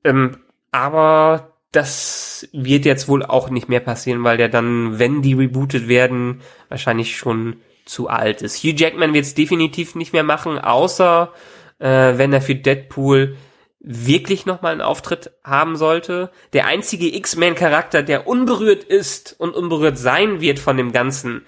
Ähm, 0.03 0.37
aber 0.71 1.53
das 1.71 2.47
wird 2.51 2.85
jetzt 2.85 3.07
wohl 3.07 3.23
auch 3.23 3.49
nicht 3.49 3.69
mehr 3.69 3.79
passieren, 3.79 4.23
weil 4.23 4.37
der 4.37 4.49
dann, 4.49 4.99
wenn 4.99 5.21
die 5.21 5.33
rebootet 5.33 5.87
werden, 5.87 6.41
wahrscheinlich 6.69 7.17
schon 7.17 7.57
zu 7.85 8.09
alt 8.09 8.41
ist. 8.41 8.63
Hugh 8.63 8.75
Jackman 8.75 9.13
wird 9.13 9.25
es 9.25 9.35
definitiv 9.35 9.95
nicht 9.95 10.13
mehr 10.13 10.23
machen, 10.23 10.59
außer 10.59 11.31
äh, 11.79 12.17
wenn 12.17 12.33
er 12.33 12.41
für 12.41 12.55
Deadpool 12.55 13.37
wirklich 13.79 14.45
nochmal 14.45 14.71
einen 14.71 14.81
Auftritt 14.81 15.31
haben 15.43 15.75
sollte. 15.75 16.31
Der 16.53 16.65
einzige 16.65 17.15
X-Men-Charakter, 17.15 18.01
der 18.01 18.27
unberührt 18.27 18.83
ist 18.83 19.39
und 19.39 19.53
unberührt 19.53 19.97
sein 19.97 20.41
wird 20.41 20.57
von 20.57 20.77
dem 20.77 20.91
Ganzen, 20.91 21.45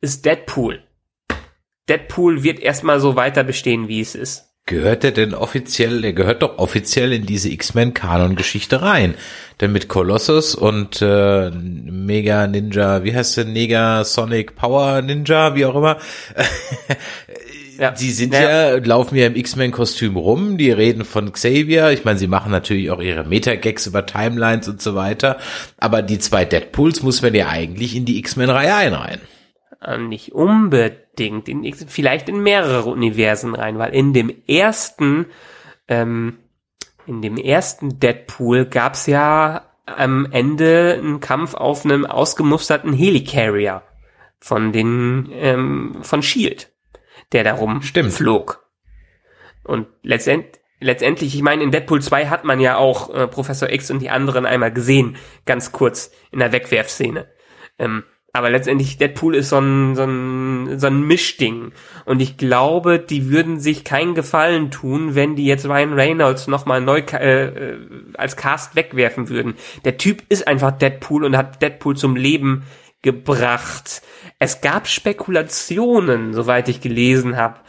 ist 0.00 0.24
Deadpool. 0.24 0.82
Deadpool 1.88 2.42
wird 2.42 2.58
erstmal 2.60 3.00
so 3.00 3.16
weiter 3.16 3.44
bestehen, 3.44 3.88
wie 3.88 4.00
es 4.00 4.14
ist. 4.14 4.49
Gehört 4.66 5.02
der 5.02 5.10
denn 5.10 5.34
offiziell, 5.34 6.00
der 6.02 6.12
gehört 6.12 6.42
doch 6.42 6.58
offiziell 6.58 7.12
in 7.12 7.26
diese 7.26 7.50
X-Men-Kanon-Geschichte 7.50 8.82
rein. 8.82 9.14
Denn 9.60 9.72
mit 9.72 9.88
Colossus 9.88 10.54
und 10.54 11.02
äh, 11.02 11.50
Mega 11.50 12.46
Ninja, 12.46 13.02
wie 13.02 13.14
heißt 13.14 13.36
der, 13.38 13.46
Nega 13.46 14.04
Sonic 14.04 14.54
Power 14.54 15.02
Ninja, 15.02 15.56
wie 15.56 15.66
auch 15.66 15.74
immer, 15.74 15.98
Ja. 17.78 17.92
die 17.92 18.10
sind 18.10 18.34
Ja. 18.34 18.72
ja, 18.72 18.76
laufen 18.76 19.16
ja 19.16 19.26
im 19.26 19.34
X-Men-Kostüm 19.36 20.16
rum, 20.16 20.58
die 20.58 20.70
reden 20.70 21.04
von 21.06 21.32
Xavier. 21.32 21.90
Ich 21.90 22.04
meine, 22.04 22.18
sie 22.18 22.26
machen 22.26 22.52
natürlich 22.52 22.90
auch 22.90 23.00
ihre 23.00 23.24
Meta-Gags 23.24 23.86
über 23.86 24.04
Timelines 24.04 24.68
und 24.68 24.82
so 24.82 24.94
weiter. 24.94 25.38
Aber 25.78 26.02
die 26.02 26.18
zwei 26.18 26.44
Deadpools 26.44 27.02
muss 27.02 27.22
man 27.22 27.34
ja 27.34 27.48
eigentlich 27.48 27.96
in 27.96 28.04
die 28.04 28.18
X-Men-Reihe 28.18 28.74
einreihen. 28.74 29.20
Äh, 29.82 29.98
Nicht 29.98 30.32
unbedingt, 30.32 31.48
in, 31.48 31.64
vielleicht 31.74 32.28
in 32.28 32.42
mehrere 32.42 32.90
Universen 32.90 33.54
rein, 33.54 33.78
weil 33.78 33.94
in 33.94 34.12
dem 34.12 34.30
ersten, 34.46 35.26
ähm, 35.88 36.38
in 37.06 37.22
dem 37.22 37.36
ersten 37.36 37.98
Deadpool 37.98 38.66
gab's 38.66 39.06
ja 39.06 39.66
am 39.86 40.26
Ende 40.30 40.96
einen 40.98 41.20
Kampf 41.20 41.54
auf 41.54 41.84
einem 41.84 42.06
ausgemusterten 42.06 42.92
Helicarrier 42.92 43.82
von 44.38 44.72
den, 44.72 45.28
ähm, 45.32 45.98
von 46.02 46.22
Shield, 46.22 46.70
der 47.32 47.44
darum 47.44 47.82
Stimmt. 47.82 48.12
flog. 48.12 48.64
Und 49.64 49.88
letztend, 50.02 50.60
letztendlich, 50.78 51.34
ich 51.34 51.42
meine, 51.42 51.62
in 51.62 51.70
Deadpool 51.70 52.00
2 52.00 52.28
hat 52.28 52.44
man 52.44 52.60
ja 52.60 52.76
auch 52.76 53.12
äh, 53.14 53.26
Professor 53.26 53.70
X 53.70 53.90
und 53.90 54.00
die 54.00 54.10
anderen 54.10 54.46
einmal 54.46 54.72
gesehen, 54.72 55.16
ganz 55.44 55.72
kurz 55.72 56.12
in 56.30 56.38
der 56.38 56.52
Wegwerfszene. 56.52 57.28
Ähm, 57.78 58.04
aber 58.32 58.50
letztendlich, 58.50 58.96
Deadpool 58.98 59.34
ist 59.34 59.48
so 59.48 59.58
ein, 59.58 59.96
so 59.96 60.04
ein, 60.04 60.78
so 60.78 60.86
ein 60.86 61.02
Mischding. 61.02 61.72
Und 62.04 62.20
ich 62.20 62.36
glaube, 62.36 62.98
die 62.98 63.30
würden 63.30 63.58
sich 63.58 63.84
keinen 63.84 64.14
Gefallen 64.14 64.70
tun, 64.70 65.14
wenn 65.14 65.34
die 65.34 65.46
jetzt 65.46 65.66
Ryan 65.66 65.94
Reynolds 65.94 66.46
nochmal 66.46 66.80
neu 66.80 67.02
äh, 67.12 67.44
äh, 67.44 67.78
als 68.14 68.36
Cast 68.36 68.76
wegwerfen 68.76 69.28
würden. 69.28 69.54
Der 69.84 69.96
Typ 69.96 70.22
ist 70.28 70.46
einfach 70.46 70.70
Deadpool 70.72 71.24
und 71.24 71.36
hat 71.36 71.60
Deadpool 71.60 71.96
zum 71.96 72.14
Leben 72.14 72.64
gebracht. 73.02 74.02
Es 74.38 74.60
gab 74.60 74.86
Spekulationen, 74.86 76.32
soweit 76.32 76.68
ich 76.68 76.80
gelesen 76.80 77.36
habe, 77.36 77.60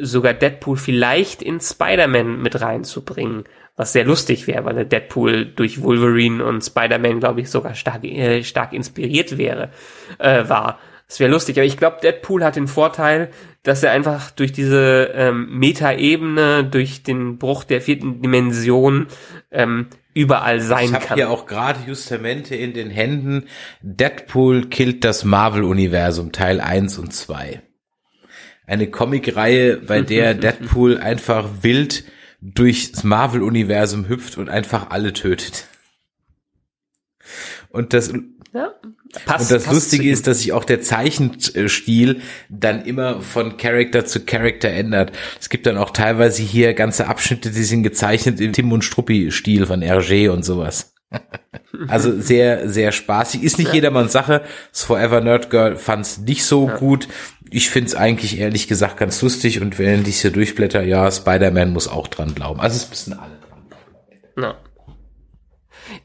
sogar 0.00 0.34
Deadpool 0.34 0.76
vielleicht 0.76 1.42
in 1.42 1.60
Spider-Man 1.60 2.40
mit 2.40 2.60
reinzubringen, 2.60 3.44
was 3.76 3.92
sehr 3.92 4.04
lustig 4.04 4.46
wäre, 4.46 4.64
weil 4.64 4.74
der 4.74 4.84
Deadpool 4.84 5.46
durch 5.46 5.82
Wolverine 5.82 6.44
und 6.44 6.62
Spider-Man, 6.62 7.20
glaube 7.20 7.40
ich, 7.40 7.50
sogar 7.50 7.74
stark, 7.74 8.04
äh, 8.04 8.42
stark 8.42 8.72
inspiriert 8.72 9.38
wäre, 9.38 9.70
äh, 10.18 10.48
war. 10.48 10.78
Das 11.08 11.20
wäre 11.20 11.30
lustig, 11.30 11.58
aber 11.58 11.66
ich 11.66 11.76
glaube, 11.76 11.98
Deadpool 12.02 12.44
hat 12.44 12.56
den 12.56 12.68
Vorteil, 12.68 13.30
dass 13.62 13.82
er 13.82 13.92
einfach 13.92 14.30
durch 14.30 14.52
diese 14.52 15.10
ähm, 15.14 15.58
Meta-Ebene, 15.58 16.64
durch 16.64 17.02
den 17.02 17.38
Bruch 17.38 17.64
der 17.64 17.82
vierten 17.82 18.22
Dimension 18.22 19.08
ähm, 19.50 19.88
überall 20.14 20.60
sein 20.60 20.86
ich 20.86 20.94
hab 20.94 21.02
kann. 21.06 21.16
hier 21.16 21.30
auch 21.30 21.46
gerade 21.46 21.80
Justamente 21.86 22.54
in 22.54 22.72
den 22.72 22.90
Händen. 22.90 23.44
Deadpool 23.82 24.68
killt 24.68 25.04
das 25.04 25.24
Marvel-Universum 25.24 26.32
Teil 26.32 26.60
1 26.60 26.98
und 26.98 27.12
2. 27.12 27.60
Eine 28.66 28.86
Comicreihe, 28.88 29.78
bei 29.78 30.02
der 30.02 30.34
Deadpool 30.34 30.98
einfach 30.98 31.46
wild 31.62 32.04
durchs 32.42 33.04
Marvel-Universum 33.04 34.08
hüpft 34.08 34.36
und 34.36 34.48
einfach 34.48 34.90
alle 34.90 35.12
tötet. 35.12 35.68
Und 37.70 37.94
das 37.94 38.12
ja, 38.52 38.74
passt, 39.24 39.50
und 39.50 39.56
das 39.56 39.64
passt 39.64 39.74
Lustige 39.74 40.10
ist, 40.10 40.26
dass 40.26 40.40
sich 40.40 40.52
auch 40.52 40.64
der 40.64 40.82
Zeichenstil 40.82 42.20
dann 42.50 42.84
immer 42.84 43.22
von 43.22 43.56
Charakter 43.56 44.04
zu 44.04 44.24
Charakter 44.24 44.68
ändert. 44.68 45.12
Es 45.40 45.48
gibt 45.48 45.66
dann 45.66 45.78
auch 45.78 45.90
teilweise 45.90 46.42
hier 46.42 46.74
ganze 46.74 47.06
Abschnitte, 47.06 47.50
die 47.50 47.64
sind 47.64 47.84
gezeichnet 47.84 48.40
im 48.40 48.52
Tim 48.52 48.72
und 48.72 48.84
Struppi-Stil 48.84 49.64
von 49.66 49.80
Hergé 49.80 50.28
und 50.28 50.42
sowas. 50.42 50.91
Also 51.88 52.18
sehr, 52.20 52.68
sehr 52.68 52.92
spaßig. 52.92 53.42
Ist 53.42 53.58
nicht 53.58 53.68
Ja. 53.68 53.74
jedermanns 53.74 54.12
Sache. 54.12 54.42
Das 54.72 54.84
Forever 54.84 55.20
Nerd 55.20 55.50
Girl 55.50 55.76
fand's 55.76 56.18
nicht 56.18 56.44
so 56.44 56.66
gut. 56.68 57.08
Ich 57.50 57.70
find's 57.70 57.94
eigentlich 57.94 58.38
ehrlich 58.38 58.68
gesagt 58.68 58.96
ganz 58.98 59.20
lustig 59.22 59.60
und 59.60 59.78
wenn 59.78 60.06
ich 60.06 60.20
hier 60.20 60.30
durchblätter, 60.30 60.82
ja, 60.82 61.10
Spider-Man 61.10 61.72
muss 61.72 61.88
auch 61.88 62.08
dran 62.08 62.34
glauben. 62.34 62.60
Also 62.60 62.76
es 62.76 62.88
müssen 62.88 63.12
alle 63.14 63.38
dran. 63.48 64.44
Ja. 64.44 64.54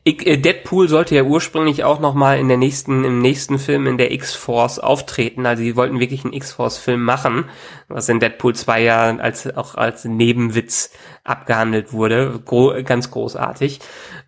Ich, 0.03 0.25
äh, 0.25 0.37
Deadpool 0.37 0.89
sollte 0.89 1.15
ja 1.15 1.23
ursprünglich 1.23 1.83
auch 1.83 1.99
noch 1.99 2.13
mal 2.13 2.39
in 2.39 2.47
der 2.47 2.57
nächsten, 2.57 3.03
im 3.03 3.19
nächsten 3.21 3.59
Film 3.59 3.87
in 3.87 3.97
der 3.97 4.11
X-Force 4.11 4.79
auftreten. 4.79 5.45
Also 5.45 5.63
sie 5.63 5.75
wollten 5.75 5.99
wirklich 5.99 6.23
einen 6.23 6.33
X-Force-Film 6.33 7.01
machen, 7.03 7.45
was 7.87 8.09
in 8.09 8.19
Deadpool 8.19 8.55
2 8.55 8.81
ja 8.83 9.17
als, 9.17 9.55
auch 9.55 9.75
als 9.75 10.05
Nebenwitz 10.05 10.91
abgehandelt 11.23 11.93
wurde. 11.93 12.41
Gro 12.43 12.73
ganz 12.83 13.11
großartig. 13.11 13.79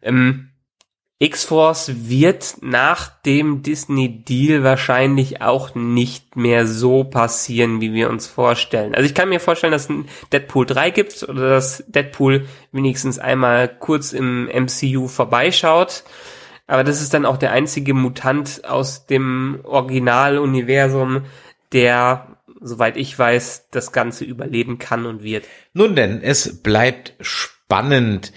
Ähm, 0.01 0.48
X-Force 1.21 1.91
wird 2.07 2.55
nach 2.61 3.09
dem 3.09 3.61
Disney-Deal 3.61 4.63
wahrscheinlich 4.63 5.41
auch 5.41 5.75
nicht 5.75 6.37
mehr 6.37 6.65
so 6.65 7.03
passieren, 7.03 7.81
wie 7.81 7.93
wir 7.93 8.09
uns 8.09 8.25
vorstellen. 8.25 8.95
Also 8.95 9.05
ich 9.05 9.13
kann 9.13 9.27
mir 9.27 9.41
vorstellen, 9.41 9.73
dass 9.73 9.89
ein 9.89 10.07
Deadpool 10.31 10.65
3 10.65 10.91
gibt 10.91 11.23
oder 11.23 11.49
dass 11.49 11.83
Deadpool 11.87 12.47
wenigstens 12.71 13.19
einmal 13.19 13.67
kurz 13.67 14.13
im 14.13 14.45
MCU 14.45 15.09
vorbeischaut. 15.09 16.05
Aber 16.67 16.85
das 16.85 17.01
ist 17.01 17.13
dann 17.13 17.25
auch 17.25 17.37
der 17.37 17.51
einzige 17.51 17.93
Mutant 17.93 18.63
aus 18.63 19.05
dem 19.05 19.59
Originaluniversum, 19.63 21.25
der, 21.73 22.37
soweit 22.61 22.95
ich 22.95 23.19
weiß, 23.19 23.67
das 23.71 23.91
Ganze 23.91 24.23
überleben 24.23 24.77
kann 24.77 25.05
und 25.05 25.21
wird. 25.21 25.43
Nun 25.73 25.95
denn, 25.95 26.21
es 26.21 26.63
bleibt 26.63 27.15
spannend. 27.19 28.31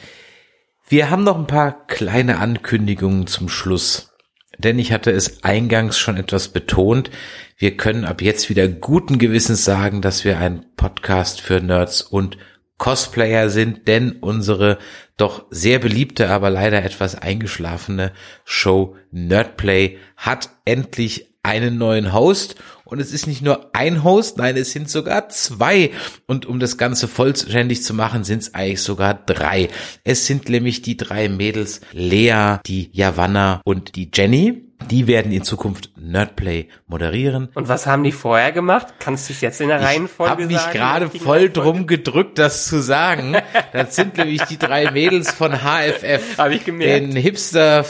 Wir 0.89 1.11
haben 1.11 1.25
noch 1.25 1.39
ein 1.39 1.47
paar 1.47 1.87
kleine 1.87 2.39
Ankündigungen 2.39 3.27
zum 3.27 3.49
Schluss. 3.49 4.13
Denn 4.59 4.79
ich 4.79 4.93
hatte 4.93 5.11
es 5.11 5.43
eingangs 5.45 5.99
schon 5.99 6.17
etwas 6.17 6.49
betont. 6.49 7.11
Wir 7.57 7.77
können 7.77 8.05
ab 8.05 8.21
jetzt 8.21 8.51
wieder 8.51 8.69
guten 8.69 9.19
Gewissens 9.19 9.65
sagen, 9.65 10.03
dass 10.03 10.25
wir 10.25 10.39
ein 10.39 10.67
Podcast 10.77 11.41
für 11.41 11.61
Nerds 11.61 12.03
und 12.03 12.37
Cosplayer 12.79 13.49
sind, 13.49 13.87
denn 13.87 14.13
unsere 14.13 14.79
doch 15.17 15.47
sehr 15.51 15.79
beliebte, 15.79 16.31
aber 16.31 16.51
leider 16.51 16.83
etwas 16.83 17.15
eingeschlafene 17.15 18.13
Show 18.45 18.97
Nerdplay 19.13 19.99
hat 20.17 20.51
endlich 20.65 21.33
einen 21.43 21.79
neuen 21.79 22.13
Host 22.13 22.57
und 22.93 23.01
es 23.01 23.11
ist 23.11 23.27
nicht 23.27 23.41
nur 23.41 23.71
ein 23.73 24.05
Host, 24.05 24.37
nein, 24.37 24.55
es 24.55 24.73
sind 24.73 24.91
sogar 24.91 25.31
zwei. 25.31 25.93
Und 26.27 26.45
um 26.45 26.61
das 26.61 26.77
Ganze 26.77 27.09
vollständig 27.09 27.83
zu 27.83 27.95
machen, 27.95 28.23
sind 28.23 28.43
es 28.43 28.55
eigentlich 28.55 28.83
sogar 28.83 29.15
drei. 29.15 29.71
Es 30.05 30.27
sind 30.27 30.51
nämlich 30.51 30.83
die 30.83 30.99
drei 30.99 31.31
Mädels, 31.31 31.81
Lea, 31.93 32.59
die 32.67 32.91
Javanna 32.93 33.63
und 33.65 33.97
die 33.97 34.11
Jenny. 34.13 34.69
Die 34.91 35.07
werden 35.07 35.33
in 35.33 35.43
Zukunft 35.43 35.93
Nerdplay 35.97 36.69
moderieren. 36.87 37.49
Und 37.55 37.69
was 37.69 37.87
haben 37.87 38.05
die 38.05 38.13
vorher 38.13 38.53
gemacht? 38.53 38.89
Kannst 38.99 39.29
du 39.29 39.33
es 39.33 39.41
jetzt 39.41 39.61
in 39.63 39.69
der 39.69 39.81
Ich 39.81 39.87
Reihenfolge 39.87 40.31
habe 40.31 40.47
mich 40.47 40.71
gerade 40.73 41.09
voll 41.09 41.49
drum 41.49 41.87
gedrückt, 41.87 42.39
das 42.39 42.67
zu 42.67 42.83
sagen. 42.83 43.37
Das 43.73 43.97
sind 43.97 44.19
nämlich 44.19 44.43
die 44.43 44.59
drei 44.59 44.91
Mädels 44.91 45.31
von 45.31 45.53
HFF. 45.53 46.37
Hab 46.37 46.51
ich 46.51 46.65
gemerkt. 46.65 47.15
Den 47.15 47.17
Hipster 47.17 47.87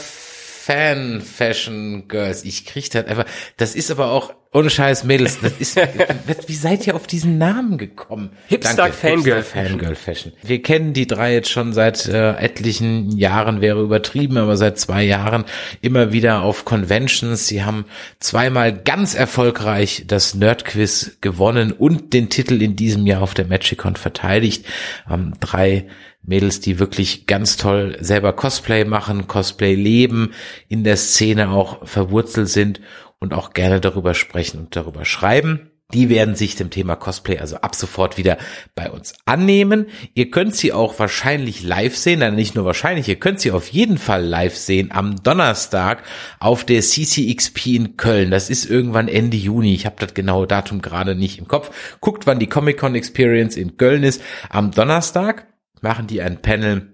Fan 0.65 1.19
Fashion 1.19 2.07
Girls. 2.07 2.45
Ich 2.45 2.65
krieg 2.65 2.89
das 2.89 3.05
einfach. 3.05 3.25
Das 3.57 3.75
ist 3.75 3.91
aber 3.91 4.11
auch 4.11 4.33
ohne 4.53 4.69
Scheiß 4.69 5.03
Mädels. 5.03 5.41
Das 5.41 5.51
ist. 5.59 5.75
wie 6.47 6.55
seid 6.55 6.87
ihr 6.87 6.95
auf 6.95 7.05
diesen 7.05 7.37
Namen 7.37 7.77
gekommen? 7.77 8.29
Hipster 8.47 8.93
Fangirl 8.93 9.43
Fangirl 9.43 9.95
Fashion. 9.95 10.31
Wir 10.41 10.61
kennen 10.61 10.93
die 10.93 11.05
drei 11.05 11.33
jetzt 11.33 11.49
schon 11.49 11.73
seit 11.73 12.07
äh, 12.07 12.35
etlichen 12.37 13.11
Jahren, 13.17 13.59
wäre 13.59 13.81
übertrieben, 13.81 14.37
aber 14.37 14.55
seit 14.55 14.79
zwei 14.79 15.03
Jahren 15.03 15.43
immer 15.81 16.13
wieder 16.13 16.43
auf 16.43 16.63
Conventions. 16.63 17.45
Sie 17.47 17.65
haben 17.65 17.83
zweimal 18.21 18.71
ganz 18.71 19.15
erfolgreich 19.15 20.05
das 20.07 20.33
Nerdquiz 20.33 21.17
gewonnen 21.19 21.73
und 21.73 22.13
den 22.13 22.29
Titel 22.29 22.61
in 22.61 22.77
diesem 22.77 23.05
Jahr 23.05 23.21
auf 23.21 23.33
der 23.33 23.47
Magicon 23.47 23.97
verteidigt. 23.97 24.65
Ähm, 25.11 25.33
drei 25.41 25.87
Mädels, 26.23 26.59
die 26.59 26.79
wirklich 26.79 27.27
ganz 27.27 27.57
toll 27.57 27.97
selber 27.99 28.33
Cosplay 28.33 28.85
machen, 28.85 29.27
Cosplay 29.27 29.75
leben, 29.75 30.31
in 30.69 30.83
der 30.83 30.97
Szene 30.97 31.49
auch 31.49 31.85
verwurzelt 31.85 32.49
sind 32.49 32.81
und 33.19 33.33
auch 33.33 33.53
gerne 33.53 33.81
darüber 33.81 34.13
sprechen 34.13 34.59
und 34.59 34.75
darüber 34.75 35.05
schreiben. 35.05 35.69
Die 35.93 36.09
werden 36.09 36.33
sich 36.33 36.55
dem 36.55 36.71
Thema 36.71 36.95
Cosplay 36.95 37.37
also 37.37 37.57
ab 37.57 37.75
sofort 37.75 38.17
wieder 38.17 38.37
bei 38.73 38.89
uns 38.89 39.13
annehmen. 39.25 39.87
Ihr 40.15 40.31
könnt 40.31 40.55
sie 40.55 40.73
auch 40.73 40.97
wahrscheinlich 40.97 41.61
live 41.61 41.95
sehen, 41.95 42.19
nein, 42.19 42.33
nicht 42.33 42.55
nur 42.55 42.65
wahrscheinlich, 42.65 43.07
ihr 43.07 43.19
könnt 43.19 43.39
sie 43.39 43.51
auf 43.51 43.67
jeden 43.67 43.99
Fall 43.99 44.25
live 44.25 44.55
sehen 44.55 44.89
am 44.91 45.21
Donnerstag 45.21 46.01
auf 46.39 46.65
der 46.65 46.81
CCXP 46.81 47.67
in 47.67 47.97
Köln. 47.97 48.31
Das 48.31 48.49
ist 48.49 48.65
irgendwann 48.65 49.07
Ende 49.07 49.37
Juni. 49.37 49.75
Ich 49.75 49.85
habe 49.85 49.97
das 49.99 50.15
genaue 50.15 50.47
Datum 50.47 50.81
gerade 50.81 51.15
nicht 51.15 51.37
im 51.37 51.47
Kopf. 51.47 51.69
Guckt, 51.99 52.25
wann 52.25 52.39
die 52.39 52.47
Comic-Con 52.47 52.95
Experience 52.95 53.55
in 53.55 53.77
Köln 53.77 54.01
ist. 54.03 54.21
Am 54.49 54.71
Donnerstag 54.71 55.45
machen 55.83 56.07
die 56.07 56.21
ein 56.21 56.41
Panel 56.41 56.93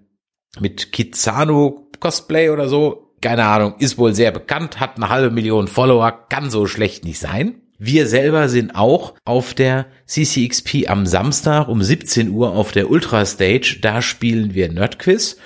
mit 0.59 0.91
Kizano 0.91 1.89
Cosplay 1.99 2.49
oder 2.49 2.67
so. 2.67 3.13
Keine 3.21 3.45
Ahnung, 3.45 3.75
ist 3.79 3.97
wohl 3.97 4.13
sehr 4.13 4.31
bekannt, 4.31 4.79
hat 4.79 4.95
eine 4.95 5.09
halbe 5.09 5.29
Million 5.29 5.67
Follower, 5.67 6.11
kann 6.29 6.49
so 6.49 6.65
schlecht 6.65 7.03
nicht 7.03 7.19
sein. 7.19 7.61
Wir 7.77 8.07
selber 8.07 8.49
sind 8.49 8.75
auch 8.75 9.13
auf 9.23 9.53
der 9.53 9.85
CCXP 10.05 10.89
am 10.89 11.05
Samstag 11.05 11.67
um 11.69 11.81
17 11.81 12.29
Uhr 12.29 12.51
auf 12.51 12.71
der 12.71 12.89
Ultra 12.89 13.25
Stage. 13.25 13.79
Da 13.81 14.01
spielen 14.01 14.53
wir 14.53 14.69
Nerdquiz. 14.69 15.37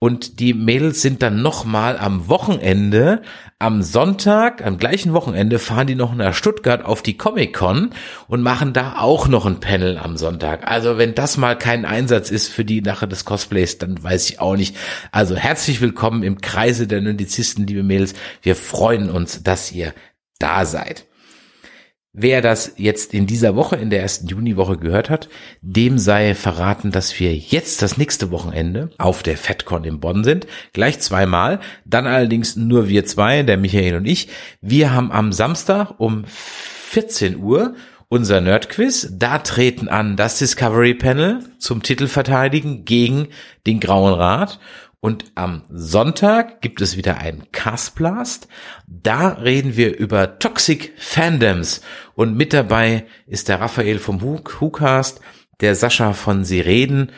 Und 0.00 0.38
die 0.38 0.54
Mädels 0.54 1.02
sind 1.02 1.22
dann 1.22 1.42
nochmal 1.42 1.98
am 1.98 2.28
Wochenende, 2.28 3.20
am 3.58 3.82
Sonntag, 3.82 4.64
am 4.64 4.78
gleichen 4.78 5.12
Wochenende 5.12 5.58
fahren 5.58 5.88
die 5.88 5.96
noch 5.96 6.14
nach 6.14 6.34
Stuttgart 6.34 6.84
auf 6.84 7.02
die 7.02 7.16
Comic-Con 7.16 7.90
und 8.28 8.42
machen 8.42 8.72
da 8.72 8.98
auch 8.98 9.26
noch 9.26 9.44
ein 9.44 9.58
Panel 9.58 9.98
am 9.98 10.16
Sonntag. 10.16 10.70
Also 10.70 10.98
wenn 10.98 11.16
das 11.16 11.36
mal 11.36 11.58
kein 11.58 11.84
Einsatz 11.84 12.30
ist 12.30 12.46
für 12.46 12.64
die 12.64 12.80
Sache 12.84 13.08
des 13.08 13.24
Cosplays, 13.24 13.78
dann 13.78 14.00
weiß 14.00 14.30
ich 14.30 14.40
auch 14.40 14.54
nicht. 14.54 14.76
Also 15.10 15.34
herzlich 15.34 15.80
willkommen 15.80 16.22
im 16.22 16.40
Kreise 16.40 16.86
der 16.86 17.00
Nerdizisten, 17.00 17.66
liebe 17.66 17.82
Mädels. 17.82 18.14
Wir 18.40 18.54
freuen 18.54 19.10
uns, 19.10 19.42
dass 19.42 19.72
ihr 19.72 19.94
da 20.38 20.64
seid. 20.64 21.07
Wer 22.20 22.42
das 22.42 22.72
jetzt 22.76 23.14
in 23.14 23.28
dieser 23.28 23.54
Woche, 23.54 23.76
in 23.76 23.90
der 23.90 24.02
ersten 24.02 24.26
Juniwoche 24.26 24.76
gehört 24.76 25.08
hat, 25.08 25.28
dem 25.62 25.98
sei 25.98 26.34
verraten, 26.34 26.90
dass 26.90 27.20
wir 27.20 27.32
jetzt 27.32 27.80
das 27.80 27.96
nächste 27.96 28.32
Wochenende 28.32 28.90
auf 28.98 29.22
der 29.22 29.36
FedCon 29.36 29.84
in 29.84 30.00
Bonn 30.00 30.24
sind. 30.24 30.48
Gleich 30.72 30.98
zweimal. 30.98 31.60
Dann 31.84 32.08
allerdings 32.08 32.56
nur 32.56 32.88
wir 32.88 33.06
zwei, 33.06 33.44
der 33.44 33.56
Michael 33.56 33.94
und 33.94 34.04
ich. 34.04 34.26
Wir 34.60 34.92
haben 34.92 35.12
am 35.12 35.32
Samstag 35.32 35.94
um 35.98 36.24
14 36.26 37.36
Uhr 37.36 37.76
unser 38.08 38.40
Nerdquiz. 38.40 39.08
Da 39.12 39.38
treten 39.38 39.88
an 39.88 40.16
das 40.16 40.38
Discovery 40.38 40.94
Panel 40.94 41.44
zum 41.58 41.82
Titel 41.82 42.06
verteidigen 42.06 42.84
gegen 42.84 43.28
den 43.66 43.80
Grauen 43.80 44.14
Rat. 44.14 44.58
Und 45.00 45.26
am 45.36 45.62
Sonntag 45.70 46.60
gibt 46.60 46.80
es 46.80 46.96
wieder 46.96 47.18
einen 47.18 47.52
Castblast. 47.52 48.48
Da 48.86 49.28
reden 49.28 49.76
wir 49.76 49.96
über 49.96 50.38
Toxic 50.38 50.92
Fandoms. 50.96 51.82
Und 52.14 52.36
mit 52.36 52.52
dabei 52.52 53.06
ist 53.26 53.48
der 53.48 53.60
Raphael 53.60 54.00
vom 54.00 54.20
WhoCast, 54.20 55.20
der 55.60 55.74
Sascha 55.74 56.14
von 56.14 56.44
Sie 56.44 56.60
reden 56.60 57.12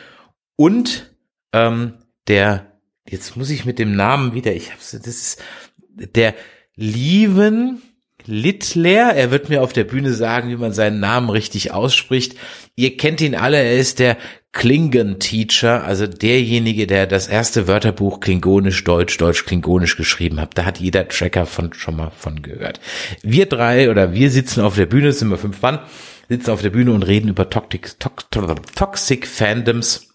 und 0.55 1.11
ähm, 1.53 1.97
der, 2.27 2.79
jetzt 3.07 3.35
muss 3.35 3.49
ich 3.49 3.65
mit 3.65 3.79
dem 3.79 3.95
Namen 3.95 4.33
wieder, 4.33 4.53
ich 4.53 4.71
hab's, 4.71 4.91
das 4.91 5.07
ist 5.07 5.43
der 5.89 6.35
Lieven, 6.75 7.81
Littler. 8.25 9.15
Er 9.15 9.31
wird 9.31 9.49
mir 9.49 9.61
auf 9.61 9.73
der 9.73 9.83
Bühne 9.83 10.13
sagen, 10.13 10.49
wie 10.49 10.55
man 10.55 10.73
seinen 10.73 10.99
Namen 10.99 11.29
richtig 11.29 11.71
ausspricht. 11.71 12.35
Ihr 12.75 12.97
kennt 12.97 13.21
ihn 13.21 13.35
alle, 13.35 13.57
er 13.57 13.77
ist 13.77 13.99
der 13.99 14.17
Klingon-Teacher, 14.53 15.83
also 15.83 16.07
derjenige, 16.07 16.85
der 16.85 17.07
das 17.07 17.27
erste 17.27 17.67
Wörterbuch 17.67 18.19
Klingonisch-Deutsch, 18.19 19.17
Deutsch-Klingonisch 19.17 19.95
geschrieben 19.95 20.41
hat. 20.41 20.57
Da 20.57 20.65
hat 20.65 20.79
jeder 20.79 21.07
Tracker 21.07 21.45
von 21.45 21.73
schon 21.73 21.95
mal 21.95 22.11
von 22.11 22.41
gehört. 22.41 22.81
Wir 23.21 23.45
drei 23.45 23.89
oder 23.89 24.13
wir 24.13 24.29
sitzen 24.29 24.61
auf 24.61 24.75
der 24.75 24.87
Bühne, 24.87 25.13
sind 25.13 25.29
wir 25.29 25.37
fünf 25.37 25.61
Mann, 25.61 25.79
sitzen 26.27 26.51
auf 26.51 26.61
der 26.61 26.69
Bühne 26.69 26.91
und 26.91 27.03
reden 27.03 27.29
über 27.29 27.49
Toxic, 27.49 27.95
Toxic 27.99 29.25
Fandoms. 29.25 30.09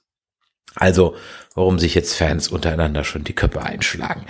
Also, 0.75 1.17
warum 1.55 1.79
sich 1.79 1.95
jetzt 1.95 2.15
Fans 2.15 2.49
untereinander 2.49 3.05
schon 3.05 3.25
die 3.25 3.33
Köpfe 3.33 3.63
einschlagen. 3.63 4.27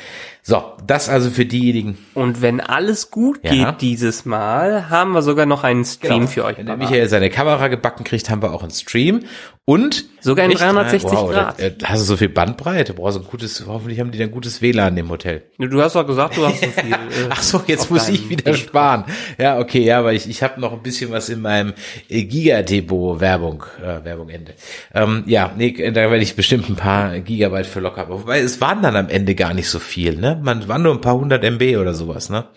So, 0.48 0.62
das 0.86 1.08
also 1.08 1.28
für 1.30 1.44
diejenigen. 1.44 1.98
Und 2.14 2.40
wenn 2.40 2.60
alles 2.60 3.10
gut 3.10 3.42
geht 3.42 3.52
Ja. 3.52 3.72
dieses 3.72 4.24
Mal, 4.26 4.88
haben 4.90 5.10
wir 5.10 5.22
sogar 5.22 5.44
noch 5.44 5.64
einen 5.64 5.84
Stream 5.84 6.20
Genau. 6.20 6.26
für 6.28 6.44
euch. 6.44 6.58
Wenn 6.58 6.66
der. 6.66 6.76
Michael 6.76 7.08
seine 7.08 7.30
Kamera 7.30 7.66
gebacken 7.66 8.04
kriegt, 8.04 8.30
haben 8.30 8.42
wir 8.42 8.52
auch 8.52 8.62
einen 8.62 8.70
Stream. 8.70 9.24
Und 9.68 10.04
Sogar 10.20 10.44
in 10.44 10.52
Echt? 10.52 10.60
360 10.60 11.10
wow, 11.12 11.30
Grad. 11.30 11.60
da- 11.60 11.64
äh, 11.64 11.72
hast 11.84 12.02
du 12.02 12.06
so 12.06 12.16
viel 12.16 12.28
Bandbreite? 12.28 12.94
Brauchst 12.94 13.16
du 13.16 13.22
ein 13.22 13.26
gutes, 13.26 13.64
hoffentlich 13.66 13.98
haben 13.98 14.12
die 14.12 14.18
dann 14.18 14.30
gutes 14.30 14.62
WLAN 14.62 14.96
im 14.96 15.08
Hotel. 15.10 15.42
Du 15.58 15.82
hast 15.82 15.96
doch 15.96 16.06
gesagt, 16.06 16.36
du 16.36 16.46
hast 16.46 16.60
so 16.60 16.66
viel. 16.70 16.92
äh, 16.92 16.96
Ach 17.30 17.42
so, 17.42 17.60
jetzt 17.66 17.90
muss 17.90 18.08
ich 18.08 18.28
wieder 18.28 18.52
Ding. 18.52 18.54
sparen. 18.60 19.04
Ja, 19.38 19.58
okay, 19.58 19.80
ja, 19.84 19.98
aber 19.98 20.12
ich, 20.12 20.28
ich 20.28 20.42
habe 20.44 20.60
noch 20.60 20.72
ein 20.72 20.82
bisschen 20.82 21.10
was 21.10 21.28
in 21.28 21.40
meinem 21.42 21.72
äh, 22.08 22.22
Gigadepot 22.24 23.20
Werbung, 23.20 23.64
äh, 23.82 24.04
Werbung 24.04 24.28
Ende. 24.28 24.54
Ähm, 24.94 25.24
ja, 25.26 25.50
nee, 25.56 25.72
da 25.72 25.94
werde 26.10 26.18
ich 26.22 26.36
bestimmt 26.36 26.68
ein 26.68 26.76
paar 26.76 27.18
Gigabyte 27.18 27.66
für 27.66 27.80
locker. 27.80 28.02
haben. 28.02 28.12
Wobei 28.12 28.40
es 28.40 28.60
waren 28.60 28.82
dann 28.82 28.94
am 28.94 29.08
Ende 29.08 29.34
gar 29.34 29.52
nicht 29.54 29.68
so 29.68 29.80
viel, 29.80 30.16
ne? 30.16 30.35
Man 30.42 30.66
waren 30.68 30.82
nur 30.82 30.92
ein 30.94 31.00
paar 31.00 31.14
hundert 31.16 31.42
MB 31.44 31.76
oder 31.78 31.94
sowas, 31.94 32.28
ne? 32.30 32.48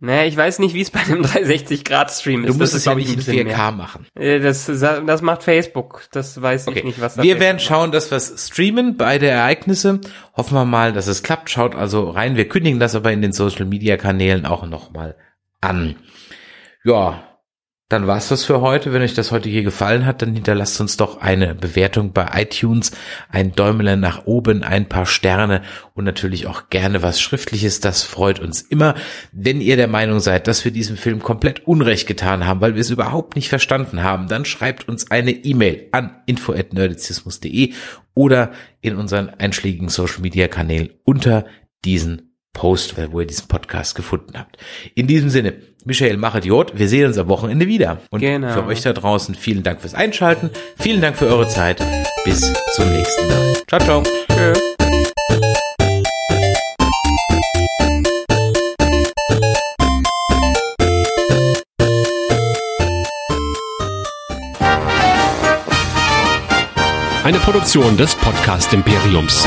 Naja, 0.00 0.26
ich 0.28 0.36
weiß 0.36 0.60
nicht, 0.60 0.74
wie 0.74 0.80
es 0.80 0.92
bei 0.92 1.00
einem 1.00 1.22
360-Grad-Stream 1.22 2.44
ist. 2.44 2.54
Du 2.54 2.58
musst 2.58 2.72
es 2.72 2.84
ja 2.84 2.92
glaub 2.92 2.98
nicht 2.98 3.08
in 3.08 3.14
ein 3.14 3.24
bisschen 3.24 3.48
4K 3.48 3.72
machen. 3.72 4.06
Äh, 4.14 4.38
Das, 4.38 4.66
das 4.66 5.22
macht 5.22 5.42
Facebook. 5.42 6.04
Das 6.12 6.40
weiß 6.40 6.68
Okay. 6.68 6.78
ich 6.78 6.84
nicht, 6.84 7.00
was 7.00 7.16
da 7.16 7.22
wir 7.24 7.40
werden 7.40 7.58
schauen, 7.58 7.90
dass 7.90 8.08
wir 8.12 8.16
es 8.16 8.46
streamen, 8.46 8.96
beide 8.96 9.26
Ereignisse. 9.26 10.00
Hoffen 10.36 10.54
wir 10.54 10.64
mal, 10.64 10.92
dass 10.92 11.08
es 11.08 11.24
klappt. 11.24 11.50
Schaut 11.50 11.74
also 11.74 12.10
rein. 12.10 12.36
Wir 12.36 12.48
kündigen 12.48 12.78
das 12.78 12.94
aber 12.94 13.10
in 13.10 13.22
den 13.22 13.32
Social 13.32 13.64
Media 13.64 13.96
Kanälen 13.96 14.46
auch 14.46 14.64
nochmal 14.66 15.16
an. 15.60 15.96
Ja, 16.84 17.27
dann 17.88 18.06
war's 18.06 18.28
das 18.28 18.44
für 18.44 18.60
heute. 18.60 18.92
Wenn 18.92 19.00
euch 19.00 19.14
das 19.14 19.32
heute 19.32 19.48
hier 19.48 19.62
gefallen 19.62 20.04
hat, 20.04 20.20
dann 20.20 20.34
hinterlasst 20.34 20.78
uns 20.80 20.98
doch 20.98 21.22
eine 21.22 21.54
Bewertung 21.54 22.12
bei 22.12 22.28
iTunes, 22.34 22.92
ein 23.30 23.52
Däumelen 23.52 23.98
nach 24.00 24.26
oben, 24.26 24.62
ein 24.62 24.88
paar 24.88 25.06
Sterne 25.06 25.62
und 25.94 26.04
natürlich 26.04 26.46
auch 26.46 26.68
gerne 26.68 27.02
was 27.02 27.18
Schriftliches. 27.18 27.80
Das 27.80 28.02
freut 28.02 28.40
uns 28.40 28.60
immer. 28.60 28.94
Wenn 29.32 29.62
ihr 29.62 29.76
der 29.76 29.88
Meinung 29.88 30.20
seid, 30.20 30.48
dass 30.48 30.66
wir 30.66 30.70
diesem 30.70 30.98
Film 30.98 31.22
komplett 31.22 31.66
Unrecht 31.66 32.06
getan 32.06 32.46
haben, 32.46 32.60
weil 32.60 32.74
wir 32.74 32.82
es 32.82 32.90
überhaupt 32.90 33.36
nicht 33.36 33.48
verstanden 33.48 34.02
haben, 34.02 34.28
dann 34.28 34.44
schreibt 34.44 34.86
uns 34.86 35.10
eine 35.10 35.30
E-Mail 35.30 35.88
an 35.92 36.22
info@nerdizismus.de 36.26 37.72
oder 38.12 38.52
in 38.82 38.96
unseren 38.96 39.30
einschlägigen 39.30 39.88
Social 39.88 40.20
Media 40.20 40.46
Kanälen 40.48 40.90
unter 41.04 41.46
diesen 41.86 42.27
Post, 42.52 42.94
wo 43.12 43.20
ihr 43.20 43.26
diesen 43.26 43.46
Podcast 43.48 43.94
gefunden 43.94 44.32
habt. 44.38 44.56
In 44.94 45.06
diesem 45.06 45.30
Sinne, 45.30 45.54
Michael 45.84 46.16
Machet 46.16 46.44
Jod, 46.44 46.72
wir 46.78 46.88
sehen 46.88 47.06
uns 47.06 47.18
am 47.18 47.28
Wochenende 47.28 47.66
wieder. 47.68 47.98
Und 48.10 48.20
Genau. 48.20 48.52
für 48.52 48.66
euch 48.66 48.82
da 48.82 48.92
draußen 48.92 49.34
vielen 49.34 49.62
Dank 49.62 49.80
fürs 49.80 49.94
Einschalten, 49.94 50.50
vielen 50.78 51.00
Dank 51.00 51.16
für 51.16 51.26
eure 51.26 51.48
Zeit. 51.48 51.82
Bis 52.24 52.40
zum 52.74 52.92
nächsten 52.92 53.28
Mal. 53.28 53.54
Ciao, 53.68 53.80
ciao. 53.80 54.02
Tschö. 54.28 54.52
Eine 67.24 67.38
Produktion 67.40 67.96
des 67.96 68.14
Podcast 68.14 68.72
Imperiums. 68.72 69.46